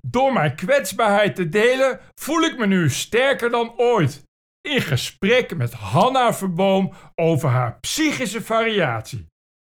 Door 0.00 0.32
mijn 0.32 0.54
kwetsbaarheid 0.54 1.34
te 1.34 1.48
delen 1.48 2.00
voel 2.14 2.40
ik 2.40 2.58
me 2.58 2.66
nu 2.66 2.90
sterker 2.90 3.50
dan 3.50 3.72
ooit. 3.76 4.22
In 4.60 4.80
gesprek 4.80 5.56
met 5.56 5.72
Hanna 5.72 6.34
Verboom 6.34 6.92
over 7.14 7.48
haar 7.48 7.78
psychische 7.80 8.42
variatie. 8.42 9.26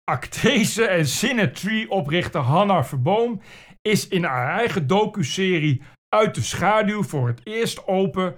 Actrice 0.04 0.86
en 0.86 1.06
Cinetree-oprichter 1.06 2.40
Hanna 2.40 2.84
Verboom 2.84 3.40
is 3.88 4.08
in 4.08 4.24
haar 4.24 4.58
eigen 4.58 4.86
docu-serie 4.86 5.82
Uit 6.08 6.34
de 6.34 6.42
Schaduw 6.42 7.02
voor 7.02 7.26
het 7.26 7.40
eerst 7.44 7.86
open 7.86 8.34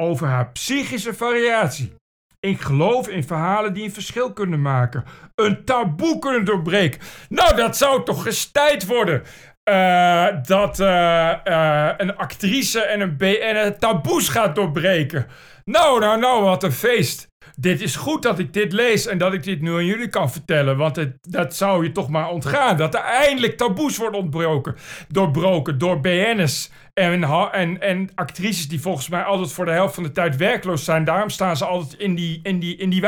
over 0.00 0.26
haar 0.26 0.50
psychische 0.50 1.14
variatie. 1.14 1.94
Ik 2.40 2.60
geloof 2.60 3.08
in 3.08 3.24
verhalen 3.24 3.74
die 3.74 3.84
een 3.84 3.92
verschil 3.92 4.32
kunnen 4.32 4.62
maken. 4.62 5.04
Een 5.34 5.64
taboe 5.64 6.18
kunnen 6.18 6.44
doorbreken. 6.44 7.00
Nou, 7.28 7.56
dat 7.56 7.76
zou 7.76 8.04
toch 8.04 8.22
gestijd 8.22 8.86
worden. 8.86 9.22
Uh, 9.70 10.26
dat 10.42 10.78
uh, 10.80 11.34
uh, 11.44 11.90
een 11.96 12.16
actrice 12.16 12.80
en 12.80 13.00
een 13.00 13.16
BN 13.16 13.76
taboes 13.78 14.28
gaat 14.28 14.54
doorbreken. 14.54 15.26
Nou, 15.64 16.00
nou, 16.00 16.18
nou, 16.18 16.42
wat 16.42 16.62
een 16.62 16.72
feest. 16.72 17.27
Dit 17.60 17.80
is 17.80 17.96
goed 17.96 18.22
dat 18.22 18.38
ik 18.38 18.52
dit 18.52 18.72
lees 18.72 19.06
en 19.06 19.18
dat 19.18 19.32
ik 19.32 19.42
dit 19.42 19.60
nu 19.60 19.74
aan 19.74 19.84
jullie 19.84 20.08
kan 20.08 20.30
vertellen. 20.30 20.76
Want 20.76 21.06
dat 21.20 21.56
zou 21.56 21.84
je 21.84 21.92
toch 21.92 22.08
maar 22.08 22.28
ontgaan. 22.28 22.76
Dat 22.76 22.94
er 22.94 23.00
eindelijk 23.00 23.56
taboes 23.56 23.96
worden 23.96 24.20
ontbroken. 24.20 24.76
Doorbroken 25.08 25.78
door 25.78 26.00
BN'ers 26.00 26.70
en, 26.94 27.24
en, 27.52 27.80
en 27.80 28.10
actrices 28.14 28.68
die 28.68 28.80
volgens 28.80 29.08
mij 29.08 29.22
altijd 29.22 29.52
voor 29.52 29.64
de 29.64 29.70
helft 29.70 29.94
van 29.94 30.02
de 30.02 30.12
tijd 30.12 30.36
werkloos 30.36 30.84
zijn. 30.84 31.04
Daarom 31.04 31.30
staan 31.30 31.56
ze 31.56 31.64
altijd 31.64 32.00
in 32.00 32.14
die, 32.14 32.40
in 32.42 32.58
die, 32.58 32.76
in 32.76 32.90
die 32.90 33.00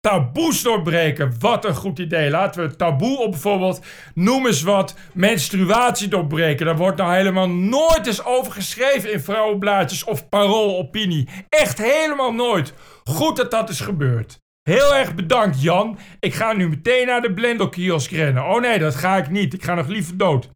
taboes 0.00 0.62
doorbreken. 0.62 1.34
Wat 1.38 1.64
een 1.64 1.74
goed 1.74 1.98
idee. 1.98 2.30
Laten 2.30 2.68
we 2.68 2.76
taboe 2.76 3.18
op 3.18 3.30
bijvoorbeeld, 3.30 3.80
noem 4.14 4.46
eens 4.46 4.62
wat, 4.62 4.94
menstruatie 5.14 6.08
doorbreken. 6.08 6.66
Daar 6.66 6.76
wordt 6.76 6.96
nou 6.98 7.14
helemaal 7.14 7.48
nooit 7.48 8.06
eens 8.06 8.24
over 8.24 8.52
geschreven 8.52 9.12
in 9.12 9.20
vrouwenblaadjes 9.20 10.04
of 10.04 10.28
paroolopinie. 10.28 11.28
Echt 11.48 11.78
helemaal 11.78 12.32
nooit. 12.32 12.74
Goed 13.04 13.36
dat 13.36 13.50
dat 13.50 13.68
is 13.68 13.80
gebeurd. 13.80 14.40
Heel 14.62 14.94
erg 14.94 15.14
bedankt, 15.14 15.62
Jan. 15.62 15.98
Ik 16.20 16.34
ga 16.34 16.52
nu 16.52 16.68
meteen 16.68 17.06
naar 17.06 17.20
de 17.20 17.32
Blendel-kiosk 17.32 18.10
rennen. 18.10 18.44
Oh 18.44 18.60
nee, 18.60 18.78
dat 18.78 18.94
ga 18.94 19.16
ik 19.16 19.30
niet. 19.30 19.54
Ik 19.54 19.64
ga 19.64 19.74
nog 19.74 19.86
liever 19.86 20.16
dood. 20.16 20.48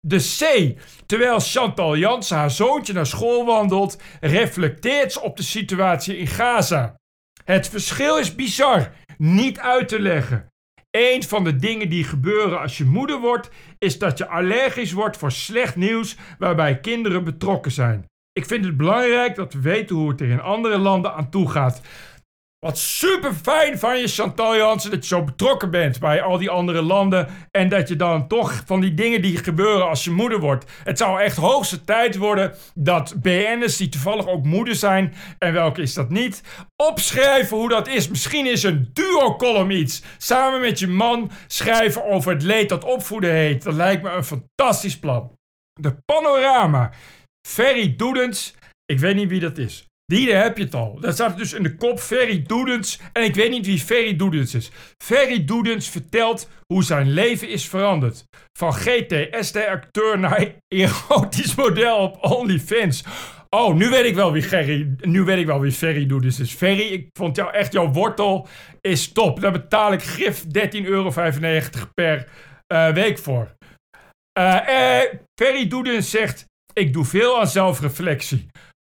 De 0.00 0.16
C. 0.38 0.74
Terwijl 1.06 1.40
Chantal 1.40 1.96
Jansen 1.96 2.36
haar 2.36 2.50
zoontje 2.50 2.92
naar 2.92 3.06
school 3.06 3.44
wandelt, 3.44 4.02
reflecteert 4.20 5.12
ze 5.12 5.20
op 5.20 5.36
de 5.36 5.42
situatie 5.42 6.18
in 6.18 6.26
Gaza. 6.26 6.97
Het 7.50 7.68
verschil 7.68 8.18
is 8.18 8.34
bizar, 8.34 8.90
niet 9.18 9.58
uit 9.58 9.88
te 9.88 10.00
leggen. 10.00 10.46
Een 10.90 11.22
van 11.22 11.44
de 11.44 11.56
dingen 11.56 11.88
die 11.88 12.04
gebeuren 12.04 12.60
als 12.60 12.78
je 12.78 12.84
moeder 12.84 13.20
wordt, 13.20 13.50
is 13.78 13.98
dat 13.98 14.18
je 14.18 14.26
allergisch 14.26 14.92
wordt 14.92 15.16
voor 15.16 15.32
slecht 15.32 15.76
nieuws 15.76 16.16
waarbij 16.38 16.80
kinderen 16.80 17.24
betrokken 17.24 17.72
zijn. 17.72 18.06
Ik 18.32 18.46
vind 18.46 18.64
het 18.64 18.76
belangrijk 18.76 19.34
dat 19.34 19.52
we 19.52 19.60
weten 19.60 19.96
hoe 19.96 20.08
het 20.08 20.20
er 20.20 20.28
in 20.28 20.40
andere 20.40 20.78
landen 20.78 21.14
aan 21.14 21.30
toe 21.30 21.50
gaat. 21.50 21.80
Wat 22.66 22.78
super 22.78 23.34
fijn 23.34 23.78
van 23.78 23.98
je, 23.98 24.08
Chantal 24.08 24.56
Jansen, 24.56 24.90
dat 24.90 25.02
je 25.02 25.14
zo 25.14 25.24
betrokken 25.24 25.70
bent 25.70 26.00
bij 26.00 26.22
al 26.22 26.38
die 26.38 26.50
andere 26.50 26.82
landen. 26.82 27.28
En 27.50 27.68
dat 27.68 27.88
je 27.88 27.96
dan 27.96 28.28
toch 28.28 28.62
van 28.66 28.80
die 28.80 28.94
dingen 28.94 29.22
die 29.22 29.36
gebeuren 29.36 29.88
als 29.88 30.04
je 30.04 30.10
moeder 30.10 30.40
wordt. 30.40 30.70
Het 30.84 30.98
zou 30.98 31.20
echt 31.20 31.36
hoogste 31.36 31.84
tijd 31.84 32.16
worden 32.16 32.54
dat 32.74 33.14
BN'ers 33.22 33.76
die 33.76 33.88
toevallig 33.88 34.26
ook 34.26 34.44
moeder 34.44 34.74
zijn, 34.74 35.14
en 35.38 35.52
welke 35.52 35.82
is 35.82 35.94
dat 35.94 36.10
niet, 36.10 36.42
opschrijven 36.76 37.56
hoe 37.56 37.68
dat 37.68 37.88
is. 37.88 38.08
Misschien 38.08 38.46
is 38.46 38.62
een 38.62 38.90
duo-column 38.92 39.70
iets. 39.70 40.02
Samen 40.16 40.60
met 40.60 40.78
je 40.78 40.88
man 40.88 41.30
schrijven 41.46 42.04
over 42.04 42.32
het 42.32 42.42
leed 42.42 42.68
dat 42.68 42.84
opvoeden 42.84 43.32
heet. 43.32 43.62
Dat 43.62 43.74
lijkt 43.74 44.02
me 44.02 44.10
een 44.10 44.24
fantastisch 44.24 44.98
plan. 44.98 45.32
De 45.80 45.96
panorama. 46.04 46.90
Ferry 47.48 47.96
Doedens, 47.96 48.54
ik 48.84 48.98
weet 48.98 49.14
niet 49.14 49.28
wie 49.28 49.40
dat 49.40 49.58
is. 49.58 49.87
Die 50.12 50.32
heb 50.32 50.56
je 50.56 50.64
het 50.64 50.74
al. 50.74 51.00
Dat 51.00 51.14
staat 51.14 51.38
dus 51.38 51.52
in 51.52 51.62
de 51.62 51.76
kop 51.76 52.00
Ferry 52.00 52.42
Doedens. 52.42 53.00
En 53.12 53.22
ik 53.22 53.34
weet 53.34 53.50
niet 53.50 53.66
wie 53.66 53.78
Ferry 53.78 54.16
Doedens 54.16 54.54
is. 54.54 54.70
Ferry 55.04 55.44
Doedens 55.44 55.88
vertelt 55.88 56.50
hoe 56.66 56.84
zijn 56.84 57.10
leven 57.10 57.48
is 57.48 57.68
veranderd. 57.68 58.24
Van 58.58 58.72
GTSD-acteur 58.72 60.18
naar 60.18 60.54
erotisch 60.68 61.54
model 61.54 61.96
op 61.98 62.24
OnlyFans. 62.24 63.04
Oh, 63.48 63.74
nu 63.74 63.88
weet 63.88 64.04
ik 64.04 64.14
wel 64.14 64.32
wie 64.32 64.42
Gerry, 64.42 64.94
nu 65.00 65.24
weet 65.24 65.38
ik 65.38 65.46
wel 65.46 65.60
wie 65.60 65.72
Ferry 65.72 66.06
Doedens 66.06 66.40
is. 66.40 66.52
Ferry, 66.52 66.92
ik 66.92 67.08
vond 67.12 67.36
jou 67.36 67.52
echt, 67.52 67.72
jouw 67.72 67.92
wortel 67.92 68.48
is 68.80 69.12
top. 69.12 69.40
Daar 69.40 69.52
betaal 69.52 69.92
ik 69.92 70.02
grif 70.02 70.44
13,95 70.44 70.50
euro 70.84 71.12
per 71.94 72.28
uh, 72.72 72.92
week 72.92 73.18
voor. 73.18 73.56
Uh, 74.38 74.60
uh, 74.68 75.00
Ferry 75.40 75.68
Doedens 75.68 76.10
zegt, 76.10 76.44
ik 76.72 76.92
doe 76.92 77.04
veel 77.04 77.40
aan 77.40 77.46
zelfreflectie. 77.46 78.46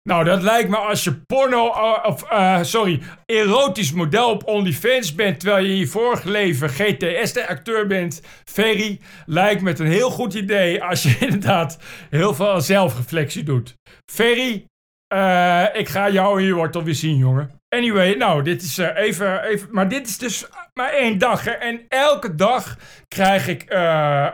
Nou, 0.10 0.24
dat 0.24 0.42
lijkt 0.42 0.70
me 0.70 0.78
als 0.78 1.04
je 1.04 1.14
porno, 1.14 1.66
uh, 1.66 2.06
of 2.06 2.32
uh, 2.32 2.64
sorry, 2.64 3.02
erotisch 3.26 3.92
model 3.92 4.30
op 4.30 4.48
OnlyFans 4.48 5.16
bent, 5.16 5.40
terwijl 5.40 5.66
je 5.66 5.72
in 5.72 5.78
je 5.78 5.88
vorige 5.88 6.32
leven 6.32 6.70
GTS-acteur 6.70 7.88
bent, 7.88 8.22
Ferry, 8.46 9.00
lijkt 9.26 9.62
me 9.62 9.70
het 9.70 9.80
een 9.80 9.88
heel 9.88 10.10
goed 10.10 10.34
idee 10.34 10.84
als 10.84 11.04
je 11.04 11.18
inderdaad 11.26 11.80
heel 12.10 12.34
veel 12.34 12.62
zelfreflectie 12.62 13.44
doet. 13.44 13.76
Ferry, 14.12 14.66
uh, 15.14 15.66
ik 15.74 15.90
ga 15.90 16.10
jou 16.10 16.40
in 16.40 16.46
je 16.46 16.54
wortel 16.54 16.84
weer 16.84 16.96
zien, 16.96 17.18
jongen. 17.18 17.59
Anyway, 17.70 18.14
nou, 18.14 18.44
dit 18.44 18.62
is 18.62 18.80
uh, 18.80 18.90
even, 18.96 19.44
even. 19.44 19.68
Maar 19.72 19.90
dit 19.90 20.08
is 20.08 20.18
dus 20.18 20.48
maar 20.74 20.90
één 20.90 21.18
dag. 21.18 21.44
Hè? 21.44 21.52
En 21.52 21.86
elke 21.88 22.36
dag 22.36 22.78
krijg 23.08 23.48
ik. 23.48 23.74
Uh, 23.74 23.78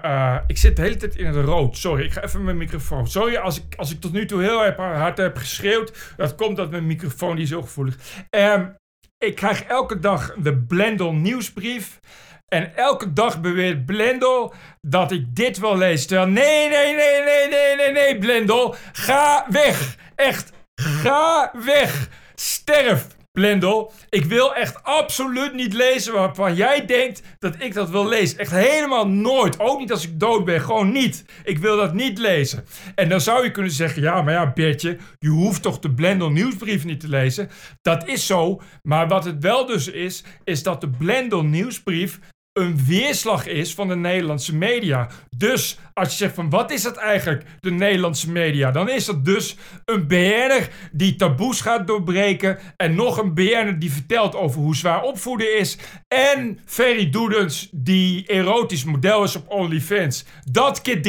uh, 0.06 0.38
ik 0.48 0.58
zit 0.58 0.76
de 0.76 0.82
hele 0.82 0.96
tijd 0.96 1.16
in 1.16 1.26
het 1.26 1.46
rood. 1.46 1.78
Sorry, 1.78 2.04
ik 2.04 2.12
ga 2.12 2.24
even 2.24 2.44
mijn 2.44 2.58
microfoon. 2.58 3.08
Sorry 3.08 3.36
als 3.36 3.58
ik, 3.58 3.76
als 3.76 3.92
ik 3.92 4.02
tot 4.02 4.12
nu 4.12 4.26
toe 4.26 4.42
heel 4.42 4.72
hard 4.76 5.18
heb 5.18 5.38
geschreeuwd. 5.38 6.14
Dat 6.18 6.36
komt 6.36 6.58
dat 6.58 6.72
mijn 6.72 6.86
microfoon 6.86 7.36
die 7.36 7.46
zo 7.46 7.62
gevoelig 7.62 7.98
um, 8.30 8.76
Ik 9.18 9.36
krijg 9.36 9.64
elke 9.64 10.00
dag 10.00 10.34
de 10.38 10.58
Blendel 10.58 11.14
nieuwsbrief. 11.14 12.00
En 12.48 12.76
elke 12.76 13.14
dag 13.14 13.42
beweert 13.42 13.86
Blendel 13.86 14.54
dat 14.82 15.12
ik 15.12 15.36
dit 15.36 15.60
wil 15.60 15.78
lezen. 15.78 16.08
Terwijl, 16.08 16.30
nee, 16.30 16.70
nee, 16.70 16.96
nee, 16.96 17.24
nee, 17.24 17.48
nee, 17.50 17.76
nee, 17.76 17.92
nee, 17.92 18.18
Blendel. 18.18 18.76
Ga 18.92 19.46
weg. 19.50 19.96
Echt, 20.16 20.52
ga 20.76 21.52
weg. 21.66 22.10
Sterf. 22.36 23.08
Blendel, 23.36 23.92
ik 24.10 24.26
wil 24.26 24.56
echt 24.56 24.84
absoluut 24.84 25.54
niet 25.54 25.74
lezen 25.74 26.14
waarvan 26.14 26.56
jij 26.56 26.86
denkt 26.86 27.22
dat 27.40 27.56
ik 27.60 27.74
dat 27.74 27.90
wil 27.90 28.08
lezen. 28.08 28.40
Echt 28.40 28.52
helemaal 28.52 29.08
nooit. 29.08 29.60
Ook 29.60 29.80
niet 29.80 29.92
als 29.92 30.04
ik 30.04 30.20
dood 30.20 30.46
ben. 30.46 30.62
Gewoon 30.62 30.92
niet. 30.92 31.26
Ik 31.44 31.58
wil 31.58 31.78
dat 31.78 31.94
niet 31.94 32.18
lezen. 32.18 32.66
En 32.96 33.10
dan 33.10 33.22
zou 33.22 33.44
je 33.44 33.52
kunnen 33.52 33.72
zeggen: 33.72 34.02
ja, 34.02 34.22
maar 34.22 34.34
ja, 34.34 34.54
Bertje, 34.54 34.98
je 35.20 35.30
hoeft 35.30 35.62
toch 35.62 35.80
de 35.80 35.94
Blendel 35.94 36.30
nieuwsbrief 36.30 36.86
niet 36.86 37.00
te 37.00 37.10
lezen. 37.10 37.50
Dat 37.82 38.08
is 38.08 38.26
zo. 38.26 38.62
Maar 38.84 39.08
wat 39.08 39.26
het 39.26 39.42
wel 39.42 39.66
dus 39.66 39.88
is, 39.88 40.24
is 40.44 40.64
dat 40.64 40.82
de 40.82 40.90
Blendel 40.90 41.44
nieuwsbrief 41.44 42.20
een 42.60 42.86
weerslag 42.86 43.48
is 43.48 43.74
van 43.74 43.88
de 43.88 43.96
Nederlandse 43.96 44.56
media. 44.56 45.08
Dus 45.38 45.78
als 45.94 46.10
je 46.10 46.16
zegt 46.16 46.36
van 46.36 46.50
wat 46.50 46.72
is 46.72 46.82
dat 46.82 46.98
eigenlijk, 46.98 47.44
de 47.60 47.72
Nederlandse 47.72 48.32
media? 48.32 48.72
Dan 48.72 48.90
is 48.90 49.06
dat 49.06 49.26
dus 49.26 49.56
een 49.86 50.08
BN'er 50.08 50.70
die 50.92 51.16
taboes 51.16 51.62
gaat 51.62 51.88
doorbreken. 51.88 52.60
En 52.78 52.96
nog 52.96 53.18
een 53.18 53.34
BN'er 53.34 53.80
die 53.80 53.92
vertelt 53.92 54.36
over 54.36 54.62
hoe 54.62 54.76
zwaar 54.76 55.02
opvoeden 55.02 55.58
is. 55.58 55.78
En 56.08 56.60
Ferry 56.66 57.10
Doedens 57.10 57.70
die 57.72 58.26
erotisch 58.28 58.84
model 58.84 59.24
is 59.24 59.36
op 59.36 59.50
OnlyFans. 59.50 60.26
Dat 60.52 60.82
keer 60.82 61.00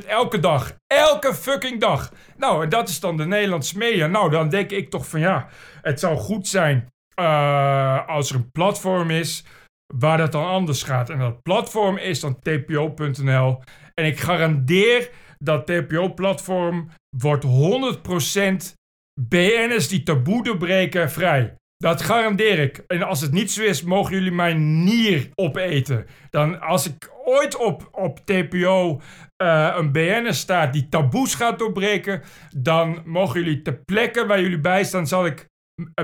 300.000 0.00 0.06
elke 0.06 0.38
dag. 0.38 0.76
Elke 0.86 1.34
fucking 1.34 1.80
dag. 1.80 2.12
Nou, 2.36 2.62
en 2.62 2.68
dat 2.68 2.88
is 2.88 3.00
dan 3.00 3.16
de 3.16 3.26
Nederlandse 3.26 3.78
media. 3.78 4.06
Nou, 4.06 4.30
dan 4.30 4.48
denk 4.48 4.70
ik 4.70 4.90
toch 4.90 5.06
van 5.06 5.20
ja, 5.20 5.48
het 5.82 6.00
zou 6.00 6.16
goed 6.16 6.48
zijn 6.48 6.88
uh, 7.20 8.08
als 8.08 8.30
er 8.30 8.36
een 8.36 8.50
platform 8.50 9.10
is 9.10 9.44
waar 9.94 10.18
dat 10.18 10.32
dan 10.32 10.46
anders 10.46 10.82
gaat. 10.82 11.10
En 11.10 11.18
dat 11.18 11.42
platform 11.42 11.96
is 11.96 12.20
dan 12.20 12.38
tpo.nl. 12.38 13.62
En 13.94 14.04
ik 14.04 14.20
garandeer 14.20 15.10
dat 15.38 15.66
TPO-platform 15.66 16.90
wordt 17.16 17.44
100% 17.44 18.78
BN'ers 19.20 19.88
die 19.88 20.02
taboe 20.02 20.42
doorbreken 20.42 21.10
vrij. 21.10 21.54
Dat 21.76 22.02
garandeer 22.02 22.58
ik. 22.58 22.84
En 22.86 23.02
als 23.02 23.20
het 23.20 23.32
niet 23.32 23.50
zo 23.50 23.62
is, 23.62 23.82
mogen 23.82 24.14
jullie 24.14 24.32
mijn 24.32 24.84
nier 24.84 25.28
opeten. 25.34 26.06
Dan 26.30 26.60
als 26.60 26.86
ik 26.86 27.10
ooit 27.24 27.56
op, 27.56 27.88
op 27.92 28.18
TPO 28.18 29.00
uh, 29.42 29.74
een 29.76 29.92
BN'er 29.92 30.34
staat 30.34 30.72
die 30.72 30.88
taboes 30.88 31.34
gaat 31.34 31.58
doorbreken, 31.58 32.22
dan 32.56 33.02
mogen 33.04 33.42
jullie 33.42 33.62
ter 33.62 33.80
plekke 33.84 34.26
waar 34.26 34.40
jullie 34.40 34.60
bij 34.60 34.84
staan, 34.84 35.06
zal 35.06 35.26
ik 35.26 35.48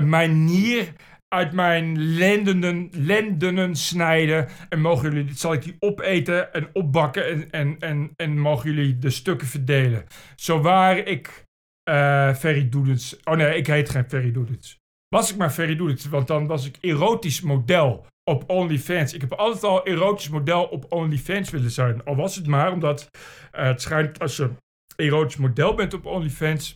mijn 0.03 0.45
nier 0.45 0.93
uit 1.27 1.51
mijn 1.51 1.99
lendenen, 1.99 2.89
lendenen 2.91 3.75
snijden. 3.75 4.47
En 4.69 4.81
mogen 4.81 5.11
jullie, 5.11 5.35
zal 5.35 5.53
ik 5.53 5.63
die 5.63 5.75
opeten 5.79 6.53
en 6.53 6.69
opbakken. 6.73 7.25
En, 7.25 7.49
en, 7.51 7.75
en, 7.79 8.11
en 8.15 8.39
mogen 8.39 8.73
jullie 8.73 8.97
de 8.97 9.09
stukken 9.09 9.47
verdelen. 9.47 10.05
Zowaar 10.35 10.97
ik 10.97 11.45
uh, 11.89 12.33
Ferry 12.33 12.69
Doedens. 12.69 13.19
Oh 13.23 13.35
nee, 13.35 13.57
ik 13.57 13.67
heet 13.67 13.89
geen 13.89 14.09
Ferry 14.09 14.31
Doedens. 14.31 14.77
Was 15.15 15.31
ik 15.31 15.37
maar 15.37 15.49
Ferry 15.49 15.75
Doedens, 15.75 16.05
want 16.05 16.27
dan 16.27 16.47
was 16.47 16.65
ik 16.65 16.77
erotisch 16.81 17.41
model 17.41 18.05
op 18.23 18.49
OnlyFans. 18.49 19.13
Ik 19.13 19.21
heb 19.21 19.33
altijd 19.33 19.63
al 19.63 19.85
erotisch 19.85 20.29
model 20.29 20.63
op 20.63 20.85
OnlyFans 20.89 21.49
willen 21.49 21.71
zijn. 21.71 22.03
Al 22.03 22.15
was 22.15 22.35
het 22.35 22.47
maar 22.47 22.71
omdat 22.71 23.09
uh, 23.11 23.63
het 23.63 23.81
schijnt 23.81 24.19
als 24.19 24.37
je 24.37 24.49
erotisch 24.95 25.37
model 25.37 25.75
bent 25.75 25.93
op 25.93 26.05
OnlyFans 26.05 26.75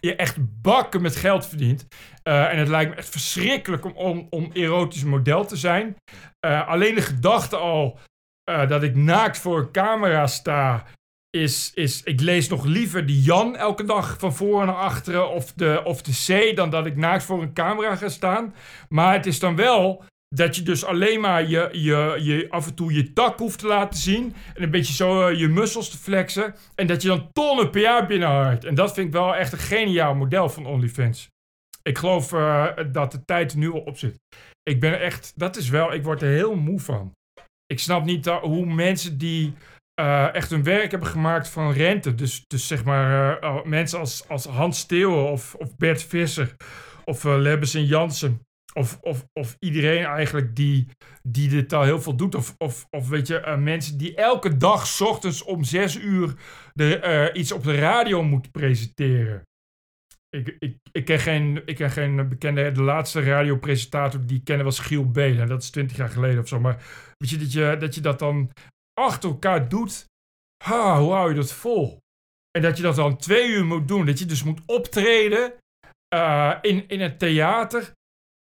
je 0.00 0.16
echt 0.16 0.36
bakken 0.62 1.02
met 1.02 1.16
geld 1.16 1.46
verdient. 1.46 1.86
Uh, 2.24 2.52
en 2.52 2.58
het 2.58 2.68
lijkt 2.68 2.90
me 2.90 2.96
echt 2.96 3.08
verschrikkelijk 3.08 3.84
om, 3.84 3.92
om, 3.92 4.26
om 4.30 4.50
erotisch 4.52 5.04
model 5.04 5.46
te 5.46 5.56
zijn. 5.56 5.96
Uh, 6.46 6.68
alleen 6.68 6.94
de 6.94 7.02
gedachte 7.02 7.56
al 7.56 7.98
uh, 8.50 8.68
dat 8.68 8.82
ik 8.82 8.94
naakt 8.94 9.38
voor 9.38 9.58
een 9.58 9.70
camera 9.70 10.26
sta. 10.26 10.84
Is, 11.30 11.72
is, 11.74 12.02
ik 12.02 12.20
lees 12.20 12.48
nog 12.48 12.64
liever 12.64 13.06
die 13.06 13.20
Jan 13.20 13.56
elke 13.56 13.84
dag 13.84 14.16
van 14.18 14.34
voren 14.34 14.66
naar 14.66 14.76
achteren 14.76 15.30
of 15.30 15.52
de, 15.52 15.80
of 15.84 16.02
de 16.02 16.12
C 16.52 16.56
dan 16.56 16.70
dat 16.70 16.86
ik 16.86 16.96
naakt 16.96 17.24
voor 17.24 17.42
een 17.42 17.52
camera 17.52 17.96
ga 17.96 18.08
staan. 18.08 18.54
Maar 18.88 19.12
het 19.12 19.26
is 19.26 19.38
dan 19.38 19.56
wel 19.56 20.04
dat 20.34 20.56
je 20.56 20.62
dus 20.62 20.84
alleen 20.84 21.20
maar 21.20 21.48
je, 21.48 21.68
je, 21.72 22.16
je, 22.18 22.46
af 22.50 22.66
en 22.66 22.74
toe 22.74 22.92
je 22.92 23.12
tak 23.12 23.38
hoeft 23.38 23.58
te 23.58 23.66
laten 23.66 23.98
zien. 23.98 24.34
En 24.54 24.62
een 24.62 24.70
beetje 24.70 24.92
zo 24.92 25.28
uh, 25.28 25.38
je 25.38 25.48
mussels 25.48 25.90
te 25.90 25.98
flexen. 25.98 26.54
En 26.74 26.86
dat 26.86 27.02
je 27.02 27.08
dan 27.08 27.32
tonnen 27.32 27.70
per 27.70 27.80
jaar 27.80 28.06
binnenhaalt. 28.06 28.64
En 28.64 28.74
dat 28.74 28.94
vind 28.94 29.06
ik 29.06 29.12
wel 29.12 29.36
echt 29.36 29.52
een 29.52 29.58
geniaal 29.58 30.14
model 30.14 30.48
van 30.48 30.66
OnlyFans. 30.66 31.28
ik 31.82 31.98
geloof 31.98 32.32
uh, 32.32 32.66
dat 32.92 33.12
de 33.12 33.24
tijd 33.24 33.54
nu 33.54 33.72
al 33.72 33.80
op 33.80 33.98
zit. 33.98 34.18
Ik 34.62 34.80
ben 34.80 35.00
echt, 35.00 35.32
dat 35.36 35.56
is 35.56 35.68
wel, 35.68 35.92
ik 35.92 36.02
word 36.02 36.22
er 36.22 36.28
heel 36.28 36.54
moe 36.54 36.80
van. 36.80 37.12
Ik 37.66 37.78
snap 37.78 38.04
niet 38.04 38.24
dat, 38.24 38.40
hoe 38.40 38.66
mensen 38.66 39.18
die 39.18 39.54
echt 40.32 40.50
hun 40.50 40.62
werk 40.62 40.90
hebben 40.90 41.08
gemaakt 41.08 41.48
van 41.48 41.72
rente. 41.72 42.14
Dus, 42.14 42.44
dus 42.46 42.66
zeg 42.66 42.84
maar 42.84 43.38
mensen 43.68 43.98
als, 43.98 44.28
als 44.28 44.46
Hans 44.46 44.78
Steeuwen 44.78 45.30
of, 45.30 45.54
of 45.54 45.76
Bert 45.76 46.02
Visser 46.02 46.56
of 47.04 47.24
uh, 47.24 47.36
Lebbes 47.38 47.74
en 47.74 47.84
Jansen. 47.84 48.40
Of, 48.72 48.98
of, 49.00 49.26
of 49.32 49.56
iedereen 49.58 50.04
eigenlijk 50.04 50.56
die, 50.56 50.88
die 51.22 51.48
dit 51.48 51.72
al 51.72 51.82
heel 51.82 52.00
veel 52.00 52.16
doet. 52.16 52.34
Of, 52.34 52.54
of, 52.58 52.86
of 52.90 53.08
weet 53.08 53.26
je, 53.26 53.56
mensen 53.58 53.98
die 53.98 54.14
elke 54.14 54.56
dag 54.56 54.86
s 54.86 55.00
ochtends 55.00 55.42
om 55.42 55.64
zes 55.64 55.96
uur 55.96 56.34
de, 56.74 57.30
iets 57.32 57.52
op 57.52 57.64
de 57.64 57.74
radio 57.74 58.22
moeten 58.22 58.50
presenteren. 58.50 59.42
Ik, 60.36 60.56
ik, 60.58 60.76
ik, 60.92 61.04
ken 61.04 61.18
geen, 61.18 61.62
ik 61.64 61.76
ken 61.76 61.90
geen 61.90 62.28
bekende. 62.28 62.72
De 62.72 62.82
laatste 62.82 63.22
radiopresentator 63.22 64.26
die 64.26 64.38
ik 64.38 64.44
kende 64.44 64.64
was 64.64 64.78
Giel 64.78 65.10
Belen. 65.10 65.48
Dat 65.48 65.62
is 65.62 65.70
twintig 65.70 65.96
jaar 65.96 66.10
geleden 66.10 66.40
of 66.40 66.48
zo. 66.48 66.60
Maar 66.60 66.82
weet 67.16 67.30
je 67.30 67.36
dat, 67.36 67.52
je, 67.52 67.76
dat 67.78 67.94
je 67.94 68.00
dat 68.00 68.18
dan 68.18 68.50
achter 69.00 69.30
elkaar 69.30 69.68
doet. 69.68 70.04
Ha, 70.64 71.00
hoe 71.00 71.12
hou 71.12 71.28
je 71.28 71.34
dat 71.34 71.52
vol? 71.52 71.98
En 72.50 72.62
dat 72.62 72.76
je 72.76 72.82
dat 72.82 72.96
dan 72.96 73.16
twee 73.16 73.48
uur 73.48 73.64
moet 73.64 73.88
doen. 73.88 74.06
Dat 74.06 74.18
je 74.18 74.26
dus 74.26 74.42
moet 74.42 74.60
optreden 74.66 75.52
uh, 76.14 76.58
in, 76.62 76.88
in 76.88 77.00
het 77.00 77.18
theater. 77.18 77.92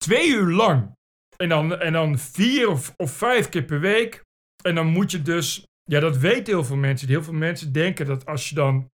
Twee 0.06 0.30
uur 0.30 0.52
lang. 0.52 0.95
En 1.38 1.49
dan, 1.49 1.80
en 1.80 1.93
dan 1.93 2.18
vier 2.18 2.70
of, 2.70 2.93
of 2.97 3.12
vijf 3.12 3.49
keer 3.49 3.64
per 3.64 3.80
week. 3.80 4.24
En 4.64 4.76
dan 4.76 4.88
moet 4.88 5.12
je 5.12 5.22
dus. 5.22 5.66
Ja, 5.84 5.99
dat 5.99 6.18
weten 6.18 6.54
heel 6.54 6.64
veel 6.64 6.76
mensen. 6.76 7.08
Heel 7.08 7.24
veel 7.24 7.34
mensen 7.34 7.72
denken 7.72 8.06
dat 8.06 8.26
als 8.26 8.49
je 8.49 8.56
dan 8.56 8.89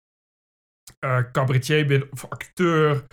uh, 1.04 1.30
cabaretier 1.32 1.86
bent 1.86 2.10
of 2.10 2.24
acteur 2.28 3.04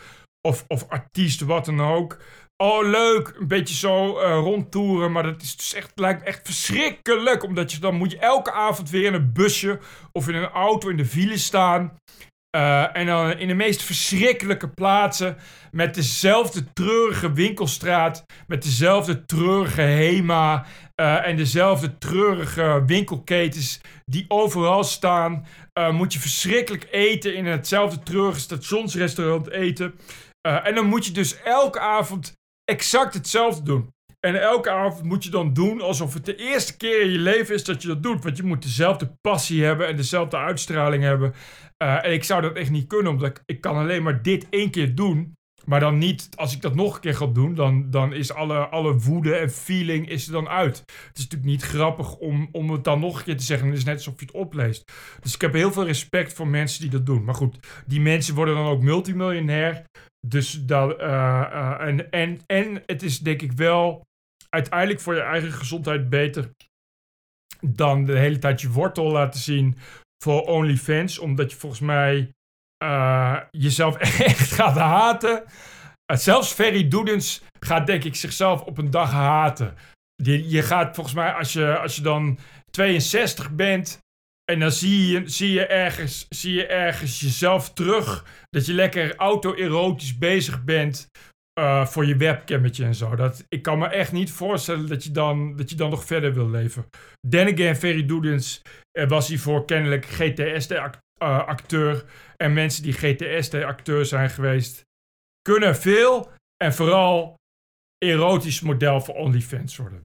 of, 0.48 0.66
of 0.68 0.90
artiest, 0.90 1.42
wat 1.42 1.66
dan 1.66 1.82
ook. 1.82 2.18
Oh, 2.58 2.90
leuk, 2.90 3.36
een 3.40 3.48
beetje 3.48 3.76
zo 3.76 4.20
uh, 4.20 4.24
rondtoeren. 4.24 5.12
Maar 5.12 5.24
dat 5.24 5.42
is 5.42 5.58
dus 5.58 5.74
echt, 5.74 5.92
lijkt 6.00 6.24
echt 6.24 6.46
verschrikkelijk. 6.46 7.44
Omdat 7.44 7.72
je 7.72 7.80
dan 7.80 7.96
moet 7.96 8.12
je 8.12 8.20
elke 8.20 8.52
avond 8.52 8.90
weer 8.90 9.06
in 9.06 9.14
een 9.14 9.34
busje 9.34 9.80
of 10.12 10.28
in 10.28 10.36
een 10.36 10.50
auto 10.50 10.90
in 10.90 10.98
de 10.98 11.06
file 11.06 11.38
staan. 11.38 11.98
Uh, 12.56 12.98
en 12.98 13.06
dan 13.06 13.38
in 13.38 13.48
de 13.48 13.54
meest 13.54 13.84
verschrikkelijke 13.84 14.70
plaatsen. 14.70 15.38
Met 15.72 15.96
dezelfde 15.96 16.74
treurige 16.74 17.34
winkelstraat. 17.34 18.26
Met 18.48 18.64
dezelfde 18.64 19.26
treurige 19.26 19.82
HEMA. 19.82 20.66
Uh, 20.96 21.28
en 21.28 21.36
dezelfde 21.36 21.98
treurige 21.98 22.84
winkelketens 22.86 23.82
die 24.06 24.26
overal 24.28 24.84
staan. 24.84 25.46
Uh, 25.80 25.92
moet 25.92 26.14
je 26.14 26.20
verschrikkelijk 26.20 26.88
eten 26.92 27.36
in 27.36 27.46
hetzelfde 27.46 28.04
treurige 28.04 28.40
stationsrestaurant 28.40 29.50
eten. 29.50 29.94
en 30.42 30.76
dan 30.76 30.86
moet 30.86 31.06
je 31.06 31.12
dus 31.12 31.42
elke 31.42 31.80
avond 31.80 32.34
exact 32.66 33.14
hetzelfde 33.14 33.64
doen. 33.64 33.90
En 34.20 34.42
elke 34.42 34.70
avond 34.70 35.04
moet 35.04 35.24
je 35.24 35.30
dan 35.30 35.54
doen 35.54 35.82
alsof 35.82 36.14
het 36.14 36.26
de 36.26 36.36
eerste 36.36 36.78
keer 36.78 37.02
in 37.02 37.12
je 37.12 37.18
leven 37.18 37.56
is 37.56 37.64
dat 37.64 37.82
je 37.82 37.88
dat 37.88 38.04
doet. 38.04 38.24
Want 38.24 38.38
je 38.38 38.44
moet 38.44 38.62
dezelfde 38.62 39.12
passie 39.22 39.64
hebben 39.64 39.88
en 39.88 39.96
dezelfde 39.96 40.38
uitstraling 40.38 41.04
hebben. 41.04 41.34
Uh, 41.82 42.06
en 42.06 42.14
ik 42.14 42.24
zou 42.24 42.42
dat 42.42 42.56
echt 42.56 42.70
niet 42.70 42.88
kunnen, 42.88 43.12
omdat 43.12 43.42
ik, 43.46 43.62
kan 43.62 43.76
alleen 43.76 44.04
maar 44.04 44.22
dit 44.22 44.48
één 44.50 44.72
keer 44.72 44.96
doen. 44.96 45.34
Maar 45.66 45.80
dan 45.80 45.98
niet, 45.98 46.30
als 46.36 46.56
ik 46.56 46.62
dat 46.62 46.76
nog 46.76 46.96
een 46.96 47.02
keer 47.02 47.16
ga 47.16 47.26
doen, 47.26 47.56
dan, 47.56 47.90
dan 47.90 48.14
is 48.14 48.34
alle, 48.34 48.68
alle 48.68 48.98
woede 48.98 49.36
en 49.36 49.50
feeling 49.50 50.10
is 50.10 50.26
er 50.28 50.34
dan 50.34 50.50
uit. 50.50 50.78
Het 50.78 51.18
is 51.18 51.24
natuurlijk 51.24 51.52
niet 51.52 51.62
grappig 51.62 52.16
om, 52.16 52.50
om 52.52 52.70
het 52.72 52.84
dan 52.84 53.00
nog 53.00 53.18
een 53.18 53.24
keer 53.24 53.38
te 53.38 53.44
zeggen. 53.44 53.68
Het 53.68 53.78
is 53.78 53.84
net 53.84 53.96
alsof 53.96 54.20
je 54.20 54.26
het 54.26 54.36
opleest. 54.36 54.92
Dus 55.20 55.34
ik 55.34 55.42
heb 55.42 55.54
heel 55.54 55.72
veel 55.72 55.86
respect 55.86 56.34
voor 56.34 56.48
mensen 56.48 56.82
die 56.82 56.90
dat 56.90 57.06
doen. 57.06 57.24
Maar 57.24 57.36
goed, 57.36 57.84
die 57.86 58.02
mensen 58.02 58.36
worden 58.36 58.56
dan 58.56 58.66
ook 58.66 58.82
multimiljonair. 58.82 59.84
Dus 60.28 60.66
dat, 60.66 61.00
uh, 61.00 61.08
uh, 61.08 61.82
en, 61.82 62.12
en, 62.12 62.40
en 62.46 62.84
het 62.86 63.04
is 63.04 63.20
denk 63.20 63.42
ik 63.42 63.52
wel 63.52 64.06
uiteindelijk 64.50 65.00
voor 65.00 65.16
je 65.16 65.22
eigen 65.22 65.52
gezondheid 65.52 66.10
beter 66.10 66.52
dan 67.62 68.06
de 68.06 68.18
hele 68.18 68.40
tijd 68.40 68.62
je 68.62 68.70
wortel 68.70 69.12
laten 69.12 69.40
zien 69.40 69.78
voor 70.24 70.42
OnlyFans. 70.42 71.20
Omdat 71.20 71.52
je 71.52 71.58
volgens 71.58 71.82
mij 71.82 72.32
uh, 72.84 73.40
jezelf 73.52 73.96
echt 74.32 74.52
gaat 74.52 74.76
haten. 74.76 75.44
zelfs 76.06 76.52
Ferry 76.52 76.88
Doedens 76.88 77.42
gaat 77.60 77.88
denk 77.88 78.04
ik 78.04 78.16
zichzelf 78.16 78.62
op 78.62 78.78
een 78.78 78.92
dag 78.92 79.12
haten. 79.12 79.76
Je, 80.16 80.50
je 80.50 80.62
gaat 80.62 80.96
volgens 80.96 81.16
mij 81.16 81.32
als 81.34 81.54
je, 81.54 81.78
als 81.78 81.96
je 81.96 82.02
dan 82.02 82.40
62 82.72 83.52
bent 83.52 84.00
en 84.52 84.60
dan 84.60 84.72
zie 84.72 85.08
je, 85.08 85.30
zie, 85.30 85.52
je 85.52 85.66
ergens, 85.66 86.26
zie 86.30 86.54
je 86.54 86.66
ergens 86.66 87.20
jezelf 87.20 87.74
terug. 87.74 88.26
Dat 88.50 88.66
je 88.66 88.74
lekker 88.74 89.16
auto-erotisch 89.16 90.18
bezig 90.18 90.64
bent. 90.64 91.08
Uh, 91.60 91.86
voor 91.86 92.06
je 92.06 92.16
webcammetje 92.16 92.86
en 92.86 92.96
zo. 92.96 93.16
Dat, 93.16 93.46
ik 93.50 93.62
kan 93.62 93.80
me 93.80 93.88
echt 93.88 94.12
niet 94.12 94.32
voorstellen 94.32 94.88
dat 94.88 95.04
je 95.04 95.12
dan, 95.12 95.56
dat 95.56 95.70
je 95.70 95.76
dan 95.76 95.90
nog 95.90 96.06
verder 96.06 96.34
wil 96.34 96.50
leven. 96.50 96.86
Then 97.30 97.54
again, 97.54 97.76
Ferry 97.76 98.06
Doedens 98.06 98.62
uh, 98.98 99.08
was 99.08 99.28
hiervoor 99.28 99.66
kennelijk 99.66 100.06
GTS-acteur. 100.06 101.94
Uh, 101.96 102.02
en 102.38 102.54
mensen 102.54 102.84
die 102.84 102.94
GTS-acteur 102.94 104.06
zijn 104.06 104.30
geweest, 104.30 104.86
kunnen 105.42 105.76
veel 105.76 106.32
en 106.64 106.74
vooral 106.74 107.36
erotisch 107.98 108.62
model 108.62 109.02
voor 109.02 109.16
OnlyFans 109.16 109.78
worden. 109.78 110.02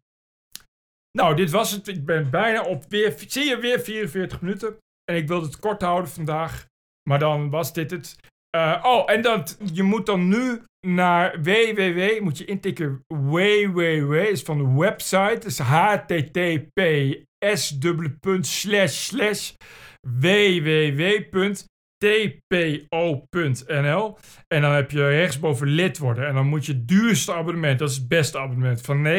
Nou, 1.17 1.37
dit 1.37 1.51
was 1.51 1.71
het. 1.71 1.89
Ik 1.89 2.05
ben 2.05 2.31
bijna 2.31 2.63
op 2.63 2.85
weer, 2.89 3.15
zie 3.27 3.45
je 3.45 3.59
weer 3.59 3.81
44 3.81 4.41
minuten. 4.41 4.77
En 5.05 5.17
ik 5.17 5.29
wilde 5.29 5.47
het 5.47 5.59
kort 5.59 5.83
houden 5.83 6.11
vandaag. 6.11 6.67
Maar 7.09 7.19
dan 7.19 7.51
was 7.51 7.73
dit 7.73 7.91
het. 7.91 8.17
Uh, 8.57 8.83
oh, 8.83 9.11
en 9.11 9.23
dat, 9.23 9.59
je 9.73 9.83
moet 9.83 10.07
dan 10.07 10.29
nu 10.29 10.63
naar 10.87 11.43
www, 11.43 12.21
moet 12.21 12.39
je 12.39 12.45
intikken 12.45 13.05
www, 13.09 14.13
is 14.13 14.43
van 14.43 14.59
de 14.59 14.73
website, 14.81 15.47
is 15.47 15.59
https 15.59 17.25
slash 18.41 18.95
slash 18.95 19.53
www.tpo.nl 20.21 21.39
en 24.49 24.61
dan 24.61 24.73
heb 24.73 24.91
je 24.91 25.09
rechtsboven 25.09 25.67
lid 25.67 25.99
worden 25.99 26.27
en 26.27 26.35
dan 26.35 26.47
moet 26.47 26.67
je 26.67 26.73
het 26.73 26.89
duurste 26.89 27.33
abonnement, 27.35 27.79
dat 27.79 27.91
is 27.91 27.97
het 27.97 28.09
beste 28.09 28.39
abonnement, 28.39 28.81
van 28.81 29.07
49,50 29.07 29.11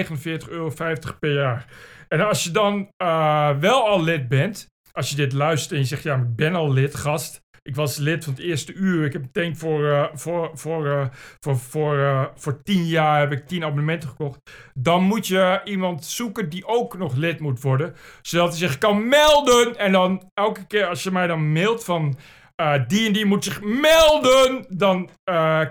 euro 0.49 0.73
per 1.19 1.33
jaar. 1.33 1.65
En 2.07 2.27
als 2.27 2.43
je 2.43 2.51
dan 2.51 2.89
uh, 3.03 3.57
wel 3.59 3.87
al 3.87 4.03
lid 4.03 4.27
bent, 4.27 4.67
als 4.91 5.09
je 5.09 5.15
dit 5.15 5.33
luistert 5.33 5.71
en 5.71 5.77
je 5.77 5.85
zegt 5.85 6.03
ja, 6.03 6.15
ik 6.15 6.35
ben 6.35 6.55
al 6.55 6.73
lid, 6.73 6.95
gast, 6.95 7.41
ik 7.67 7.75
was 7.75 7.97
lid 7.97 8.23
van 8.23 8.33
het 8.33 8.41
eerste 8.41 8.73
uur. 8.73 9.05
Ik 9.05 9.13
heb 9.13 9.21
meteen 9.21 9.57
voor, 9.57 9.81
uh, 9.81 10.05
voor, 10.13 10.51
voor, 10.53 10.85
uh, 10.85 11.05
voor, 11.39 11.57
voor, 11.57 11.95
uh, 11.95 12.25
voor 12.35 12.63
tien 12.63 12.85
jaar 12.85 13.19
heb 13.19 13.31
ik 13.31 13.47
tien 13.47 13.63
abonnementen 13.63 14.09
gekocht. 14.09 14.39
Dan 14.73 15.03
moet 15.03 15.27
je 15.27 15.61
iemand 15.63 16.05
zoeken 16.05 16.49
die 16.49 16.67
ook 16.67 16.97
nog 16.97 17.15
lid 17.15 17.39
moet 17.39 17.61
worden. 17.61 17.95
Zodat 18.21 18.49
hij 18.49 18.57
zich 18.57 18.77
kan 18.77 19.07
melden. 19.07 19.77
En 19.77 19.91
dan 19.91 20.31
elke 20.33 20.67
keer 20.67 20.85
als 20.85 21.03
je 21.03 21.11
mij 21.11 21.27
dan 21.27 21.51
mailt 21.51 21.83
van 21.83 22.17
die 22.87 23.07
en 23.07 23.13
die 23.13 23.25
moet 23.25 23.43
zich 23.43 23.61
melden, 23.61 24.65
dan 24.69 25.09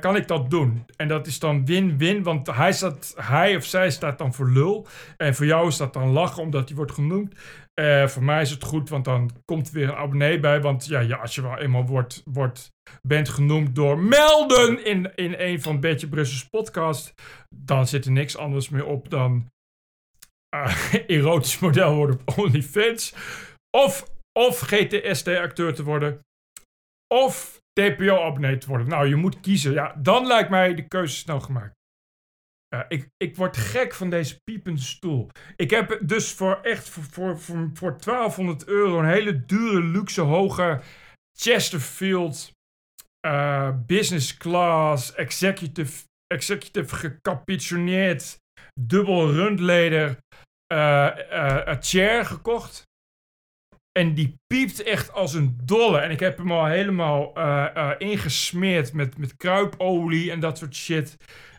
kan 0.00 0.16
ik 0.16 0.28
dat 0.28 0.50
doen. 0.50 0.84
En 0.96 1.08
dat 1.08 1.26
is 1.26 1.38
dan 1.38 1.66
win-win, 1.66 2.22
want 2.22 2.46
hij, 2.46 2.72
staat, 2.72 3.14
hij 3.16 3.56
of 3.56 3.64
zij 3.64 3.90
staat 3.90 4.18
dan 4.18 4.34
voor 4.34 4.50
lul. 4.50 4.86
En 5.16 5.34
voor 5.34 5.46
jou 5.46 5.68
is 5.68 5.76
dat 5.76 5.92
dan 5.92 6.10
lachen, 6.10 6.42
omdat 6.42 6.68
hij 6.68 6.76
wordt 6.76 6.92
genoemd. 6.92 7.34
Uh, 7.80 8.06
voor 8.06 8.24
mij 8.24 8.40
is 8.40 8.50
het 8.50 8.62
goed, 8.62 8.88
want 8.88 9.04
dan 9.04 9.30
komt 9.44 9.68
er 9.68 9.74
weer 9.74 9.88
een 9.88 9.94
abonnee 9.94 10.40
bij. 10.40 10.60
Want 10.60 10.86
ja, 10.86 11.16
als 11.16 11.34
je 11.34 11.42
wel 11.42 11.58
eenmaal 11.58 11.86
wordt, 11.86 12.22
wordt, 12.24 12.72
bent 13.02 13.28
genoemd 13.28 13.74
door 13.74 13.98
melden 13.98 14.84
in, 14.84 15.14
in 15.14 15.34
een 15.38 15.62
van 15.62 15.80
Betje 15.80 16.08
Brussels 16.08 16.48
podcast, 16.48 17.14
dan 17.54 17.86
zit 17.86 18.04
er 18.04 18.12
niks 18.12 18.36
anders 18.36 18.68
meer 18.68 18.86
op 18.86 19.10
dan 19.10 19.50
erotisch 21.06 21.58
model 21.58 21.94
worden 21.94 22.20
op 22.24 22.38
OnlyFans. 22.38 23.14
Of, 23.76 24.10
of 24.38 24.60
GTST-acteur 24.60 25.74
te 25.74 25.82
worden 25.82 26.20
of 27.14 27.60
TPO-abonnee 27.72 28.58
te 28.58 28.68
worden. 28.68 28.88
Nou, 28.88 29.08
je 29.08 29.16
moet 29.16 29.40
kiezen. 29.40 29.72
Ja, 29.72 29.94
dan 29.98 30.26
lijkt 30.26 30.50
mij 30.50 30.74
de 30.74 30.88
keuze 30.88 31.16
snel 31.16 31.40
gemaakt. 31.40 31.74
Ik, 32.88 33.08
ik 33.16 33.36
word 33.36 33.56
gek 33.56 33.94
van 33.94 34.10
deze 34.10 34.40
piepende 34.44 34.80
stoel. 34.80 35.28
Ik 35.56 35.70
heb 35.70 35.98
dus 36.02 36.32
voor 36.32 36.60
echt 36.62 36.88
voor, 36.88 37.04
voor, 37.04 37.38
voor, 37.38 37.70
voor 37.72 37.98
1200 38.04 38.66
euro 38.66 38.98
een 38.98 39.08
hele 39.08 39.44
dure, 39.44 39.82
luxe, 39.82 40.20
hoge 40.20 40.80
Chesterfield 41.38 42.54
uh, 43.26 43.70
business 43.86 44.36
class 44.36 45.14
executive, 45.14 46.04
executive 46.26 46.94
gecapitoneerd 46.94 48.38
dubbel 48.80 49.32
rundleder 49.32 50.16
uh, 50.72 51.10
chair 51.80 52.24
gekocht. 52.24 52.84
En 53.98 54.14
die 54.14 54.34
piept 54.46 54.82
echt 54.82 55.12
als 55.12 55.34
een 55.34 55.58
dolle. 55.64 55.98
En 55.98 56.10
ik 56.10 56.20
heb 56.20 56.38
hem 56.38 56.52
al 56.52 56.66
helemaal 56.66 57.32
ingesmeerd 57.98 58.92
met, 58.92 59.18
met 59.18 59.36
kruipolie 59.36 60.30
en 60.30 60.40
dat 60.40 60.58
soort 60.58 60.74
shit. 60.74 61.16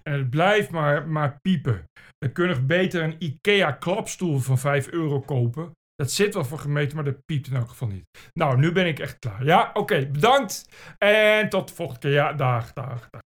En 0.08 0.14
het 0.14 0.30
blijft 0.30 0.72
maar, 0.72 1.08
maar 1.08 1.40
piepen. 1.42 1.90
Dan 2.18 2.32
kun 2.32 2.50
je 2.50 2.62
beter 2.62 3.04
een 3.04 3.16
IKEA 3.20 3.72
klapstoel 3.72 4.40
van 4.40 4.58
5 4.58 4.88
euro 4.88 5.20
kopen. 5.20 5.72
Dat 5.96 6.12
zit 6.12 6.34
wel 6.34 6.46
voor 6.46 6.60
gemeten, 6.60 6.96
maar 6.96 7.06
dat 7.06 7.26
piept 7.26 7.48
in 7.48 7.56
elk 7.56 7.70
geval 7.70 7.88
niet. 7.88 8.06
Nou, 8.34 8.58
nu 8.58 8.72
ben 8.72 8.88
ik 8.88 9.00
echt 9.00 9.20
klaar. 9.20 9.46
Ja, 9.46 9.70
oké, 9.74 10.08
bedankt. 10.08 10.70
En 10.98 11.50
tot 11.50 11.68
de 11.68 11.74
volgende 11.74 12.00
keer. 12.02 12.12
Ja, 12.12 12.34
dag, 12.34 12.74
dag, 12.74 13.10
dag. 13.10 13.22